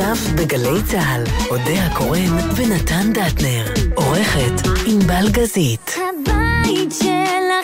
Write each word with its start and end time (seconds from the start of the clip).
עכשיו 0.00 0.34
בגלי 0.36 0.82
צה"ל, 0.90 1.24
אודה 1.50 1.86
הקורן 1.86 2.36
ונתן 2.56 3.12
דטנר. 3.12 3.64
עורכת 3.94 4.68
ענבל 4.86 5.28
גזית. 5.30 5.94
הבית 5.96 6.92
של 6.92 7.59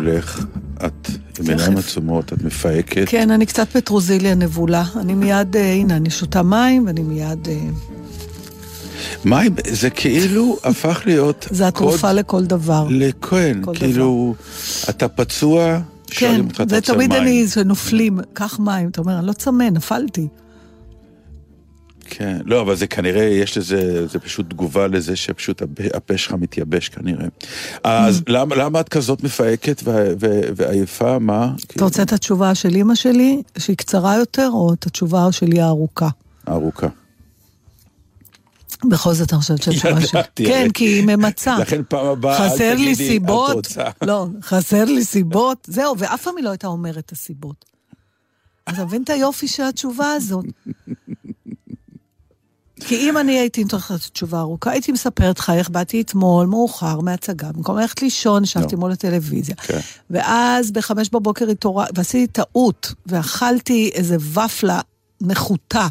מולך, 0.00 0.44
את 0.86 1.08
עם 1.38 1.48
עיניים 1.48 1.76
עצומות, 1.76 2.32
את 2.32 2.42
מפהקת. 2.42 3.04
כן, 3.06 3.30
אני 3.30 3.46
קצת 3.46 3.68
פטרוזיליה 3.68 4.34
נבולה. 4.34 4.84
אני 4.96 5.14
מיד, 5.14 5.56
אה, 5.56 5.72
הנה, 5.72 5.96
אני 5.96 6.10
שותה 6.10 6.42
מים 6.42 6.86
ואני 6.86 7.02
מיד... 7.02 7.48
אה, 7.48 7.58
מים, 9.24 9.54
זה 9.66 9.90
כאילו 9.90 10.56
הפך 10.64 11.02
להיות... 11.06 11.46
זה 11.50 11.68
התרופה 11.68 12.08
קוד 12.08 12.16
לכל 12.16 12.44
דבר. 12.44 12.86
לכהן, 12.90 13.62
כל 13.64 13.74
כאילו, 13.74 14.34
אתה 14.90 15.08
פצוע, 15.08 15.78
כן, 16.06 16.16
שואלים 16.16 16.46
אותך, 16.46 16.60
אתה 16.60 16.76
רוצה 16.76 16.96
מים. 16.96 17.12
אני, 17.12 17.48
שנופלים, 17.48 18.18
קח 18.32 18.58
מים. 18.58 18.88
אתה 18.88 19.00
אומר, 19.00 19.18
אני 19.18 19.26
לא 19.26 19.32
צמא, 19.32 19.64
נפלתי. 19.64 20.28
כן, 22.20 22.38
לא, 22.44 22.60
אבל 22.60 22.76
זה 22.76 22.86
כנראה, 22.86 23.22
יש 23.24 23.58
לזה, 23.58 24.06
זה 24.06 24.18
פשוט 24.18 24.50
תגובה 24.50 24.86
לזה 24.86 25.16
שפשוט 25.16 25.62
הפה- 25.94 26.16
שלך 26.18 26.32
מתייבש 26.32 26.88
כנראה. 26.88 27.26
אז 27.84 28.18
Mm. 28.18 28.22
למה, 28.28 28.56
למה 28.56 28.80
את 28.80 28.88
כזאת 28.88 29.22
מפהקת 29.24 29.82
ועייפה? 30.56 31.18
מה? 31.18 31.52
אתה 31.76 31.84
רוצה 31.84 32.02
את 32.02 32.12
התשובה 32.12 32.54
של 32.54 32.74
אימא 32.74 32.94
שלי, 32.94 33.42
שהיא 33.58 33.76
קצרה 33.76 34.16
יותר, 34.16 34.50
או 34.52 34.72
את 34.72 34.86
התשובה 34.86 35.32
שלי 35.32 35.60
הארוכה? 35.60 36.08
ארוכה. 36.48 36.86
בכל 38.84 39.12
זאת 39.14 39.32
אני 39.32 39.40
חושבת 39.40 39.62
שהתשובה 39.62 40.00
שלי. 40.00 40.20
ידעתי, 40.20 40.44
כן. 40.46 40.68
כי 40.74 40.84
היא 40.84 41.04
ממצה. 41.06 41.58
לכן 41.58 41.80
פעם 41.88 42.06
הבאה, 42.06 42.48
חסר 42.50 42.74
לי 42.74 42.94
סיבות. 42.94 43.66
לא, 44.02 44.26
חסר 44.42 44.84
לי 44.84 45.04
סיבות. 45.04 45.58
זהו, 45.70 45.94
ואף 45.98 46.22
פעם 46.22 46.36
היא 46.36 46.44
לא 46.44 46.50
הייתה 46.50 46.66
אומרת 46.66 46.98
את 46.98 47.12
הסיבות. 47.12 47.64
אז 48.66 48.74
אתה 48.74 48.84
מבין 48.84 49.02
את 49.02 49.10
היופי 49.10 49.48
של 49.48 49.62
התשובה 49.62 50.12
הזאת? 50.12 50.44
כי 52.80 52.96
אם 52.96 53.18
אני 53.18 53.38
הייתי 53.38 53.62
נותנת 53.62 53.80
לך 53.80 53.92
תשובה 54.12 54.40
ארוכה, 54.40 54.70
הייתי 54.70 54.92
מספרת 54.92 55.38
לך 55.38 55.50
איך 55.50 55.68
באתי 55.68 56.00
אתמול, 56.00 56.46
מאוחר, 56.46 57.00
מהצגה, 57.00 57.52
במקום 57.52 57.78
ללכת 57.78 58.02
לישון, 58.02 58.44
ישבתי 58.44 58.74
לא. 58.74 58.80
מול 58.80 58.92
הטלוויזיה. 58.92 59.54
כן. 59.54 59.78
ואז 60.10 60.70
בחמש 60.70 61.08
בבוקר 61.08 61.48
התעוררתי, 61.48 61.92
ועשיתי 61.96 62.26
טעות, 62.26 62.92
ואכלתי 63.06 63.90
איזה 63.94 64.16
ופלה 64.16 64.80
נחותה. 65.20 65.86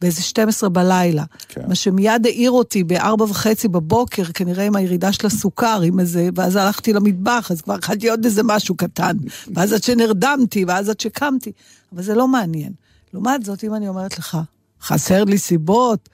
באיזה 0.00 0.22
12 0.22 0.68
בלילה. 0.68 1.24
כן. 1.48 1.60
מה 1.68 1.74
שמיד 1.74 2.26
העיר 2.26 2.50
אותי 2.50 2.84
בארבע 2.84 3.24
וחצי 3.24 3.68
בבוקר, 3.68 4.24
כנראה 4.24 4.66
עם 4.66 4.76
הירידה 4.76 5.12
של 5.12 5.26
הסוכר, 5.26 5.80
עם 5.84 6.00
איזה, 6.00 6.28
ואז 6.34 6.56
הלכתי 6.56 6.92
למטבח, 6.92 7.50
אז 7.50 7.60
כבר 7.60 7.74
אכלתי 7.74 8.10
עוד 8.10 8.24
איזה 8.24 8.42
משהו 8.42 8.74
קטן. 8.74 9.16
ואז 9.54 9.72
עד 9.72 9.82
שנרדמתי, 9.82 10.64
ואז 10.64 10.88
עד 10.88 11.00
שקמתי. 11.00 11.52
אבל 11.92 12.02
זה 12.02 12.14
לא 12.14 12.28
מעניין. 12.28 12.72
לעומת 13.14 13.44
זאת, 13.44 13.64
אם 13.64 13.74
אני 13.74 13.88
אומרת 13.88 14.18
לך, 14.18 14.38
חסר 14.82 15.24
לי 15.24 15.38
סיבות, 15.38 16.08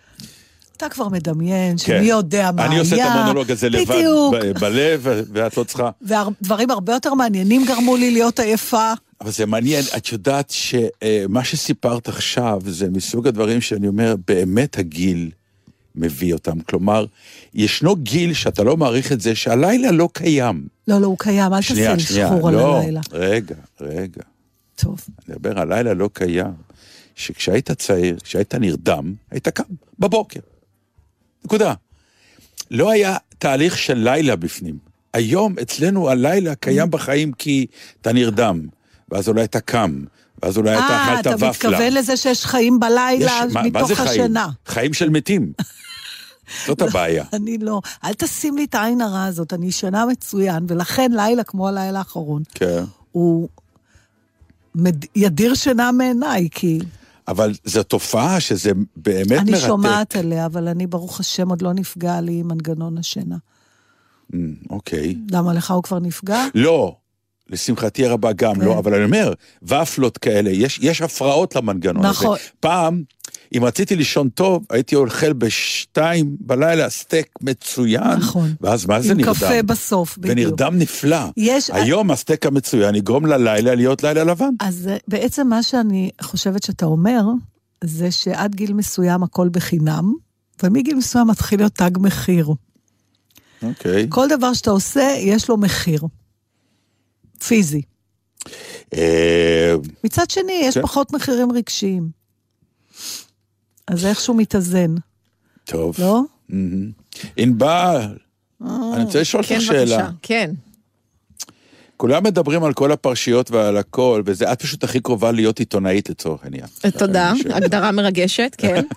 אתה 0.77 0.89
כבר 0.89 1.09
מדמיין 1.09 1.79
שמי 1.79 2.07
יודע 2.07 2.51
מה 2.53 2.63
היה. 2.63 2.69
כן. 2.69 2.73
אני 2.73 2.81
עושה 2.81 2.97
את 2.97 3.11
המונולוג 3.15 3.51
הזה 3.51 3.69
לבד 3.69 3.95
בדיוק. 3.95 4.35
ב- 4.35 4.59
בלב, 4.59 5.07
ואת 5.33 5.57
לא 5.57 5.65
צריכה... 5.65 5.91
ודברים 6.03 6.71
הרבה 6.71 6.93
יותר 6.93 7.15
מעניינים 7.15 7.65
גרמו 7.67 7.97
לי 7.97 8.11
להיות 8.11 8.41
עייפה. 8.41 8.93
אבל 9.21 9.31
זה 9.31 9.47
מעניין, 9.47 9.85
את 9.97 10.13
יודעת 10.13 10.51
שמה 10.51 11.45
שסיפרת 11.45 12.09
עכשיו 12.09 12.61
זה 12.67 12.91
מסוג 12.91 13.27
הדברים 13.27 13.61
שאני 13.61 13.89
אומר, 13.89 14.15
באמת 14.27 14.79
הגיל 14.79 15.31
מביא 15.95 16.33
אותם. 16.33 16.61
כלומר, 16.61 17.07
ישנו 17.55 17.97
גיל 17.97 18.35
שאתה 18.35 18.65
לא 18.65 18.77
מעריך 18.77 19.13
את 19.13 19.21
זה, 19.21 19.35
שהלילה 19.35 19.91
לא 19.91 20.09
קיים. 20.13 20.67
לא, 20.89 21.01
לא, 21.01 21.07
הוא 21.07 21.19
קיים, 21.19 21.53
אל 21.53 21.63
תעשה 21.63 21.95
לי 21.95 22.01
שחור 22.01 22.49
על 22.49 22.55
לא, 22.55 22.77
הלילה. 22.81 23.01
רגע, 23.13 23.55
רגע. 23.81 24.23
טוב. 24.77 25.01
אני 25.29 25.37
מדבר, 25.37 25.61
הלילה 25.61 25.95
לא 25.95 26.11
קיים. 26.13 26.67
שכשהיית 27.17 27.71
צעיר, 27.71 28.17
כשהיית 28.25 28.55
נרדם, 28.55 29.15
היית 29.31 29.49
קם 29.49 29.63
בבוקר. 29.99 30.41
נקודה. 31.47 31.75
לא 32.71 32.91
היה 32.91 33.17
תהליך 33.39 33.79
של 33.79 33.95
לילה 33.99 34.37
בפנים. 34.37 34.79
היום 35.15 35.55
אצלנו 35.63 36.09
הלילה 36.11 36.55
קיים 36.55 36.91
בחיים 36.91 37.33
כי 37.33 37.67
אתה 38.01 38.13
נרדם, 38.13 38.61
ואז 39.11 39.29
אולי 39.29 39.45
אתה 39.45 39.61
קם, 39.61 40.05
ואז 40.43 40.57
אולי 40.59 40.75
אתה 40.75 40.83
אה, 40.83 41.05
אכלת 41.15 41.27
אתה 41.27 41.37
ופלה. 41.37 41.51
מתכוון 41.51 41.93
לזה 41.93 42.17
שיש 42.17 42.45
חיים 42.47 42.81
בלילה 42.81 43.17
יש- 43.49 43.53
מה- 43.55 43.63
מה 43.63 43.69
מתוך 43.69 43.93
חיים? 43.93 44.09
השינה. 44.09 44.49
חיים 44.67 44.95
של 44.95 45.09
מתים. 45.11 45.53
זאת 46.67 46.83
הבעיה. 46.83 47.25
אני 47.33 47.59
לא. 47.59 47.81
אל 48.05 48.15
תשים 48.15 48.57
לי 48.57 48.65
את 48.65 48.75
העין 48.75 49.01
הרע 49.01 49.25
הזאת, 49.25 49.53
אני 49.53 49.67
ישנה 49.67 50.07
מצוין, 50.07 50.65
ולכן 50.69 51.11
לילה 51.15 51.45
כמו 51.45 51.69
הלילה 51.69 51.99
האחרון, 51.99 52.43
כן. 52.55 52.85
הוא. 53.13 53.49
ידיר 55.17 55.55
שינה 55.55 55.93
מעיניי, 55.93 56.49
כי 56.51 56.79
אבל 57.29 57.53
זו 57.65 57.83
תופעה 57.83 58.41
שזה 58.41 58.71
באמת 58.97 59.41
אני 59.41 59.51
מרתק. 59.51 59.67
שומעת 59.67 60.17
עליה, 60.17 60.47
אבל 60.47 60.69
אני, 60.69 60.87
ברוך 60.87 61.21
השם, 61.21 61.49
עוד 61.49 61.63
לא 61.63 61.73
נפגע 61.73 62.21
לי 62.21 62.43
מנגנון 62.43 62.99
השינה. 62.99 63.37
Mm, 64.33 64.37
אוקיי. 64.71 65.15
למה 65.31 65.55
לך 65.55 65.71
הוא 65.71 65.83
כבר 65.83 65.99
נפגע? 65.99 66.45
לא, 66.55 66.97
לשמחתי 67.51 68.07
הרבה 68.07 68.33
גם 68.33 68.55
כן. 68.55 68.61
לא, 68.61 68.79
אבל 68.79 68.95
אני 68.95 69.05
אומר, 69.05 69.33
ופלות 69.63 70.19
כאלה, 70.19 70.51
יש, 70.51 70.79
יש 70.83 71.03
הפרעות 71.03 71.57
למנגנון 71.57 72.05
הזה. 72.05 72.11
נכון. 72.11 72.39
פעם, 72.61 73.03
אם 73.57 73.65
רציתי 73.65 73.97
לישון 73.97 74.29
טוב, 74.29 74.65
הייתי 74.71 74.95
אוכל 74.97 75.33
בשתיים 75.33 76.37
בלילה 76.41 76.91
סטייק 76.91 77.27
מצוין, 77.41 78.03
נכון. 78.19 78.55
ואז 78.61 78.87
מה 78.87 79.01
זה 79.01 79.13
עם 79.13 79.17
נרדם? 79.19 79.35
קפה 79.35 79.63
בסוף, 79.63 80.19
בדיוק. 80.19 80.33
ונרדם 80.39 80.79
נפלא. 80.79 81.19
יש- 81.37 81.71
היום 81.71 82.11
הסטייק 82.11 82.47
המצוין 82.47 82.95
יגרום 82.95 83.27
ללילה 83.27 83.75
להיות 83.75 84.03
לילה 84.03 84.25
לבן. 84.25 84.51
אז 84.61 84.89
בעצם 85.09 85.47
מה 85.49 85.63
שאני 85.63 86.11
חושבת 86.23 86.63
שאתה 86.63 86.87
אומר, 86.87 87.23
זה 87.85 88.11
שעד 88.11 88.55
גיל 88.55 88.73
מסוים 88.75 89.23
הכל 89.23 89.49
בחינם, 89.49 90.13
ומגיל 90.63 90.95
מסוים 90.97 91.27
מתחיל 91.27 91.59
להיות 91.61 91.75
תג 91.75 91.91
מחיר. 91.99 92.49
אוקיי. 93.63 94.07
כל 94.09 94.29
דבר 94.29 94.53
שאתה 94.53 94.71
עושה, 94.71 95.15
יש 95.19 95.49
לו 95.49 95.57
מחיר. 95.57 96.03
פיזי. 97.47 97.83
אה, 98.95 99.75
מצד 100.05 100.31
שני, 100.31 100.61
יש 100.63 100.75
כן. 100.75 100.83
פחות 100.83 101.13
מחירים 101.13 101.53
רגשיים. 101.53 102.26
אז 103.89 104.07
איכשהו 104.07 104.35
מתאזן, 104.35 104.95
טוב. 105.65 105.97
לא? 105.99 106.23
מהמם. 106.49 106.91
ענבל, 107.37 108.17
אני 108.61 109.05
רוצה 109.05 109.21
לשאול 109.21 109.43
כן, 109.43 109.55
אותך 109.57 109.69
בבקשה. 109.69 109.87
שאלה. 109.87 110.11
כן. 110.23 110.51
כולם 111.97 112.25
מדברים 112.25 112.65
על 112.65 112.73
כל 112.73 112.93
הפרשיות 112.93 113.51
ועל 113.51 113.77
הכל, 113.77 114.23
וזה, 114.25 114.53
את 114.53 114.63
פשוט 114.63 114.85
הכי 114.85 115.01
קרובה 115.01 115.33
להיות 115.33 115.59
עיתונאית 115.59 116.11
לצורך 116.11 116.45
העניין. 116.45 116.67
תודה, 116.99 117.31
אני 117.31 117.43
שואל. 117.43 117.53
הגדרה 117.53 117.93
מרגשת, 117.93 118.55
כן. 118.59 118.85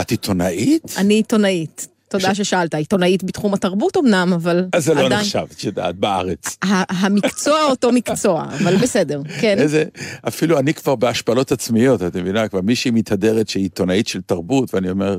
את 0.00 0.10
עיתונאית? 0.10 0.94
אני 0.96 1.14
עיתונאית. 1.14 1.88
תודה 2.08 2.34
ששאלת, 2.34 2.74
עיתונאית 2.74 3.24
בתחום 3.24 3.54
התרבות 3.54 3.96
אמנם, 3.96 4.32
אבל 4.32 4.64
אז 4.72 4.84
זה 4.84 4.94
לא 4.94 5.06
עדיין... 5.06 5.20
נחשב, 5.20 5.44
את 5.56 5.64
יודעת, 5.64 5.96
בארץ. 5.96 6.56
המקצוע 6.62 7.64
אותו 7.64 7.92
מקצוע, 7.98 8.44
אבל 8.62 8.76
בסדר, 8.76 9.22
כן. 9.40 9.58
איזה, 9.58 9.84
אפילו 10.28 10.58
אני 10.58 10.74
כבר 10.74 10.94
בהשפלות 10.96 11.52
עצמיות, 11.52 12.02
את 12.02 12.16
מבינה? 12.16 12.48
כבר 12.48 12.60
מישהי 12.60 12.90
מתהדרת 12.90 13.48
שהיא 13.48 13.62
עיתונאית 13.62 14.08
של 14.08 14.20
תרבות, 14.26 14.74
ואני 14.74 14.90
אומר, 14.90 15.18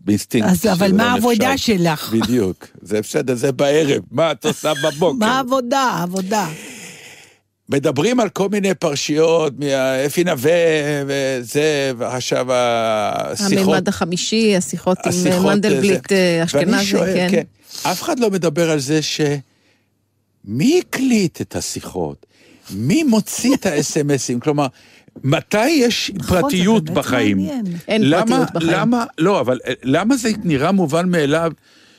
באינסטינקט. 0.00 0.50
אז 0.50 0.66
אבל 0.66 0.92
מה 0.92 1.04
לא 1.04 1.10
העבודה. 1.10 1.58
שלך? 1.58 2.12
בדיוק. 2.12 2.66
זה 2.82 3.00
בסדר, 3.00 3.34
זה 3.34 3.52
בערב, 3.52 4.02
מה 4.10 4.32
את 4.32 4.44
עושה 4.44 4.72
בבוקר? 4.84 5.26
מה 5.26 5.36
העבודה? 5.36 5.80
העבודה. 5.80 6.48
מדברים 7.68 8.20
על 8.20 8.28
כל 8.28 8.48
מיני 8.48 8.74
פרשיות, 8.74 9.52
מאפי 9.58 10.24
נווה 10.24 10.52
וזה, 11.06 11.92
ועכשיו 11.98 12.46
השיחות. 12.52 13.52
המימד 13.52 13.88
החמישי, 13.88 14.56
השיחות 14.56 14.98
עם 15.04 15.08
השיחות, 15.12 15.46
מנדלבליט 15.54 16.08
זה. 16.08 16.14
אה, 16.14 16.44
ואני 16.54 16.70
אשכנזי, 16.76 16.84
שואל, 16.84 17.30
כן. 17.30 17.42
אף 17.82 18.02
אחד 18.02 18.18
לא 18.18 18.30
מדבר 18.30 18.70
על 18.70 18.78
זה 18.80 19.00
מי 20.44 20.80
הקליט 20.86 21.40
את 21.40 21.56
השיחות? 21.56 22.26
מי 22.70 23.02
מוציא 23.02 23.54
את 23.54 23.66
האס.אם.אסים? 23.66 24.40
כלומר, 24.40 24.66
מתי 25.24 25.68
יש 25.68 26.10
נכון, 26.14 26.36
זה 26.36 26.42
פרטיות 26.42 26.84
באמת 26.84 26.96
בחיים? 26.98 27.36
מעניין. 27.36 27.64
אין 27.88 28.10
למה- 28.10 28.26
פרטיות 28.26 28.52
בחיים. 28.54 28.70
למה, 28.72 29.04
לא, 29.18 29.40
אבל 29.40 29.58
אה, 29.66 29.72
למה 29.82 30.16
זה 30.16 30.30
נראה 30.44 30.72
מובן 30.72 31.08
מאליו 31.08 31.52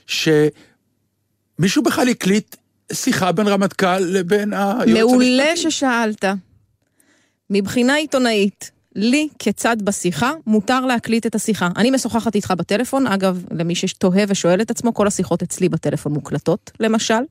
שמישהו 0.07 1.83
בכלל 1.83 2.10
הקליט 2.10 2.56
שיחה 2.91 3.31
בין 3.31 3.47
רמטכ"ל 3.47 4.00
לבין 4.00 4.53
היועץ 4.53 4.89
מעולה 4.89 5.50
המשפטי? 5.50 5.71
ששאלת. 5.71 6.25
מבחינה 7.50 7.95
עיתונאית, 7.95 8.71
לי 8.95 9.27
כצד 9.39 9.81
בשיחה, 9.81 10.31
מותר 10.47 10.85
להקליט 10.85 11.25
את 11.25 11.35
השיחה. 11.35 11.69
אני 11.77 11.91
משוחחת 11.91 12.35
איתך 12.35 12.53
בטלפון, 12.57 13.07
אגב, 13.07 13.44
למי 13.51 13.75
שתוהה 13.75 14.24
ושואל 14.27 14.62
את 14.62 14.71
עצמו, 14.71 14.94
כל 14.94 15.07
השיחות 15.07 15.41
אצלי 15.41 15.69
בטלפון 15.69 16.13
מוקלטות, 16.13 16.71
למשל. 16.80 17.24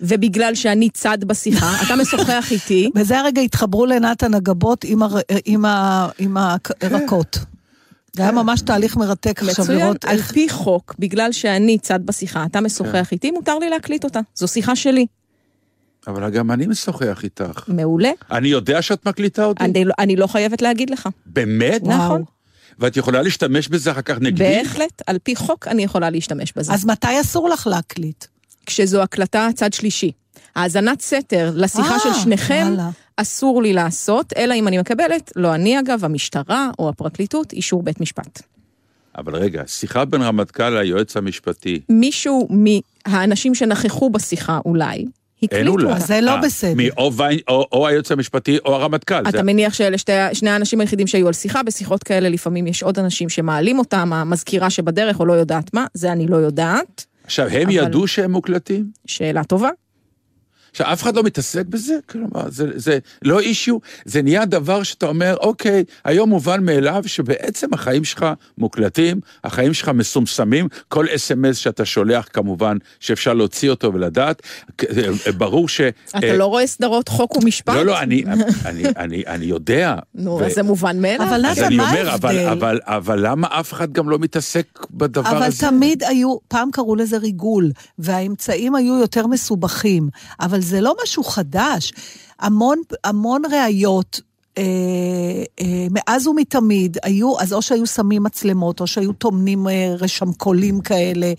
ובגלל 0.00 0.54
שאני 0.54 0.90
צד 0.90 1.18
בשיחה, 1.24 1.72
אתה 1.86 1.96
משוחח 1.96 2.46
איתי, 2.50 2.90
בזה 2.94 3.18
הרגע 3.18 3.40
התחברו 3.40 3.86
לנתן 3.86 4.34
הגבות 4.34 4.84
עם, 4.84 5.02
הר... 5.02 5.16
עם, 5.44 5.64
ה... 5.64 6.08
עם 6.18 6.36
הירקות. 6.80 7.38
זה 8.16 8.22
היה 8.22 8.32
ממש 8.32 8.60
תהליך 8.60 8.96
מרתק 8.96 9.42
עכשיו 9.42 9.64
מצוין, 9.64 9.78
לראות 9.78 10.04
על 10.04 10.16
איך... 10.16 10.32
פי 10.32 10.48
חוק, 10.48 10.94
בגלל 10.98 11.32
שאני 11.32 11.78
צד 11.78 12.06
בשיחה, 12.06 12.44
אתה 12.44 12.60
משוחח 12.60 13.12
איתי, 13.12 13.30
מותר 13.30 13.58
לי 13.58 13.70
להקליט 13.70 14.04
אותה. 14.04 14.20
זו 14.34 14.48
שיחה 14.48 14.76
שלי. 14.76 15.06
אבל 16.06 16.30
גם 16.30 16.50
אני 16.50 16.66
משוחח 16.66 17.20
איתך. 17.24 17.64
מעולה. 17.68 18.10
אני 18.30 18.48
יודע 18.48 18.82
שאת 18.82 19.06
מקליטה 19.06 19.44
אותי? 19.44 19.64
אני, 19.64 19.84
לא- 19.84 19.94
אני 19.98 20.16
לא 20.16 20.26
חייבת 20.26 20.62
להגיד 20.62 20.90
לך. 20.90 21.08
באמת? 21.26 21.82
נכון. 21.84 22.24
ואת 22.78 22.96
יכולה 22.96 23.22
להשתמש 23.22 23.68
בזה 23.68 23.90
אחר 23.90 24.02
כך 24.02 24.16
נגדי? 24.20 24.44
בהחלט, 24.44 25.02
על 25.06 25.18
פי 25.22 25.36
חוק 25.36 25.68
אני 25.68 25.82
יכולה 25.82 26.10
להשתמש 26.10 26.52
בזה. 26.56 26.72
אז 26.72 26.84
מתי 26.86 27.20
אסור 27.20 27.48
לך 27.48 27.66
להקליט? 27.66 28.24
כשזו 28.66 29.02
הקלטה 29.02 29.48
צד 29.54 29.72
שלישי. 29.72 30.12
האזנת 30.56 31.00
סתר 31.00 31.52
לשיחה 31.54 31.94
אה, 31.94 31.98
של 31.98 32.12
שניכם, 32.14 32.66
וואלה. 32.68 32.90
אסור 33.16 33.62
לי 33.62 33.72
לעשות, 33.72 34.32
אלא 34.36 34.54
אם 34.54 34.68
אני 34.68 34.78
מקבלת, 34.78 35.32
לא 35.36 35.54
אני 35.54 35.78
אגב, 35.80 36.04
המשטרה 36.04 36.70
או 36.78 36.88
הפרקליטות, 36.88 37.52
אישור 37.52 37.82
בית 37.82 38.00
משפט. 38.00 38.42
אבל 39.18 39.36
רגע, 39.36 39.62
שיחה 39.66 40.04
בין 40.04 40.22
רמטכ"ל 40.22 40.68
ליועץ 40.68 41.16
המשפטי. 41.16 41.80
מישהו 41.88 42.48
מהאנשים 43.06 43.54
שנכחו 43.54 44.10
בשיחה 44.10 44.58
אולי, 44.64 45.04
הקליטו 45.42 45.70
אולי. 45.70 45.84
אותה. 45.84 45.98
זה 46.00 46.20
לא 46.20 46.30
אה, 46.30 46.40
בסדר. 46.40 46.74
מי, 46.74 46.90
או, 46.90 47.10
או, 47.48 47.66
או 47.72 47.86
היועץ 47.88 48.12
המשפטי 48.12 48.58
או 48.64 48.74
הרמטכ"ל. 48.74 49.20
אתה 49.22 49.30
זה- 49.30 49.42
מניח 49.42 49.74
שאלה 49.74 49.98
שתי, 49.98 50.12
שני 50.32 50.50
האנשים 50.50 50.80
היחידים 50.80 51.06
שהיו 51.06 51.26
על 51.26 51.32
שיחה, 51.32 51.62
בשיחות 51.62 52.02
כאלה 52.02 52.28
לפעמים 52.28 52.66
יש 52.66 52.82
עוד 52.82 52.98
אנשים 52.98 53.28
שמעלים 53.28 53.78
אותם, 53.78 54.12
המזכירה 54.12 54.70
שבדרך 54.70 55.20
או 55.20 55.26
לא 55.26 55.32
יודעת 55.32 55.74
מה, 55.74 55.86
זה 55.94 56.12
אני 56.12 56.26
לא 56.26 56.36
יודעת. 56.36 57.06
עכשיו, 57.24 57.46
הם 57.48 57.62
אבל- 57.62 57.70
ידעו 57.72 58.06
שהם 58.06 58.32
מוקלטים? 58.32 58.86
שאלה 59.06 59.44
טובה. 59.44 59.68
עכשיו, 60.72 60.92
אף 60.92 61.02
אחד 61.02 61.16
לא 61.16 61.22
מתעסק 61.22 61.66
בזה? 61.66 61.94
כלומר, 62.08 62.42
זה, 62.48 62.66
זה 62.74 62.98
לא 63.22 63.40
אישיו, 63.40 63.76
זה 64.04 64.22
נהיה 64.22 64.44
דבר 64.44 64.82
שאתה 64.82 65.06
אומר, 65.06 65.36
אוקיי, 65.36 65.84
היום 66.04 66.30
מובן 66.30 66.64
מאליו 66.64 67.02
שבעצם 67.06 67.74
החיים 67.74 68.04
שלך 68.04 68.26
מוקלטים, 68.58 69.20
החיים 69.44 69.74
שלך 69.74 69.88
מסומסמים, 69.88 70.68
כל 70.88 71.06
אס.אם.אס 71.14 71.56
שאתה 71.56 71.84
שולח 71.84 72.28
כמובן, 72.32 72.76
שאפשר 73.00 73.34
להוציא 73.34 73.70
אותו 73.70 73.94
ולדעת, 73.94 74.42
ברור 75.38 75.68
ש... 75.68 75.80
אתה 76.08 76.26
אה, 76.26 76.36
לא 76.36 76.46
רואה 76.46 76.66
סדרות 76.66 77.08
חוק 77.08 77.36
ומשפט? 77.36 77.74
לא, 77.74 77.82
לא, 77.82 78.00
אני, 78.00 78.24
אני, 78.64 78.82
אני, 78.96 79.22
אני 79.26 79.44
יודע. 79.44 79.96
נו, 80.14 80.30
ו- 80.30 80.46
אז 80.46 80.52
זה 80.52 80.62
מובן 80.62 81.02
מאליו. 81.02 81.26
אבל 81.28 81.44
אני 81.66 81.76
מה 81.76 81.90
אומר, 81.90 82.14
אבל, 82.14 82.38
ההבדל? 82.38 82.48
אבל, 82.48 82.80
אבל 82.84 83.26
למה 83.26 83.48
אף 83.50 83.72
אחד 83.72 83.92
גם 83.92 84.10
לא 84.10 84.18
מתעסק 84.18 84.66
בדבר 84.90 85.30
אבל 85.30 85.42
הזה? 85.42 85.66
תמיד 85.66 86.02
היו, 86.02 86.36
פעם 86.48 86.70
קראו 86.72 86.96
לזה 86.96 87.18
ריגול, 87.18 87.70
והאמצעים 87.98 88.74
היו 88.74 88.98
יותר 88.98 89.26
מסובכים, 89.26 90.08
אבל 90.40 90.61
זה 90.62 90.80
לא 90.80 90.94
משהו 91.02 91.24
חדש. 91.24 91.92
המון, 92.40 92.82
המון 93.04 93.42
ראיות, 93.52 94.20
אה, 94.58 94.62
אה, 95.60 95.86
מאז 95.90 96.26
ומתמיד, 96.26 96.96
היו, 97.02 97.40
אז 97.40 97.52
או 97.52 97.62
שהיו 97.62 97.86
שמים 97.86 98.22
מצלמות, 98.22 98.80
או 98.80 98.86
שהיו 98.86 99.12
טומנים 99.12 99.68
אה, 99.68 99.94
רשמקולים 99.98 100.80
כאלה. 100.80 101.32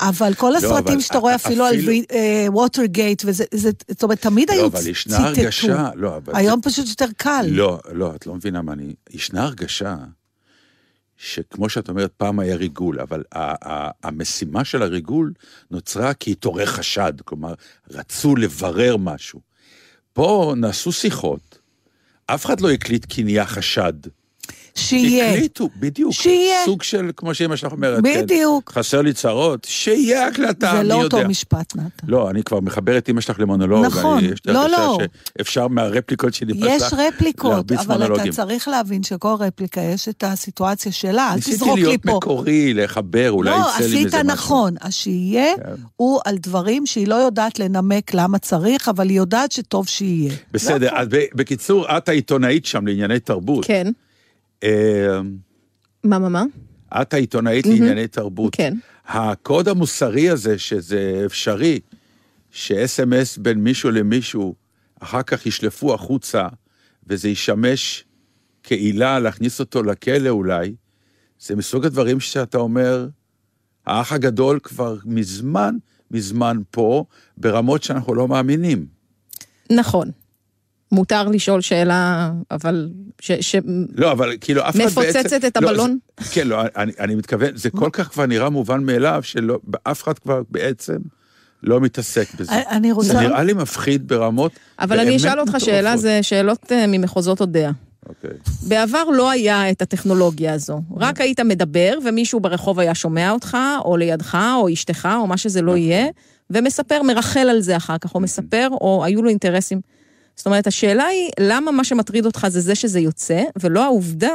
אבל 0.00 0.34
כל 0.34 0.56
הסרטים 0.56 0.86
לא, 0.86 0.92
אבל 0.92 1.00
שאתה 1.00 1.18
רואה 1.18 1.34
אפילו 1.34 1.64
על 1.64 1.74
אפילו- 1.74 1.92
ווטרגייט, 2.48 3.22
וזה, 3.26 3.44
זה, 3.54 3.70
זאת 3.90 4.02
אומרת, 4.02 4.20
תמיד 4.20 4.50
לא, 4.50 4.54
היו 4.54 4.66
אבל 4.66 4.86
ישנה 4.86 5.16
ציטטו. 5.16 5.40
הרגשה, 5.40 5.90
לא, 5.94 6.16
אבל... 6.16 6.36
היום 6.36 6.60
פשוט 6.62 6.88
יותר 6.88 7.06
קל. 7.16 7.46
לא, 7.48 7.78
לא, 7.92 8.12
את 8.14 8.26
לא 8.26 8.34
מבינה 8.34 8.62
מה 8.62 8.72
אני... 8.72 8.94
ישנה 9.10 9.42
הרגשה 9.44 9.96
שכמו 11.22 11.68
שאת 11.68 11.88
אומרת, 11.88 12.12
פעם 12.16 12.40
היה 12.40 12.56
ריגול, 12.56 13.00
אבל 13.00 13.22
המשימה 14.02 14.64
של 14.64 14.82
הריגול 14.82 15.32
נוצרה 15.70 16.14
כי 16.14 16.30
התעורר 16.30 16.66
חשד, 16.66 17.12
כלומר, 17.24 17.54
רצו 17.90 18.36
לברר 18.36 18.96
משהו. 18.96 19.40
פה 20.12 20.54
נעשו 20.56 20.92
שיחות, 20.92 21.58
אף 22.26 22.46
אחד 22.46 22.60
לא 22.60 22.70
הקליט 22.70 23.06
כי 23.08 23.22
נהיה 23.22 23.46
חשד. 23.46 23.92
שיהיה. 24.74 25.32
הקליטו, 25.32 25.68
בדיוק. 25.76 26.12
שיהיה. 26.12 26.64
סוג 26.64 26.82
של, 26.82 27.10
כמו 27.16 27.34
שאמא 27.34 27.56
שלך 27.56 27.72
אומרת, 27.72 28.02
בדיוק. 28.02 28.72
כן, 28.72 28.80
חסר 28.80 29.02
לי 29.02 29.12
צרות, 29.12 29.66
שיהיה 29.70 30.26
הקלטה, 30.26 30.70
זה 30.72 30.80
אני 30.80 30.88
לא 30.88 30.94
יודע. 30.94 31.16
אותו 31.16 31.28
משפט, 31.28 31.76
נתן. 31.76 32.06
לא, 32.08 32.30
אני 32.30 32.42
כבר 32.42 32.60
מחבר 32.60 32.98
את 32.98 33.08
אמא 33.08 33.20
שלך 33.20 33.40
למונולוג. 33.40 33.84
נכון. 33.86 34.18
אני, 34.18 34.28
לא, 34.46 34.68
לא. 34.68 34.98
שאפשר 35.38 35.68
מהרפליקות 35.68 36.34
שלי 36.34 36.52
יש 36.56 36.82
רפליקות, 36.92 37.72
אבל 37.72 37.82
אתה 37.82 37.98
מונולוגים. 37.98 38.32
צריך 38.32 38.68
להבין 38.68 39.02
שכל 39.02 39.34
רפליקה 39.40 39.80
יש 39.80 40.08
את 40.08 40.24
הסיטואציה 40.26 40.92
שלה, 40.92 41.28
אל 41.30 41.34
ניסיתי 41.34 41.56
תזרוק 41.56 41.78
לי 41.78 41.84
להיות 41.84 42.02
פה. 42.02 42.16
מקורי, 42.16 42.74
לחבר, 42.74 43.30
אולי 43.30 43.50
לא, 43.50 43.56
יצא 43.56 43.78
לי 43.78 43.86
עשית 43.86 44.06
מזה 44.06 44.22
משהו. 44.22 44.34
נכון. 44.34 44.74
השיהיה 44.80 45.56
כן. 45.56 45.62
הוא 45.96 46.20
על 46.24 46.38
דברים 46.38 46.86
שהיא 46.86 47.08
לא 47.08 47.14
יודעת 47.14 47.58
לנמק 47.58 48.14
למה 48.14 48.38
צריך, 48.38 48.88
אבל 48.88 49.08
היא 49.08 49.16
יודעת 49.16 49.52
שטוב 49.52 49.88
שיהיה. 49.88 50.32
בסדר, 50.52 50.88
אז 50.92 51.08
ב- 51.10 51.24
בקיצור, 51.34 51.96
את 51.96 52.08
העיתונאית 52.08 52.66
שם 52.66 52.86
לענייני 52.86 53.20
תרבות. 53.20 53.64
כן. 53.64 53.86
אה, 54.64 55.20
מה, 56.04 56.18
מה, 56.18 56.28
מה? 56.28 56.44
את 57.02 57.14
העיתונאית 57.14 57.66
לענייני 57.66 58.08
תרבות. 58.08 58.54
כן. 58.54 58.74
הקוד 59.06 59.68
המוסרי 59.68 60.30
הזה, 60.30 60.58
שזה 60.58 61.22
אפשרי, 61.26 61.80
שאס.אם.אס 62.50 63.38
בין 63.38 63.58
מישהו 63.58 63.90
למישהו, 63.90 64.54
אחר 65.00 65.22
כך 65.22 65.46
ישלפו 65.46 65.94
החוצה, 65.94 66.48
וזה 67.06 67.28
ישמש 67.28 68.04
כעילה 68.62 69.18
להכניס 69.18 69.60
אותו 69.60 69.82
לכלא 69.82 70.28
אולי, 70.28 70.74
זה 71.40 71.56
מסוג 71.56 71.86
הדברים 71.86 72.20
שאתה 72.20 72.58
אומר, 72.58 73.08
האח 73.86 74.12
הגדול 74.12 74.58
כבר 74.62 74.96
מזמן, 75.04 75.76
מזמן 76.10 76.56
פה, 76.70 77.04
ברמות 77.36 77.82
שאנחנו 77.82 78.14
לא 78.14 78.28
מאמינים. 78.28 78.86
נכון. 79.72 80.10
מותר 80.92 81.28
לשאול 81.28 81.60
שאלה, 81.60 82.32
אבל 82.50 82.88
ש... 83.20 83.32
ש... 83.32 83.56
לא, 83.94 84.12
אבל 84.12 84.32
כאילו 84.40 84.62
אף 84.68 84.76
אחד 84.76 84.78
בעצם... 84.78 85.00
מפוצצת 85.00 85.44
את 85.44 85.56
לא, 85.60 85.68
הבלון? 85.70 85.98
זה- 86.20 86.30
כן, 86.32 86.48
לא, 86.48 86.60
אני, 86.76 86.92
אני 87.00 87.14
מתכוון, 87.14 87.48
זה 87.54 87.70
כל 87.70 87.88
כך 87.92 88.08
כבר 88.08 88.26
נראה 88.26 88.50
מובן 88.50 88.84
מאליו, 88.84 89.20
שאף 89.22 90.02
אחד 90.02 90.18
כבר 90.18 90.42
בעצם 90.50 90.96
לא 91.62 91.80
מתעסק 91.80 92.34
בזה. 92.40 92.52
אני- 92.70 92.92
רוצה- 92.92 93.08
זה 93.08 93.20
נראה 93.20 93.42
לי 93.42 93.52
מפחיד 93.52 94.08
ברמות 94.08 94.52
אבל 94.80 95.00
אני 95.00 95.16
אשאל 95.16 95.40
אותך 95.40 95.54
שאלה, 95.58 95.80
מטורפות. 95.80 96.00
זה 96.00 96.18
שאלות 96.22 96.72
אה, 96.72 96.84
ממחוזות 96.88 97.40
אודיה. 97.40 97.70
אוקיי. 98.08 98.30
בעבר 98.68 99.04
לא 99.04 99.30
היה 99.30 99.70
את 99.70 99.82
הטכנולוגיה 99.82 100.52
הזו. 100.54 100.80
רק 100.96 101.20
היית 101.20 101.40
מדבר, 101.40 101.92
ומישהו 102.04 102.40
ברחוב 102.40 102.78
היה 102.78 102.94
שומע 102.94 103.30
אותך, 103.30 103.56
או 103.84 103.96
לידך, 103.96 104.38
או 104.60 104.72
אשתך, 104.72 105.08
או 105.16 105.26
מה 105.26 105.36
שזה 105.36 105.62
לא 105.62 105.76
יהיה, 105.76 106.06
ומספר, 106.50 107.02
מרחל 107.02 107.48
על 107.50 107.60
זה 107.60 107.76
אחר 107.76 107.98
כך, 107.98 108.14
או 108.14 108.20
מספר, 108.20 108.68
או 108.70 109.02
היו 109.04 109.22
לו 109.22 109.28
אינטרסים. 109.28 109.80
זאת 110.40 110.46
אומרת, 110.46 110.66
השאלה 110.66 111.04
היא, 111.04 111.30
למה 111.40 111.70
מה 111.70 111.84
שמטריד 111.84 112.26
אותך 112.26 112.46
זה 112.48 112.60
זה 112.60 112.74
שזה 112.74 113.00
יוצא, 113.00 113.42
ולא 113.60 113.84
העובדה 113.84 114.32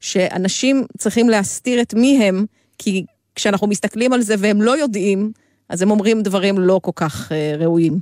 שאנשים 0.00 0.84
צריכים 0.98 1.28
להסתיר 1.28 1.80
את 1.80 1.94
מי 1.94 2.24
הם, 2.24 2.44
כי 2.78 3.04
כשאנחנו 3.34 3.66
מסתכלים 3.66 4.12
על 4.12 4.20
זה 4.20 4.34
והם 4.38 4.62
לא 4.62 4.78
יודעים, 4.78 5.32
אז 5.68 5.82
הם 5.82 5.90
אומרים 5.90 6.22
דברים 6.22 6.58
לא 6.58 6.80
כל 6.82 6.90
כך 6.94 7.32
אה, 7.32 7.56
ראויים. 7.58 7.98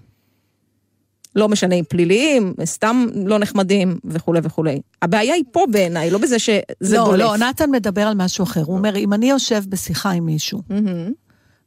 לא 1.36 1.48
משנה 1.48 1.74
אם 1.74 1.84
פליליים, 1.88 2.54
סתם 2.64 3.06
לא 3.26 3.38
נחמדים 3.38 3.98
וכולי 4.04 4.40
וכולי. 4.42 4.80
הבעיה 5.02 5.34
היא 5.34 5.44
פה 5.52 5.64
בעיניי, 5.70 6.10
לא 6.10 6.18
בזה 6.18 6.38
שזה 6.38 6.62
לא, 6.80 7.04
דולף. 7.04 7.20
לא, 7.20 7.36
נתן 7.36 7.70
מדבר 7.70 8.02
על 8.02 8.14
משהו 8.14 8.42
אחר. 8.42 8.62
הוא 8.62 8.76
אומר, 8.76 8.96
אם 8.96 9.12
אני 9.12 9.30
יושב 9.30 9.62
בשיחה 9.68 10.10
עם 10.10 10.26
מישהו, 10.26 10.62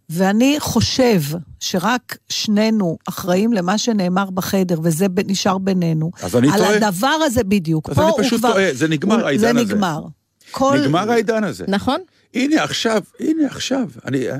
ואני 0.10 0.56
חושב 0.60 1.22
שרק 1.60 2.18
שנינו 2.30 2.98
אחראים 3.10 3.54
למה 3.54 3.78
שנאמר 3.78 4.30
בחדר, 4.30 4.80
וזה 4.84 5.10
ב- 5.10 5.32
נשאר 5.32 5.58
בינינו, 5.58 6.12
אז 6.22 6.36
אני 6.36 6.52
על 6.52 6.58
טועה. 6.60 6.76
הדבר 6.76 7.08
הזה 7.26 7.44
בדיוק. 7.44 7.90
אז 7.90 8.00
אני 8.00 8.12
פשוט 8.20 8.40
כבר- 8.40 8.52
טועה, 8.54 8.74
זה 8.74 8.88
נגמר, 8.88 9.16
הוא- 9.16 9.24
העידן 9.28 9.58
הזה. 9.58 9.66
זה 9.68 9.76
נגמר. 9.76 10.04
כל... 10.52 10.78
נגמר 10.82 11.12
העידן 11.12 11.44
הזה. 11.44 11.66
נכון? 11.68 12.00
הנה 12.34 12.64
עכשיו, 12.64 13.02
הנה 13.20 13.46
עכשיו. 13.48 13.90
אני, 14.06 14.30
אה, 14.30 14.36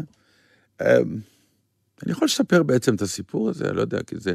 אה, 0.82 0.98
אני 2.04 2.12
יכול 2.12 2.26
לספר 2.26 2.64
בעצם 2.64 2.96
את 2.96 3.02
הסיפור 3.02 3.50
הזה, 3.50 3.66
אני 3.70 3.76
לא 3.76 3.82
יודע, 3.82 3.98
כי 4.08 4.16
זה... 4.20 4.34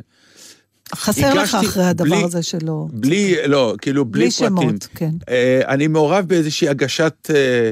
חסר 0.95 1.35
לך 1.35 1.55
אחרי 1.55 1.85
הדבר 1.85 2.05
בלי- 2.17 2.25
הזה 2.25 2.43
שלא... 2.43 2.87
בלי, 2.93 3.35
לא, 3.47 3.75
כאילו, 3.81 4.05
בלי, 4.05 4.21
בלי 4.25 4.31
פרטים. 4.31 4.57
שמות, 4.71 4.89
כן. 4.95 5.11
אה, 5.29 5.61
אני 5.69 5.87
מעורב 5.87 6.27
באיזושהי 6.29 6.69
הגשת, 6.69 7.31
אה, 7.35 7.71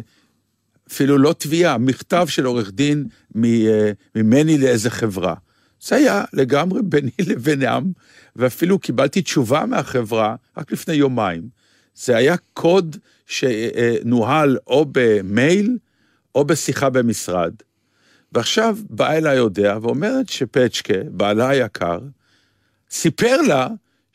אפילו 0.93 1.19
לא 1.19 1.35
תביעה, 1.39 1.79
מכתב 1.79 2.27
של 2.29 2.45
עורך 2.45 2.71
דין 2.71 3.07
אה, 3.45 3.93
ממני 4.15 4.59
לאיזה 4.59 4.91
חברה. 4.91 5.35
זה 5.81 5.97
היה 5.97 6.25
לגמרי 6.33 6.81
ביני 6.83 7.11
לבינם, 7.29 7.93
ואפילו 8.37 8.79
קיבלתי 8.79 9.23
תשובה 9.23 9.67
מהחברה 9.67 10.37
רק 10.57 10.73
לפני 10.73 10.95
יומיים. 10.95 11.49
זה 11.95 12.17
היה 12.17 12.37
קוד 12.53 12.97
שנוהל 13.27 14.59
או 14.67 14.87
במייל 14.93 15.79
או 16.35 16.45
בשיחה 16.45 16.91
במשרד. 16.91 17.55
ועכשיו 18.33 18.79
באה 18.91 19.17
אליי 19.17 19.37
יודע 19.37 19.79
ואומרת 19.83 20.29
שפצ'קה, 20.29 20.95
בעלה 21.11 21.49
היקר, 21.49 21.99
סיפר 22.91 23.43
לה 23.43 23.69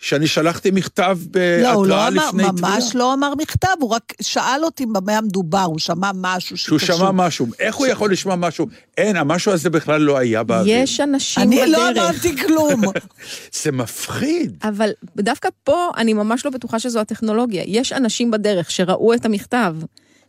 שאני 0.03 0.27
שלחתי 0.27 0.71
מכתב 0.71 1.17
לא, 1.61 1.71
הוא 1.71 1.87
לא 1.87 1.95
בהתראה 1.95 2.07
אמר, 2.07 2.27
לפני 2.27 2.43
תביעה. 2.43 2.75
ממש 2.75 2.95
לא 2.95 3.13
אמר 3.13 3.33
מכתב, 3.35 3.67
הוא 3.79 3.89
רק 3.89 4.13
שאל 4.21 4.59
אותי 4.63 4.85
במה 4.85 5.17
המדובר, 5.17 5.63
הוא 5.63 5.79
שמע 5.79 6.11
משהו 6.15 6.57
שהוא 6.57 6.79
שקשור. 6.79 6.97
שמע 6.97 7.11
משהו. 7.11 7.47
איך 7.59 7.75
הוא 7.75 7.87
יכול 7.87 8.11
לשמוע 8.11 8.35
משהו? 8.35 8.67
אין, 8.97 9.15
המשהו 9.15 9.51
הזה 9.51 9.69
בכלל 9.69 10.01
לא 10.01 10.17
היה 10.17 10.43
באוויר. 10.43 10.77
יש 10.77 10.99
אנשים 10.99 11.43
אני 11.43 11.55
בדרך. 11.55 11.69
לא 11.69 11.89
אמרתי 11.91 12.37
כלום. 12.37 12.81
זה 13.63 13.71
מפחיד. 13.71 14.57
אבל 14.63 14.89
דווקא 15.15 15.49
פה 15.63 15.89
אני 15.97 16.13
ממש 16.13 16.45
לא 16.45 16.51
בטוחה 16.51 16.79
שזו 16.79 16.99
הטכנולוגיה. 16.99 17.63
יש 17.65 17.93
אנשים 17.93 18.31
בדרך 18.31 18.71
שראו 18.71 19.13
את 19.13 19.25
המכתב, 19.25 19.75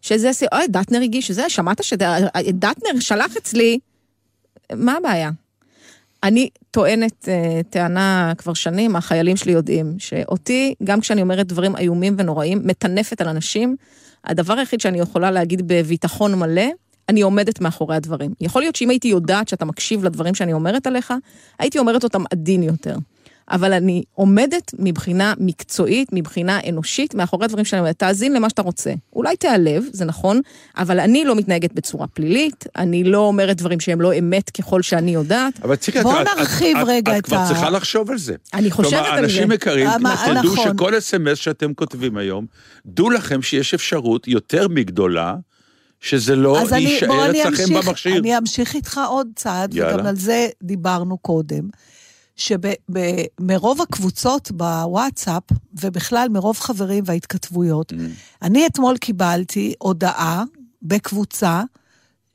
שזה, 0.03 0.31
אוי, 0.53 0.67
דטנר 0.69 1.01
הגיש, 1.01 1.31
זה, 1.31 1.49
שמעת 1.49 1.85
שדטנר 1.85 3.01
שלח 3.01 3.37
אצלי, 3.37 3.79
מה 4.73 4.97
הבעיה? 4.97 5.31
אני 6.25 6.49
טוענת 6.71 7.29
אה, 7.29 7.61
טענה 7.71 8.33
כבר 8.39 8.55
שנים, 8.55 8.97
החיילים 8.97 9.37
שלי 9.37 9.53
יודעים, 9.53 9.95
שאותי, 9.99 10.75
גם 10.85 11.01
כשאני 11.01 11.23
אומרת 11.23 11.47
דברים 11.47 11.77
איומים 11.77 12.15
ונוראים, 12.19 12.61
מטנפת 12.65 13.21
על 13.21 13.29
אנשים, 13.29 13.77
הדבר 14.25 14.55
היחיד 14.59 14.81
שאני 14.81 15.01
יכולה 15.01 15.31
להגיד 15.31 15.63
בביטחון 15.69 16.35
מלא, 16.35 16.67
אני 17.09 17.23
עומדת 17.23 17.61
מאחורי 17.61 17.97
הדברים. 17.97 18.35
יכול 18.41 18.63
להיות 18.63 18.77
שאם 18.77 18.91
הייתי 18.91 19.09
יודעת 19.09 19.49
שאתה 19.49 19.65
מקשיב 19.65 20.05
לדברים 20.05 20.35
שאני 20.35 20.53
אומרת 20.53 20.87
עליך, 20.87 21.15
הייתי 21.59 21.79
אומרת 21.79 22.05
אותם 22.05 22.23
עדין 22.31 22.63
יותר. 22.63 22.97
אבל 23.51 23.73
אני 23.73 24.03
עומדת 24.15 24.75
מבחינה 24.79 25.35
מקצועית, 25.39 26.09
מבחינה 26.13 26.59
אנושית, 26.69 27.15
מאחורי 27.15 27.45
הדברים 27.45 27.65
שאני 27.65 27.81
אומרת. 27.81 27.99
תאזין 27.99 28.33
למה 28.33 28.51
שאתה 28.51 28.63
רוצה. 28.63 28.93
אולי 29.13 29.37
תיעלב, 29.37 29.85
זה 29.93 30.05
נכון, 30.05 30.41
אבל 30.79 31.01
אני 31.01 31.25
לא 31.25 31.35
מתנהגת 31.37 31.73
בצורה 31.73 32.07
פלילית, 32.07 32.65
אני 32.77 33.05
לא 33.05 33.19
אומרת 33.19 33.57
דברים 33.57 33.81
שהם 33.81 34.01
לא 34.01 34.19
אמת 34.19 34.51
ככל 34.51 34.83
שאני 34.83 35.11
יודעת. 35.15 35.61
אבל 35.65 35.77
תראי, 35.77 36.03
בוא 36.03 36.23
את- 36.23 36.27
את- 36.27 36.39
נרחיב 36.39 36.77
את- 36.77 36.85
רגע 36.89 37.13
את 37.13 37.19
את 37.19 37.25
כבר 37.25 37.37
ה- 37.37 37.49
צריכה 37.49 37.71
לחשוב 37.71 38.11
על 38.11 38.19
זה. 38.19 38.35
אני 38.55 38.71
חושבת 38.71 38.91
כלומר, 38.93 39.07
על 39.09 39.21
זה. 39.21 39.25
אנשים 39.25 39.53
יקרים, 39.53 39.89
מה- 40.01 40.17
תדעו 40.27 40.53
נכון. 40.55 40.69
שכל 40.77 40.99
אס.אם.אס 40.99 41.39
שאתם 41.39 41.75
כותבים 41.75 42.17
היום, 42.17 42.47
דעו 42.87 43.11
לכם 43.11 43.43
שיש 43.43 43.75
אפשרות 43.75 44.29
יותר 44.29 44.69
מגדולה, 44.69 45.35
שזה 46.01 46.37
לא 46.37 46.61
אז 46.61 46.73
יישאר 46.73 47.31
אני 47.31 47.43
אצלכם 47.43 47.75
במכשיר. 47.75 48.17
אני 48.19 48.39
אמשיך 48.39 48.75
איתך 48.75 49.01
עוד 49.09 49.29
צעד, 49.37 49.75
יאללה. 49.75 49.95
וגם 49.97 50.07
על 50.07 50.17
זה 50.17 50.49
דיברנו 50.63 51.19
קודם, 51.19 51.69
שמרוב 52.37 53.81
הקבוצות 53.83 54.51
בוואטסאפ, 54.53 55.43
ובכלל 55.83 56.29
מרוב 56.31 56.59
חברים 56.59 57.05
וההתכתבויות, 57.07 57.93
Mm. 57.93 57.97
אני 58.43 58.67
אתמול 58.67 58.97
קיבלתי 58.97 59.75
הודעה 59.79 60.45
בקבוצה 60.83 61.63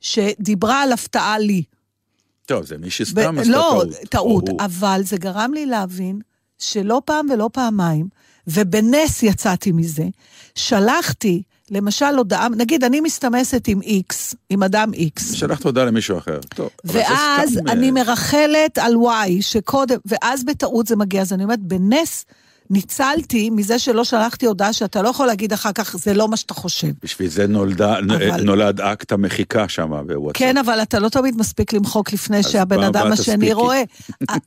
שדיברה 0.00 0.82
על 0.82 0.92
הפתעה 0.92 1.38
לי. 1.38 1.62
טוב, 2.46 2.66
זה 2.66 2.78
מי 2.78 2.90
שסתם 2.90 3.38
עשתה 3.38 3.52
לא, 3.52 3.82
טעות. 3.82 3.88
טעות, 4.10 4.48
או. 4.48 4.56
אבל 4.60 5.00
זה 5.04 5.16
גרם 5.16 5.52
לי 5.54 5.66
להבין 5.66 6.20
שלא 6.58 7.02
פעם 7.04 7.26
ולא 7.30 7.50
פעמיים, 7.52 8.08
ובנס 8.46 9.22
יצאתי 9.22 9.72
מזה, 9.72 10.04
שלחתי, 10.54 11.42
למשל 11.70 12.14
הודעה, 12.16 12.48
נגיד 12.48 12.84
אני 12.84 13.00
מסתמסת 13.00 13.68
עם 13.68 13.82
איקס, 13.82 14.34
עם 14.50 14.62
אדם 14.62 14.92
איקס, 14.94 15.32
שלחת 15.32 15.64
הודעה 15.64 15.84
למישהו 15.84 16.18
אחר. 16.18 16.38
טוב, 16.54 16.68
ואז 16.84 17.52
סתם, 17.52 17.68
אני 17.68 17.86
אה, 17.86 17.92
מרחלת 17.92 18.78
על 18.78 18.96
וואי, 18.96 19.42
שקודם, 19.42 19.98
ואז 20.06 20.44
בטעות 20.44 20.86
זה 20.86 20.96
מגיע, 20.96 21.22
אז 21.22 21.32
אני 21.32 21.44
אומרת, 21.44 21.60
בנס 21.60 22.24
ניצלתי 22.70 23.50
מזה 23.50 23.78
שלא 23.78 24.04
שלחתי 24.04 24.46
הודעה 24.46 24.72
שאתה 24.72 25.02
לא 25.02 25.08
יכול 25.08 25.26
להגיד 25.26 25.52
אחר 25.52 25.72
כך, 25.72 25.96
זה 25.96 26.14
לא 26.14 26.28
מה 26.28 26.36
שאתה 26.36 26.54
חושב. 26.54 26.88
בשביל 27.02 27.28
זה 27.28 27.46
נולדה, 27.46 27.98
אבל- 27.98 28.42
נולד 28.44 28.80
אקט 28.80 29.12
המחיקה 29.12 29.68
שם 29.68 29.90
בוואטסאפ. 30.06 30.36
כן, 30.38 30.56
אבל 30.58 30.82
אתה 30.82 30.98
לא 30.98 31.08
תמיד 31.08 31.36
מספיק 31.36 31.72
למחוק 31.72 32.12
לפני 32.12 32.42
שהבן 32.42 32.82
אדם 32.82 33.12
השני 33.12 33.34
תספיקי? 33.36 33.52
רואה. 33.52 33.82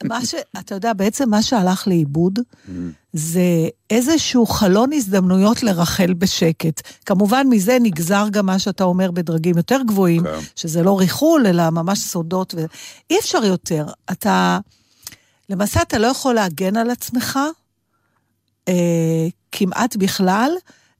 מה 0.03 0.25
ש... 0.25 0.35
אתה 0.59 0.75
יודע, 0.75 0.93
בעצם 0.93 1.29
מה 1.29 1.41
שהלך 1.41 1.87
לאיבוד, 1.87 2.39
Mm. 2.39 2.69
זה 3.13 3.41
איזשהו 3.89 4.45
חלון 4.45 4.93
הזדמנויות 4.93 5.63
לרחל 5.63 6.13
בשקט. 6.13 6.81
כמובן, 7.05 7.47
מזה 7.49 7.77
נגזר 7.81 8.25
גם 8.31 8.45
מה 8.45 8.59
שאתה 8.59 8.83
אומר 8.83 9.11
בדרגים 9.11 9.57
יותר 9.57 9.79
גבוהים, 9.87 10.23
כן. 10.23 10.29
שזה 10.55 10.83
לא 10.83 10.99
ריחול, 10.99 11.47
אלא 11.47 11.69
ממש 11.69 11.99
סודות. 11.99 12.53
ו... 12.57 12.65
אי 13.09 13.19
אפשר 13.19 13.45
יותר. 13.45 13.85
אתה... 14.11 14.59
למעשה, 15.49 15.81
אתה 15.81 15.97
לא 15.97 16.07
יכול 16.07 16.33
להגן 16.35 16.77
על 16.77 16.89
עצמך 16.89 17.39
אה, 18.67 19.27
כמעט 19.51 19.95
בכלל, 19.95 20.51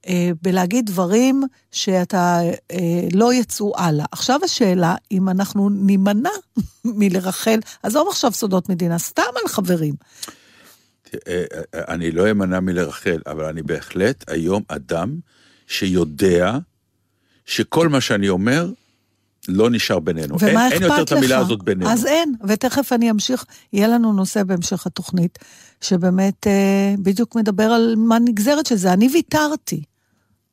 אה, 0.08 0.32
בלהגיד 0.42 0.86
דברים 0.86 1.44
שאתה 1.72 2.40
אה, 2.72 3.08
לא 3.14 3.34
יצאו 3.34 3.74
הלאה. 3.78 4.06
עכשיו 4.12 4.40
השאלה, 4.44 4.96
אם 5.12 5.30
אנחנו 5.30 5.70
נימנע 5.70 6.30
מלרחל, 6.86 7.60
עזוב 7.84 8.08
עכשיו 8.08 8.32
סודות 8.32 8.70
מדינה, 8.70 9.00
סתם 9.00 9.24
על 9.42 9.48
חברים. 9.48 9.94
אה, 11.28 11.44
אה, 11.74 11.94
אני 11.94 12.12
לא 12.12 12.32
אמנע 12.32 12.60
מלרחל, 12.60 13.22
אבל 13.28 13.44
אני 13.44 13.62
בהחלט 13.62 14.24
היום 14.28 14.64
אדם 14.68 15.20
שיודע 15.68 16.58
שכל 17.46 17.90
מה 17.90 18.02
שאני 18.02 18.30
אומר 18.30 18.70
לא 19.48 19.70
נשאר 19.70 20.00
בינינו. 20.00 20.36
אין, 20.42 20.50
ומה 20.52 20.70
אין 20.70 20.82
יותר 20.82 20.96
אכפת 20.96 21.08
את 21.08 21.12
המילה 21.12 21.40
לך? 21.40 21.46
הזאת 21.46 21.64
בינינו. 21.64 21.92
אז 21.92 22.06
אין, 22.06 22.36
ותכף 22.48 22.94
אני 22.94 23.12
אמשיך, 23.12 23.46
יהיה 23.74 23.88
לנו 23.88 24.14
נושא 24.14 24.44
בהמשך 24.44 24.88
התוכנית, 24.88 25.40
שבאמת 25.82 26.48
אה, 26.48 26.96
בדיוק 27.00 27.36
מדבר 27.36 27.64
על 27.64 27.96
מה 27.98 28.20
נגזרת 28.20 28.66
של 28.66 28.76
זה. 28.76 28.94
אני 28.94 29.10
ויתרתי. 29.14 29.84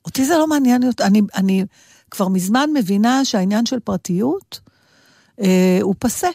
אותי 0.04 0.24
זה 0.24 0.38
לא 0.38 0.46
מעניין 0.46 0.82
יותר. 0.82 1.04
אני, 1.04 1.22
אני 1.36 1.64
כבר 2.10 2.28
מזמן 2.28 2.70
מבינה 2.74 3.24
שהעניין 3.24 3.66
של 3.66 3.80
פרטיות 3.80 4.60
אה, 5.40 5.78
הוא 5.82 5.94
פסה. 5.98 6.28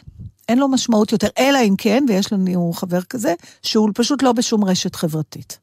אין 0.48 0.58
לו 0.58 0.68
משמעות 0.68 1.12
יותר, 1.12 1.28
אלא 1.38 1.58
אם 1.64 1.74
כן, 1.78 2.04
ויש 2.08 2.32
לנו 2.32 2.72
חבר 2.72 3.02
כזה, 3.02 3.34
שהוא 3.62 3.90
פשוט 3.94 4.22
לא 4.22 4.32
בשום 4.32 4.64
רשת 4.64 4.94
חברתית. 4.94 5.58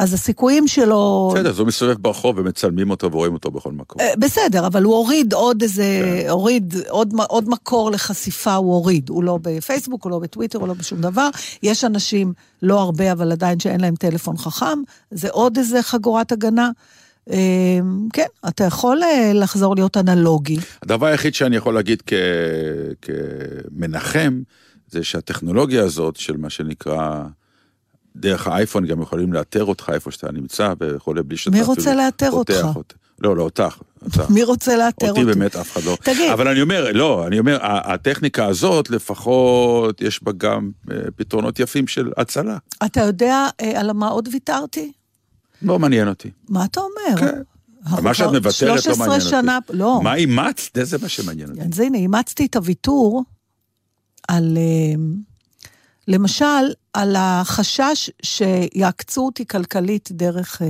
אז 0.00 0.14
הסיכויים 0.14 0.68
שלו... 0.68 1.30
בסדר, 1.34 1.50
אז 1.50 1.58
הוא 1.58 1.66
מסתובב 1.66 1.96
ברחוב 1.98 2.38
ומצלמים 2.38 2.90
אותו 2.90 3.12
ורואים 3.12 3.34
אותו 3.34 3.50
בכל 3.50 3.72
מקום. 3.72 4.00
אה, 4.00 4.12
בסדר, 4.18 4.66
אבל 4.66 4.82
הוא 4.82 4.94
הוריד 4.94 5.32
עוד 5.32 5.62
איזה, 5.62 5.84
הוריד 6.28 6.74
עוד, 6.88 7.14
עוד 7.28 7.48
מקור 7.48 7.90
לחשיפה, 7.90 8.54
הוא 8.54 8.74
הוריד. 8.74 9.08
הוא 9.08 9.24
לא 9.24 9.38
בפייסבוק, 9.42 10.04
הוא 10.04 10.10
לא 10.10 10.18
בטוויטר, 10.18 10.58
הוא 10.58 10.68
לא 10.68 10.74
בשום 10.74 11.00
דבר. 11.00 11.28
יש 11.62 11.84
אנשים, 11.84 12.32
לא 12.62 12.80
הרבה, 12.80 13.12
אבל 13.12 13.32
עדיין 13.32 13.60
שאין 13.60 13.80
להם 13.80 13.96
טלפון 13.96 14.36
חכם, 14.36 14.78
זה 15.10 15.28
עוד 15.30 15.58
איזה 15.58 15.82
חגורת 15.82 16.32
הגנה. 16.32 16.70
אה, 17.30 17.36
כן, 18.12 18.26
אתה 18.48 18.64
יכול 18.64 19.02
אה, 19.02 19.32
לחזור 19.34 19.74
להיות 19.74 19.96
אנלוגי. 19.96 20.56
הדבר 20.82 21.06
היחיד 21.06 21.34
שאני 21.34 21.56
יכול 21.56 21.74
להגיד 21.74 22.02
כ... 22.06 22.12
כמנחם, 23.02 24.42
זה 24.90 25.04
שהטכנולוגיה 25.04 25.84
הזאת 25.84 26.16
של 26.16 26.36
מה 26.36 26.50
שנקרא, 26.50 27.24
דרך 28.16 28.46
האייפון 28.46 28.86
גם 28.86 29.02
יכולים 29.02 29.32
לאתר 29.32 29.64
אותך 29.64 29.90
איפה 29.94 30.10
שאתה 30.10 30.32
נמצא 30.32 30.72
וכולי, 30.80 31.22
בלי 31.22 31.36
שאתה 31.36 31.56
מי 31.56 31.62
רוצה 31.62 31.94
לאתר 31.94 32.30
אותך? 32.30 32.66
אות- 32.76 32.94
לא, 33.18 33.36
לא, 33.36 33.42
אותך. 33.42 33.78
אותך. 34.02 34.30
מי 34.30 34.42
רוצה 34.44 34.76
לאתר 34.76 35.08
אותי? 35.08 35.20
אותי 35.22 35.32
באמת 35.38 35.56
אף 35.56 35.72
אחד 35.72 35.84
לא. 35.84 35.96
תגיד. 36.02 36.30
אבל 36.30 36.48
אני 36.48 36.62
אומר, 36.62 36.92
לא, 36.92 37.26
אני 37.26 37.38
אומר, 37.38 37.58
הטכניקה 37.62 38.46
הזאת, 38.46 38.90
לפחות 38.90 40.00
יש 40.00 40.22
בה 40.22 40.32
גם 40.32 40.70
אה, 40.90 40.96
פתרונות 41.16 41.60
יפים 41.60 41.86
של 41.86 42.12
הצלה. 42.16 42.58
אתה 42.84 43.00
יודע 43.00 43.46
אה, 43.60 43.80
על 43.80 43.92
מה 43.92 44.08
עוד 44.08 44.28
ויתרתי? 44.32 44.92
לא 45.62 45.78
מעניין 45.78 46.08
אותי. 46.08 46.30
מה 46.48 46.64
אתה 46.64 46.80
אומר? 46.80 47.20
כן. 47.20 47.42
מה 48.02 48.14
שאת 48.14 48.26
מוותרת 48.32 48.68
לא 48.68 48.80
13 48.80 48.96
מעניין 49.06 49.20
אותי. 49.20 49.30
שנה, 49.30 49.58
לא. 49.70 50.00
מה 50.02 50.14
אימצת? 50.14 50.78
זה 50.82 50.96
מה 51.02 51.08
שמעניין 51.08 51.48
אותי. 51.50 51.60
אז 51.72 51.80
הנה, 51.80 51.98
אימצתי 51.98 52.46
את 52.46 52.56
הוויתור 52.56 53.24
על, 54.28 54.56
אה, 54.60 55.02
למשל, 56.10 56.44
על 56.94 57.16
החשש 57.18 58.10
שיעקצו 58.22 59.26
אותי 59.26 59.46
כלכלית 59.46 60.08
דרך, 60.12 60.62
אה, 60.62 60.66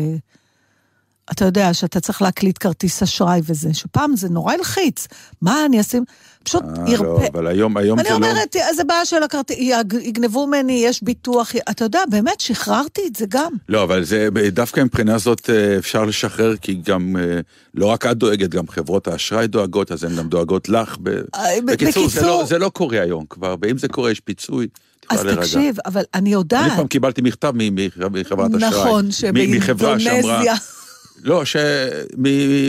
אתה 1.33 1.45
יודע, 1.45 1.75
שאתה 1.75 2.01
צריך 2.01 2.23
להקליט 2.23 2.57
כרטיס 2.61 3.03
אשראי 3.03 3.41
וזה, 3.47 3.75
שפעם 3.75 4.17
זה 4.17 4.29
נורא 4.29 4.53
הלחיץ. 4.55 5.07
מה 5.43 5.65
אני 5.65 5.81
אשים? 5.81 6.05
פשוט 6.45 6.63
אה, 6.63 6.85
לא, 6.85 6.91
ירפה. 6.91 7.27
אבל 7.33 7.47
היום, 7.47 7.77
היום 7.77 7.99
אני 7.99 8.09
זה 8.09 8.19
לא... 8.19 8.27
אומרת, 8.27 8.57
זה 8.77 8.85
בעיה 8.85 9.05
של 9.05 9.23
הכרטיס, 9.23 9.59
יגנבו 10.03 10.47
ממני, 10.47 10.83
יש 10.87 11.03
ביטוח, 11.03 11.53
אתה 11.71 11.85
יודע, 11.85 12.01
באמת, 12.11 12.41
שחררתי 12.41 13.03
את 13.07 13.17
זה 13.17 13.27
גם. 13.29 13.53
לא, 13.69 13.83
אבל 13.83 14.05
זה, 14.05 14.29
דווקא 14.53 14.81
מבחינה 14.81 15.19
זאת 15.19 15.51
אה, 15.51 15.79
אפשר 15.79 16.05
לשחרר, 16.05 16.57
כי 16.57 16.75
גם, 16.75 17.17
אה, 17.19 17.41
לא 17.75 17.87
רק 17.87 18.07
את 18.07 18.17
דואגת, 18.17 18.49
גם 18.51 18.69
חברות 18.69 19.09
האשראי 19.09 19.47
דואגות, 19.47 19.93
אז 19.93 20.05
הן 20.05 20.17
גם 20.17 20.29
דואגות 20.29 20.69
לך. 20.69 20.97
ב... 21.03 21.09
אה, 21.09 21.21
ב- 21.67 21.71
בקיצור, 21.73 22.09
זה 22.09 22.21
בקיצור- 22.21 22.41
לא, 22.41 22.47
זה 22.47 22.59
לא 22.59 22.69
קורה 22.69 23.01
היום 23.01 23.25
כבר, 23.31 23.55
ואם 23.63 23.79
זה 23.79 23.89
קורה, 23.89 24.11
יש 24.11 24.21
פיצוי, 24.21 24.67
אז 25.11 25.25
להירגע. 25.25 25.43
תקשיב, 25.43 25.77
אבל 25.87 26.03
אני 26.15 26.33
יודעת. 26.33 26.67
אני 26.71 26.77
פעם 26.77 26.87
קיבלתי 26.87 27.23
מכתב 27.23 27.53
מחברת 28.11 28.55
אשראי. 28.55 28.71
נכון, 28.71 29.07
מחברה 29.57 30.01
שאמרה- 30.01 30.21
שבאינדונזיה. 30.21 30.55
לא, 31.29 31.45
ש... 31.45 31.57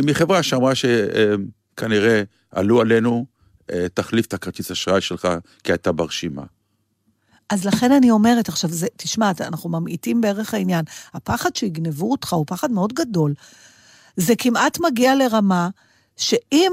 מחברה 0.05 0.43
שאמרה 0.43 0.71
שכנראה 0.75 2.23
עלו 2.51 2.81
עלינו 2.81 3.25
אה, 3.71 3.85
תחליף 3.93 4.25
את 4.25 4.33
הכרטיס 4.33 4.71
אשראי 4.71 5.01
שלך, 5.01 5.27
כי 5.63 5.71
הייתה 5.71 5.91
ברשימה. 5.91 6.43
אז 7.49 7.65
לכן 7.65 7.91
אני 7.91 8.11
אומרת, 8.11 8.49
עכשיו, 8.49 8.69
זה, 8.69 8.87
תשמע, 8.97 9.31
אנחנו 9.41 9.69
ממעיטים 9.69 10.21
בערך 10.21 10.53
העניין. 10.53 10.85
הפחד 11.13 11.55
שיגנבו 11.55 12.11
אותך 12.11 12.33
הוא 12.33 12.45
פחד 12.47 12.71
מאוד 12.71 12.93
גדול. 12.93 13.33
זה 14.17 14.33
כמעט 14.37 14.79
מגיע 14.79 15.15
לרמה 15.15 15.69
שאם, 16.17 16.71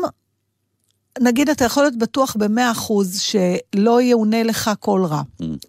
נגיד, 1.21 1.51
אתה 1.51 1.65
יכול 1.65 1.83
להיות 1.83 1.97
בטוח 1.97 2.37
במאה 2.39 2.71
אחוז 2.71 3.21
שלא 3.21 4.03
יאונה 4.03 4.43
לך 4.43 4.71
כל 4.81 5.05
רע, 5.05 5.23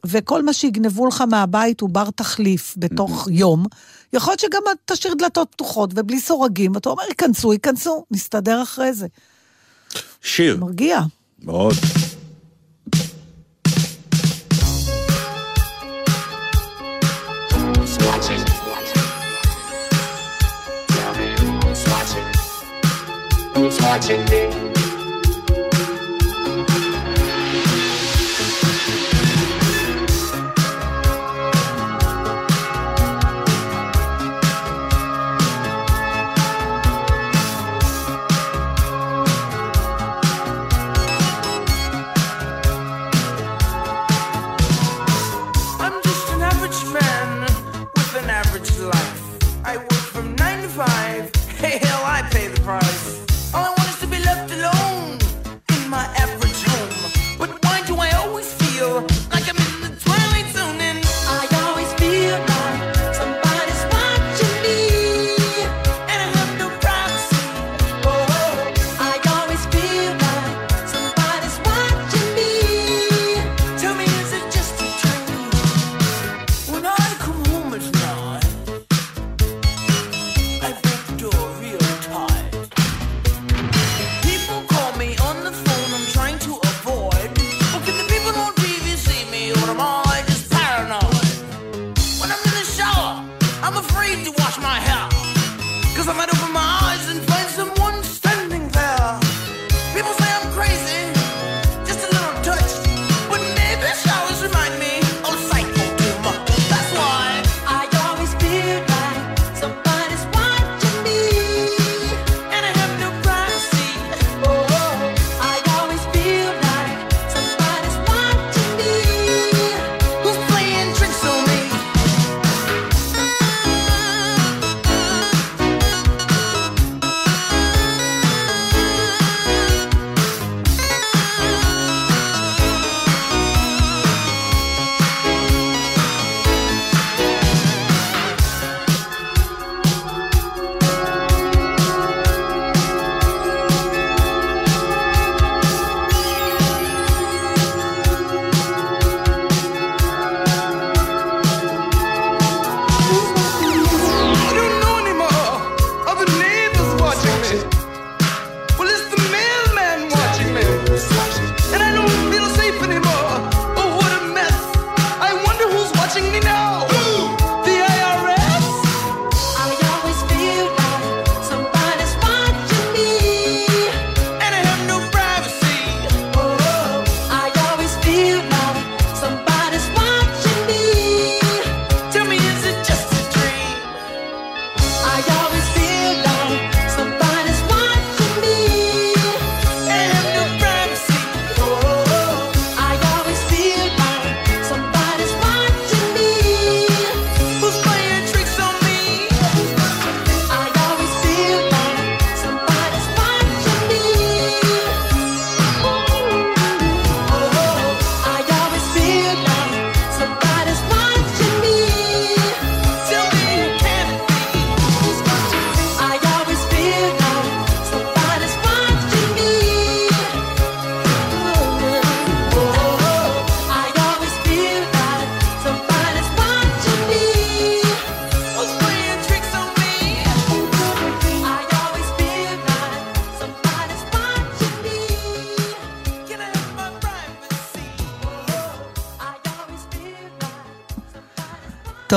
וכל 0.06 0.44
מה 0.44 0.54
שיגנבו 0.54 1.08
לך 1.08 1.22
מהבית 1.22 1.82
הוא 1.82 1.90
בר 1.90 2.10
תחליף 2.16 2.76
בתוך 2.78 3.28
יום, 3.32 3.66
יכול 4.14 4.32
להיות 4.32 4.40
שגם 4.40 4.62
תשאיר 4.86 5.14
דלתות 5.14 5.48
פתוחות 5.52 5.92
ובלי 5.96 6.20
סורגים, 6.20 6.76
ואתה 6.76 6.90
אומר, 6.90 7.04
ייכנסו, 7.10 7.54
ייכנסו, 7.54 8.06
נסתדר 8.12 8.64
אחרי 8.64 8.94
זה. 8.94 9.08
שיר, 10.22 10.58
מרגיע. 10.58 11.00
מאוד. 11.44 11.74
Watching? 23.90 24.26
Me 24.30 24.79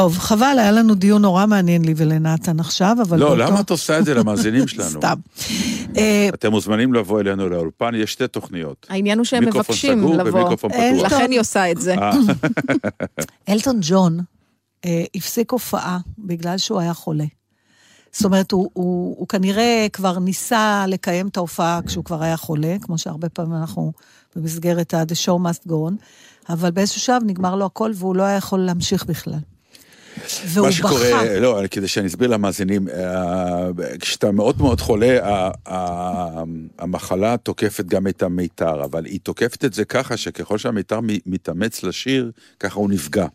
טוב, 0.03 0.19
חבל, 0.19 0.57
היה 0.59 0.73
לנו 0.73 0.95
דיון 0.95 1.23
נורא 1.23 1.47
מעניין 1.47 1.85
לי 1.85 1.95
ולנתן 1.97 2.61
עכשיו, 2.61 2.97
אבל... 3.03 3.19
לא, 3.19 3.37
למה 3.39 3.61
את 3.61 3.71
עושה 3.71 3.99
את 3.99 4.05
זה 4.05 4.15
למאזינים 4.15 4.69
שלנו? 4.73 4.89
סתם. 4.91 5.15
אה, 5.97 6.29
אתם 6.35 6.51
מוזמנים 6.51 6.95
לבוא 6.95 7.21
אלינו 7.21 7.49
לאולפן, 7.49 7.95
יש 7.95 8.13
שתי 8.13 8.29
תוכניות. 8.29 8.87
העניין 8.91 9.19
הוא 9.19 9.25
שהם 9.25 9.45
מיקרופון 9.45 9.75
מבקשים 9.75 9.99
סגור 9.99 10.15
לבוא. 10.15 10.41
ומיקרופון 10.41 10.71
אין 10.71 10.99
פתוח. 10.99 11.13
לכן 11.13 11.31
היא 11.31 11.41
עושה 11.41 11.71
את 11.71 11.81
זה. 11.81 11.95
אה, 11.95 12.11
אלטון 13.49 13.79
ג'ון 13.83 14.21
אה, 14.85 15.05
הפסיק 15.15 15.53
הופעה 15.53 15.99
בגלל 16.19 16.59
שהוא 16.59 16.81
היה 16.81 16.95
חולה. 16.95 17.25
זאת 18.13 18.25
אומרת, 18.25 18.53
הוא, 18.53 18.71
הוא, 18.73 19.15
הוא 19.19 19.29
כנראה 19.29 19.87
כבר 19.93 20.19
ניסה 20.19 20.85
לקיים 20.89 21.29
את 21.29 21.37
ההופעה 21.37 21.81
כשהוא 21.87 22.05
כבר 22.05 22.23
היה 22.23 22.37
חולה, 22.37 22.77
כמו 22.83 22.99
שהרבה 22.99 23.29
פעמים 23.29 23.55
אנחנו 23.55 23.93
במסגרת 24.37 24.95
ה- 24.95 25.03
The 25.03 25.15
show 25.27 25.39
must 25.47 25.69
go 25.69 25.73
on, 25.73 25.93
אבל 26.49 26.71
באיזשהו 26.71 27.01
שלב 27.01 27.23
נגמר 27.27 27.57
לו 27.57 27.67
הכל 27.67 27.93
והוא 27.95 28.17
לא 28.17 28.23
היה 28.23 28.37
יכול 28.37 28.59
להמשיך 28.61 29.05
בכלל. 29.05 29.39
והוא 30.47 30.67
מה 30.67 30.73
שקורה, 30.73 30.95
בכה. 30.95 31.41
לא, 31.41 31.61
כדי 31.71 31.89
שאני 31.89 32.07
אסביר 32.07 32.29
למאזינים, 32.29 32.89
אה, 32.89 33.69
כשאתה 34.01 34.33
מאוד 34.33 34.61
מאוד 34.61 34.81
חולה, 34.81 35.19
המחלה 36.79 37.37
תוקפת 37.37 37.85
גם 37.85 38.07
את 38.07 38.23
המיתר, 38.23 38.85
אבל 38.85 39.05
היא 39.05 39.21
תוקפת 39.23 39.65
את 39.65 39.75
זה 39.75 39.85
ככה 39.85 40.17
שככל 40.17 40.59
שהמיתר 40.59 41.01
מתאמץ 41.27 41.83
לשיר, 41.83 42.31
ככה 42.61 42.79
הוא 42.79 42.91
נפגע. 42.91 43.27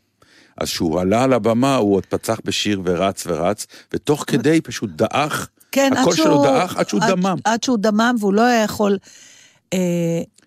אז 0.58 0.67
כשהוא 0.67 1.00
עלה 1.00 1.23
על 1.23 1.34
הבמה, 1.34 1.76
הוא 1.76 1.95
עוד 1.95 2.06
פצח 2.06 2.39
בשיר 2.45 2.82
ורץ 2.86 3.23
ורץ, 3.28 3.67
ותוך 3.93 4.23
כדי 4.28 4.62
פשוט 4.62 4.89
דעך, 4.95 5.50
כן, 5.71 5.91
הקול 5.97 6.15
שהוא... 6.15 6.26
שלו 6.26 6.43
דעך 6.43 6.78
עד 6.78 6.89
שהוא 6.89 7.02
עד, 7.04 7.12
דמם. 7.12 7.38
עד 7.43 7.63
שהוא 7.63 7.78
דמם, 7.78 8.15
והוא 8.19 8.34
לא 8.34 8.41
היה 8.41 8.63
יכול 8.63 8.97
אה, 9.73 9.80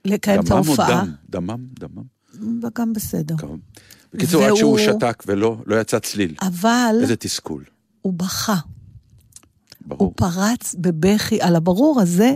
לקיים 0.04 0.40
את 0.40 0.44
דמם 0.44 0.52
או 0.52 0.56
ההופעה. 0.56 0.88
דם? 0.88 1.12
דמם, 1.30 1.66
דמם. 1.80 2.02
גם 2.74 2.92
בסדר. 2.92 3.36
כמובן. 3.36 3.56
בקיצור, 4.14 4.42
עד 4.42 4.48
והוא- 4.48 4.58
שהוא 4.58 4.78
שתק 4.78 5.22
ולא 5.26 5.56
לא 5.66 5.80
יצא 5.80 5.98
צליל. 5.98 6.34
אבל 6.42 6.96
איזה 7.02 7.16
תסכול, 7.16 7.64
הוא 8.02 8.12
בכה. 8.12 8.56
ברור. 9.86 10.00
הוא 10.04 10.12
פרץ 10.16 10.74
בבכי. 10.78 11.40
על 11.40 11.56
הברור 11.56 12.00
הזה, 12.00 12.34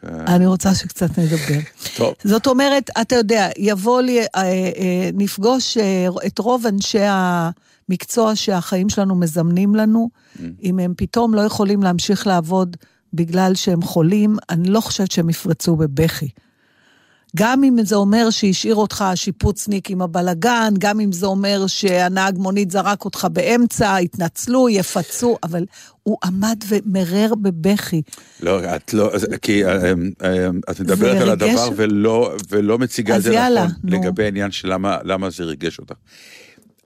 כן. 0.00 0.08
אני 0.26 0.46
רוצה 0.46 0.74
שקצת 0.74 1.18
נדבר. 1.18 1.58
טוב. 1.96 2.14
זאת 2.24 2.46
אומרת, 2.46 2.90
אתה 3.00 3.16
יודע, 3.16 3.48
יבוא 3.58 4.00
לי, 4.02 4.20
אה, 4.20 4.26
אה, 4.34 5.10
נפגוש 5.14 5.76
אה, 5.76 6.06
את 6.26 6.38
רוב 6.38 6.66
אנשי 6.66 6.98
המקצוע 7.88 8.36
שהחיים 8.36 8.88
שלנו 8.88 9.14
מזמנים 9.14 9.74
לנו, 9.74 10.10
Mm. 10.36 10.40
אם 10.62 10.78
הם 10.78 10.94
פתאום 10.96 11.34
לא 11.34 11.40
יכולים 11.40 11.82
להמשיך 11.82 12.26
לעבוד 12.26 12.76
בגלל 13.12 13.54
שהם 13.54 13.82
חולים, 13.82 14.36
אני 14.50 14.68
לא 14.68 14.80
חושבת 14.80 15.10
שהם 15.10 15.30
יפרצו 15.30 15.76
בבכי. 15.76 16.28
גם 17.38 17.64
אם 17.64 17.76
זה 17.84 17.96
אומר 17.96 18.30
שהשאיר 18.30 18.74
אותך 18.74 19.02
השיפוצניק 19.02 19.90
עם 19.90 20.02
הבלגן, 20.02 20.74
גם 20.78 21.00
אם 21.00 21.12
זה 21.12 21.26
אומר 21.26 21.66
שהנהג 21.66 22.38
מונית 22.38 22.70
זרק 22.70 23.04
אותך 23.04 23.26
באמצע, 23.32 23.96
יתנצלו, 24.00 24.68
יפצו, 24.68 25.36
אבל 25.42 25.64
הוא 26.02 26.18
עמד 26.24 26.58
ומרר 26.68 27.34
בבכי. 27.34 28.02
לא, 28.40 28.76
את 28.76 28.94
לא, 28.94 29.10
כי 29.42 29.64
אה, 29.64 29.92
אה, 30.24 30.48
את 30.70 30.80
מדברת 30.80 31.22
על 31.22 31.30
הדבר. 31.30 31.68
ולא, 31.76 32.36
ולא 32.50 32.78
מציגה 32.78 33.16
את 33.16 33.22
זה 33.22 33.34
יאללה, 33.34 33.64
נכון, 33.64 33.76
נו. 33.84 33.96
לגבי 33.96 34.24
העניין 34.24 34.50
של 34.50 34.72
למה, 34.72 34.98
למה 35.04 35.30
זה 35.30 35.44
ריגש 35.44 35.78
אותך. 35.78 35.94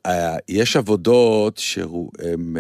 אה, 0.07 0.37
יש 0.49 0.77
עבודות 0.77 1.57
שהן 1.59 2.57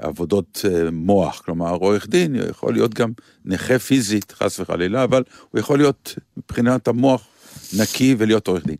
עבודות 0.00 0.64
אה, 0.64 0.90
מוח, 0.90 1.42
כלומר 1.44 1.70
עורך 1.74 2.08
דין 2.08 2.36
יכול 2.50 2.72
להיות 2.72 2.94
גם 2.94 3.12
נכה 3.44 3.78
פיזית, 3.78 4.32
חס 4.32 4.60
וחלילה, 4.60 5.04
אבל 5.04 5.22
הוא 5.50 5.58
יכול 5.58 5.78
להיות 5.78 6.14
מבחינת 6.36 6.88
המוח 6.88 7.26
נקי 7.78 8.14
ולהיות 8.18 8.48
עורך 8.48 8.66
דין. 8.66 8.76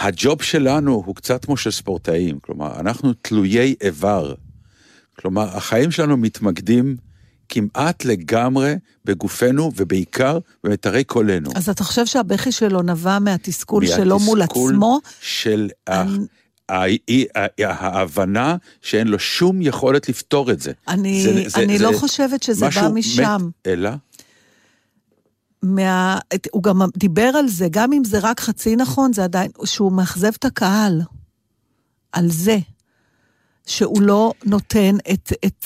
הג'וב 0.00 0.42
שלנו 0.42 1.02
הוא 1.06 1.14
קצת 1.14 1.44
כמו 1.44 1.56
של 1.56 1.70
ספורטאים, 1.70 2.38
כלומר, 2.38 2.80
אנחנו 2.80 3.12
תלויי 3.22 3.74
איבר. 3.82 4.34
כלומר, 5.18 5.56
החיים 5.56 5.90
שלנו 5.90 6.16
מתמקדים 6.16 6.96
כמעט 7.48 8.04
לגמרי 8.04 8.74
בגופנו, 9.04 9.70
ובעיקר 9.76 10.38
במיתרי 10.64 11.04
קולנו. 11.04 11.50
אז 11.54 11.68
אתה 11.68 11.84
חושב 11.84 12.06
שהבכי 12.06 12.52
שלו 12.52 12.82
נבע 12.82 13.18
מהתסכול 13.18 13.86
שלו 13.86 14.18
מול 14.18 14.38
מהתסכול 14.38 14.72
עצמו? 14.72 15.00
של 15.20 15.68
ה- 15.86 16.00
אני- 16.00 16.18
ההבנה 17.58 18.56
שאין 18.82 19.08
לו 19.08 19.18
שום 19.18 19.62
יכולת 19.62 20.08
לפתור 20.08 20.50
את 20.50 20.60
זה. 20.60 20.72
אני, 20.88 21.22
זה- 21.22 21.48
זה- 21.48 21.58
אני 21.62 21.78
זה 21.78 21.84
לא 21.84 21.98
חושבת 21.98 22.42
שזה 22.42 22.68
בא 22.68 22.88
מת, 22.88 22.92
משם. 22.94 23.48
אלא? 23.66 23.90
מה, 25.62 26.18
את- 26.34 26.48
הוא 26.52 26.62
גם 26.62 26.80
דיבר 26.96 27.30
על 27.38 27.48
זה, 27.48 27.66
גם 27.70 27.92
אם 27.92 28.04
זה 28.04 28.18
רק 28.22 28.40
חצי 28.40 28.76
נכון, 28.76 29.12
זה 29.12 29.24
עדיין, 29.24 29.50
שהוא 29.64 29.92
מאכזב 29.92 30.32
את 30.38 30.44
הקהל. 30.44 31.00
על 32.12 32.30
זה. 32.30 32.58
שהוא 33.66 34.02
לא 34.02 34.32
נותן 34.44 34.96
את... 35.12 35.32
את 35.46 35.64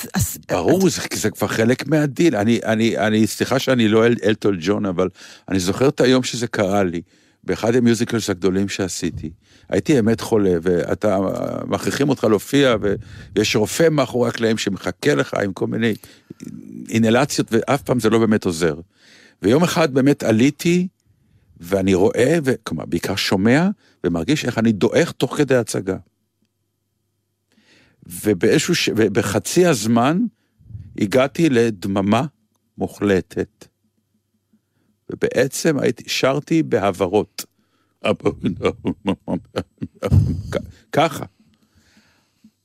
ברור, 0.49 0.89
זה, 0.91 1.03
זה 1.15 1.31
כבר 1.31 1.47
חלק 1.47 1.87
מהדיל. 1.87 2.37
אני, 2.37 2.61
אני, 2.65 2.99
אני, 2.99 3.27
סליחה 3.27 3.59
שאני 3.59 3.89
לא 3.89 4.07
אל, 4.07 4.15
אלטון 4.25 4.57
ג'ון, 4.61 4.87
אבל 4.87 5.09
אני 5.49 5.61
זוכר 5.61 5.89
את 5.89 6.01
היום 6.01 6.23
שזה 6.23 6.47
קרה 6.47 6.85
לי, 6.85 7.03
באחד 7.45 7.75
המיוזיקלס 7.75 8.31
הגדולים 8.31 8.69
שעשיתי. 8.69 9.31
הייתי 9.69 9.95
באמת 9.95 10.21
חולה, 10.21 10.55
ואתה, 10.63 11.19
מכריחים 11.67 12.09
אותך 12.09 12.25
להופיע, 12.25 12.77
ויש 13.35 13.57
רופא 13.57 13.89
מאחורי 13.89 14.29
הקלעים 14.29 14.59
שמחכה 14.59 15.15
לך 15.15 15.35
עם 15.35 15.53
כל 15.53 15.67
מיני 15.67 15.95
אינלציות, 16.89 17.47
ואף 17.51 17.83
פעם 17.83 18.01
זה 18.01 18.11
לא 18.11 18.19
באמת 18.19 18.45
עוזר. 18.45 18.75
ויום 19.43 19.63
אחד 19.63 19.95
באמת 19.95 20.23
עליתי, 20.23 20.89
ואני 21.61 21.95
רואה, 21.95 22.39
ו- 22.45 22.53
כלומר, 22.65 22.85
בעיקר 22.85 23.17
שומע, 23.17 23.69
ומרגיש 24.05 24.45
איך 24.45 24.59
אני 24.59 24.73
דועך 24.73 25.13
תוך 25.13 25.37
כדי 25.37 25.57
הצגה. 25.57 25.97
ובאיזשהו, 28.07 28.75
ש... 28.75 28.91
ובחצי 28.97 29.67
הזמן 29.67 30.19
הגעתי 30.99 31.51
לדממה 31.51 32.25
מוחלטת. 32.79 33.67
ובעצם 35.13 35.79
הייתי, 35.79 36.05
שרתי 36.07 36.63
בהברות. 36.63 37.45
ככה. 40.93 41.25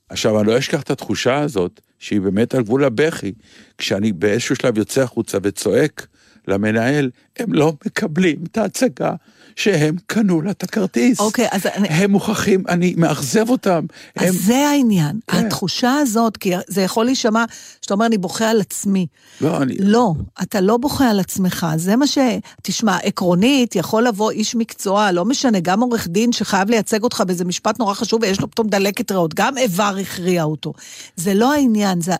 עכשיו, 0.09 0.39
אני 0.39 0.47
לא 0.47 0.57
אשכח 0.57 0.81
את 0.81 0.89
התחושה 0.89 1.39
הזאת, 1.39 1.81
שהיא 1.99 2.21
באמת 2.21 2.55
על 2.55 2.63
גבול 2.63 2.83
הבכי, 2.83 3.33
כשאני 3.77 4.11
באיזשהו 4.11 4.55
שלב 4.55 4.77
יוצא 4.77 5.01
החוצה 5.01 5.37
וצועק 5.43 6.07
למנהל, 6.47 7.11
הם 7.37 7.53
לא 7.53 7.73
מקבלים 7.85 8.43
את 8.51 8.57
ההצגה 8.57 9.15
שהם 9.55 9.95
קנו 10.07 10.41
לה 10.41 10.51
את 10.51 10.63
הכרטיס. 10.63 11.19
אוקיי, 11.19 11.47
אז 11.51 11.65
אני- 11.65 11.87
הם 11.87 12.11
מוכרחים, 12.11 12.63
אני 12.69 12.93
מאכזב 12.97 13.49
אותם. 13.49 13.85
הם... 14.15 14.27
אז 14.27 14.35
זה 14.35 14.67
העניין. 14.67 15.19
כן. 15.27 15.45
התחושה 15.45 15.95
הזאת, 15.97 16.37
כי 16.37 16.53
זה 16.67 16.81
יכול 16.81 17.05
להישמע, 17.05 17.45
שאתה 17.81 17.93
אומר, 17.93 18.05
אני 18.05 18.17
בוכה 18.17 18.49
על 18.49 18.61
עצמי. 18.61 19.07
לא, 19.41 19.57
אני... 19.61 19.75
לא, 19.79 20.13
אתה 20.41 20.61
לא 20.61 20.77
בוכה 20.77 21.09
על 21.09 21.19
עצמך, 21.19 21.67
זה 21.77 21.95
מה 21.95 22.07
ש... 22.07 22.17
תשמע, 22.61 22.97
עקרונית, 23.03 23.75
יכול 23.75 24.07
לבוא 24.07 24.31
איש 24.31 24.55
מקצוע, 24.55 25.11
לא 25.11 25.25
משנה, 25.25 25.59
גם 25.59 25.81
עורך 25.81 26.07
דין 26.07 26.31
שחייב 26.31 26.69
לייצג 26.69 27.03
אותך 27.03 27.23
באיזה 27.27 27.45
משפט 27.45 27.79
נורא 27.79 27.93
חשוב 27.93 28.21
ויש 28.21 28.39
לו 28.41 28.51
פתאום 28.51 28.67
דלקת 28.67 29.11
ריאות, 29.11 29.33
גם 29.33 29.57
איבר 29.57 29.95
הכריע 30.01 30.43
אותו. 30.43 30.73
זה 31.15 31.33
לא 31.33 31.53
העניין, 31.53 32.01
זה... 32.01 32.13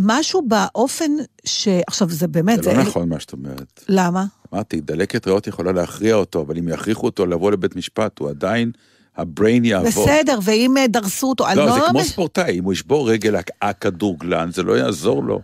משהו 0.00 0.42
באופן 0.48 1.10
ש... 1.44 1.68
עכשיו, 1.86 2.10
זה 2.10 2.28
באמת... 2.28 2.62
זה 2.62 2.72
לא 2.72 2.82
נכון 2.82 3.08
מה 3.08 3.20
שאת 3.20 3.32
אומרת. 3.32 3.84
למה? 3.88 4.24
אמרתי, 4.54 4.80
דלקת 4.80 5.26
ריאות 5.26 5.46
יכולה 5.46 5.72
להכריע 5.72 6.14
אותו, 6.14 6.40
אבל 6.40 6.58
אם 6.58 6.68
יכריחו 6.68 7.06
אותו 7.06 7.26
לבוא 7.26 7.50
לבית 7.52 7.76
משפט, 7.76 8.18
הוא 8.18 8.28
עדיין, 8.28 8.70
הבריין 9.16 9.64
יעבור. 9.64 10.06
בסדר, 10.06 10.38
ואם 10.42 10.76
אה, 10.76 10.86
דרסו 10.88 11.28
אותו, 11.28 11.48
אני 11.48 11.56
לא, 11.56 11.72
זה 11.72 11.78
לא... 11.78 11.86
כמו 11.90 12.00
מש- 12.00 12.08
ספורטאי, 12.08 12.58
אם 12.58 12.64
הוא 12.64 12.72
ישבור 12.72 13.10
רגל 13.10 13.36
הכ- 13.36 13.52
הכדורגלן, 13.62 14.50
זה 14.52 14.62
לא 14.62 14.78
יעזור 14.78 15.24
לו. 15.24 15.40